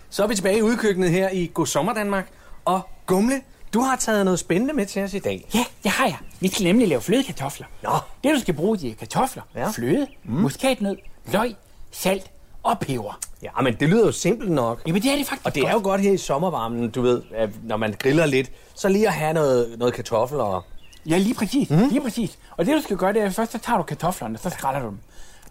Så 0.10 0.24
er 0.24 0.28
vi 0.28 0.36
tilbage 0.36 0.58
i 0.58 0.62
udkøkkenet 0.62 1.12
her 1.12 1.30
i 1.30 1.52
God 1.54 1.66
Sommer 1.66 1.94
Danmark. 1.94 2.28
Og 2.66 2.82
Gumle, 3.06 3.42
du 3.74 3.80
har 3.80 3.96
taget 3.96 4.26
noget 4.26 4.40
spændende 4.40 4.74
med 4.74 4.86
til 4.86 5.04
os 5.04 5.14
i 5.14 5.20
dag. 5.20 5.48
Ja, 5.54 5.66
det 5.84 5.92
har 5.92 6.06
jeg. 6.06 6.18
Vi 6.40 6.48
skal 6.48 6.64
nemlig 6.64 6.88
lave 6.88 7.02
flødekartofler. 7.02 7.68
Nå. 7.84 7.90
Det, 8.24 8.36
du 8.36 8.40
skal 8.40 8.54
bruge, 8.54 8.78
de 8.78 8.92
er 8.92 8.96
kartofler, 8.96 9.44
ja. 9.56 9.70
fløde, 9.70 10.08
mm. 10.24 10.34
muskatnød, 10.34 10.96
løg, 11.32 11.56
salt 11.92 12.32
og 12.64 12.80
peber. 12.80 13.20
Ja, 13.44 13.50
men 13.64 13.76
det 13.80 13.90
lyder 13.90 14.06
jo 14.06 14.12
simpelt 14.12 14.52
nok. 14.52 14.82
Jamen, 14.88 15.02
det 15.02 15.12
er 15.12 15.16
det 15.16 15.26
faktisk 15.26 15.46
Og 15.46 15.56
det 15.56 15.64
er 15.64 15.72
jo 15.72 15.80
godt 15.84 16.02
her 16.02 16.12
i 16.12 16.18
sommervarmen, 16.18 16.90
du 16.90 17.02
ved, 17.02 17.22
når 17.64 17.78
man 17.78 17.96
griller 18.00 18.26
lidt, 18.26 18.52
så 18.76 18.90
lige 18.90 19.08
at 19.08 19.14
have 19.14 19.34
noget, 19.34 19.76
noget 19.80 19.94
kartoffel 19.94 20.40
og... 20.40 20.64
Ja, 21.06 21.18
lige 21.18 21.36
præcis. 21.36 21.70
Mm. 21.70 21.88
Lige 21.90 22.02
præcis. 22.02 22.40
Og 22.58 22.66
det, 22.66 22.76
du 22.76 22.82
skal 22.82 22.98
gøre, 22.98 23.14
det 23.14 23.22
er, 23.22 23.30
først 23.30 23.52
så 23.52 23.58
tager 23.58 23.78
du 23.78 23.84
kartoflerne, 23.84 24.38
så 24.38 24.50
skræller 24.50 24.82
du 24.82 24.88
dem. 24.88 24.98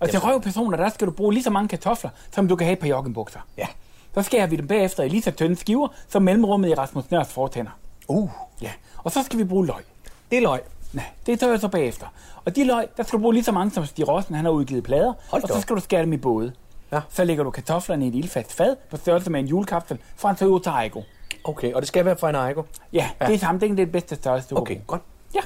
Og 0.01 0.11
til 0.11 0.19
røvpersoner, 0.21 0.77
der 0.77 0.89
skal 0.89 1.07
du 1.07 1.13
bruge 1.13 1.33
lige 1.33 1.43
så 1.43 1.51
mange 1.51 1.69
kartofler, 1.69 2.11
som 2.35 2.49
du 2.49 2.57
kan 2.57 2.67
have 2.67 2.77
på 2.77 2.87
joggenbukser. 2.87 3.41
Ja. 3.59 3.67
Så 4.15 4.23
skærer 4.23 4.47
vi 4.47 4.57
dem 4.57 4.67
bagefter 4.69 5.03
i 5.03 5.09
lige 5.09 5.23
så 5.23 5.31
tynde 5.31 5.57
skiver, 5.57 5.89
som 6.09 6.23
mellemrummet 6.23 6.69
i 6.69 6.75
Rasmus 6.75 7.11
Nørs 7.11 7.29
fortænder. 7.29 7.71
Uh. 8.09 8.31
Ja. 8.61 8.71
Og 9.05 9.13
så 9.13 9.23
skal 9.23 9.39
vi 9.39 9.45
bruge 9.45 9.67
løg. 9.67 9.83
Det 10.31 10.37
er 10.37 10.43
løg. 10.43 10.61
Nej, 10.93 11.05
det 11.27 11.41
tager 11.41 11.53
jeg 11.53 11.61
så 11.61 11.69
bagefter. 11.69 12.07
Og 12.45 12.57
de 12.57 12.65
løg, 12.65 12.87
der 12.97 13.03
skal 13.03 13.17
du 13.17 13.21
bruge 13.23 13.35
lige 13.35 13.45
så 13.45 13.53
mange, 13.53 13.71
som 13.71 13.87
Stig 13.87 14.09
Rossen, 14.09 14.35
han 14.35 14.45
har 14.45 14.53
udgivet 14.53 14.85
plader. 14.85 15.13
Hold 15.31 15.43
og 15.43 15.49
så 15.49 15.61
skal 15.61 15.77
du 15.77 15.81
skære 15.81 16.03
dem 16.03 16.13
i 16.13 16.17
både. 16.17 16.53
Ja. 16.93 17.01
Så 17.09 17.25
lægger 17.25 17.45
du 17.45 17.51
kartoflerne 17.51 18.05
i 18.05 18.09
et 18.09 18.15
ildfast 18.15 18.53
fad 18.53 18.77
på 18.91 18.97
størrelse 18.97 19.31
med 19.31 19.41
en 19.41 19.47
julekapsel 19.47 19.99
fra 20.17 20.31
en 20.31 20.37
Toyota 20.37 20.71
Aygo. 20.71 21.03
Okay, 21.45 21.73
og 21.73 21.83
det 21.83 21.89
skal 21.89 22.05
være 22.05 22.17
fra 22.17 22.29
en 22.31 22.35
Aygo? 22.35 22.63
Ja, 22.93 23.11
ja. 23.21 23.27
det 23.27 23.35
er 23.35 23.39
samme. 23.39 23.61
Det 23.61 23.71
er 23.71 23.75
det 23.75 23.93
bedste 23.93 24.15
størrelse, 24.15 24.49
du 24.49 24.57
Okay, 24.57 24.77
godt. 24.87 25.03
Ja. 25.35 25.41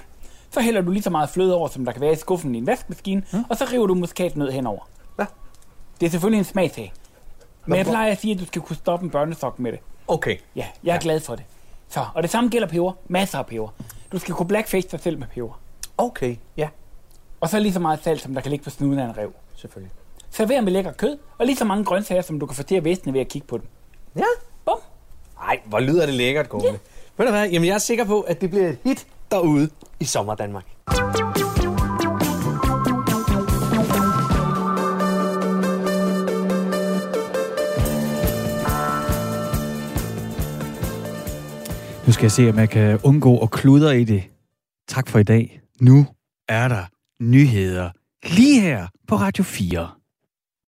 Så 0.51 0.61
hælder 0.61 0.80
du 0.80 0.91
lige 0.91 1.03
så 1.03 1.11
meget 1.11 1.30
fløde 1.30 1.55
over, 1.55 1.68
som 1.68 1.84
der 1.84 1.93
kan 1.93 2.01
være 2.01 2.12
i 2.12 2.16
skuffen 2.16 2.55
i 2.55 2.59
en 2.59 2.66
vaskemaskine, 2.66 3.22
mm. 3.32 3.45
og 3.49 3.57
så 3.57 3.64
river 3.72 3.86
du 3.86 3.95
muskatnød 3.95 4.51
henover. 4.51 4.88
Ja. 5.18 5.24
Det 6.01 6.07
er 6.07 6.11
selvfølgelig 6.11 6.38
en 6.38 6.45
smagsag. 6.45 6.93
Men 7.66 7.78
jeg 7.78 7.86
plejer 7.86 8.12
at 8.12 8.20
sige, 8.20 8.34
at 8.34 8.41
du 8.41 8.47
skal 8.47 8.62
kunne 8.62 8.76
stoppe 8.76 9.05
en 9.05 9.11
børnesok 9.11 9.59
med 9.59 9.72
det. 9.72 9.80
Okay. 10.09 10.36
Ja, 10.57 10.66
jeg 10.84 10.91
er 10.91 10.95
ja. 10.95 10.99
glad 11.03 11.20
for 11.20 11.36
det. 11.36 11.45
Så, 11.88 12.07
og 12.14 12.22
det 12.22 12.30
samme 12.30 12.51
gælder 12.51 12.68
peber. 12.68 12.93
Masser 13.09 13.38
af 13.38 13.47
peber. 13.47 13.68
Du 14.12 14.18
skal 14.18 14.34
kunne 14.34 14.49
blackface 14.49 14.88
dig 14.88 15.01
selv 15.01 15.18
med 15.18 15.26
peber. 15.26 15.61
Okay, 15.99 16.36
ja. 16.57 16.68
Og 17.41 17.49
så 17.49 17.59
lige 17.59 17.72
så 17.72 17.80
meget 17.80 18.05
salt, 18.05 18.22
som 18.22 18.34
der 18.34 18.41
kan 18.41 18.51
ligge 18.51 18.64
på 18.64 18.70
snuden 18.70 18.99
af 18.99 19.05
en 19.05 19.16
rev. 19.16 19.32
Selvfølgelig 19.55 19.93
server 20.31 20.61
med 20.61 20.72
lækker 20.72 20.93
kød, 20.93 21.18
og 21.39 21.47
lige 21.47 21.57
så 21.57 21.64
mange 21.64 21.85
grøntsager, 21.85 22.22
som 22.22 22.41
du 22.41 22.47
kan 22.47 22.57
få 22.57 22.62
til 22.62 22.74
at 22.74 22.85
væsne 22.85 23.12
ved 23.12 23.20
at 23.20 23.28
kigge 23.28 23.47
på 23.47 23.59
dem. 23.59 23.66
Ja. 24.16 24.22
Bum. 24.64 24.78
Ej, 25.43 25.61
hvor 25.66 25.81
lyder 25.81 26.07
det 26.07 26.14
lækkert, 26.14 26.49
Gormle. 26.49 26.68
Yeah. 26.68 26.78
Ved 27.18 27.26
du 27.26 27.33
hvad? 27.33 27.49
Jamen, 27.49 27.66
jeg 27.66 27.74
er 27.74 27.78
sikker 27.78 28.05
på, 28.05 28.20
at 28.20 28.41
det 28.41 28.51
bliver 28.51 28.68
et 28.68 28.78
hit 28.85 29.07
derude 29.31 29.70
i 30.01 30.05
Sommer 30.05 30.35
Danmark. 30.35 30.64
Nu 42.07 42.12
skal 42.12 42.24
jeg 42.24 42.33
se, 42.33 42.49
om 42.49 42.59
jeg 42.59 42.70
kan 42.70 43.01
undgå 43.03 43.39
at 43.39 43.51
kludre 43.51 44.01
i 44.01 44.05
det. 44.05 44.22
Tak 44.89 45.09
for 45.09 45.18
i 45.18 45.22
dag. 45.22 45.61
Nu 45.81 46.07
er 46.49 46.68
der 46.68 46.85
nyheder 47.22 47.91
lige 48.24 48.61
her 48.61 48.87
på 49.09 49.16
Radio 49.16 49.45
4. 49.45 49.99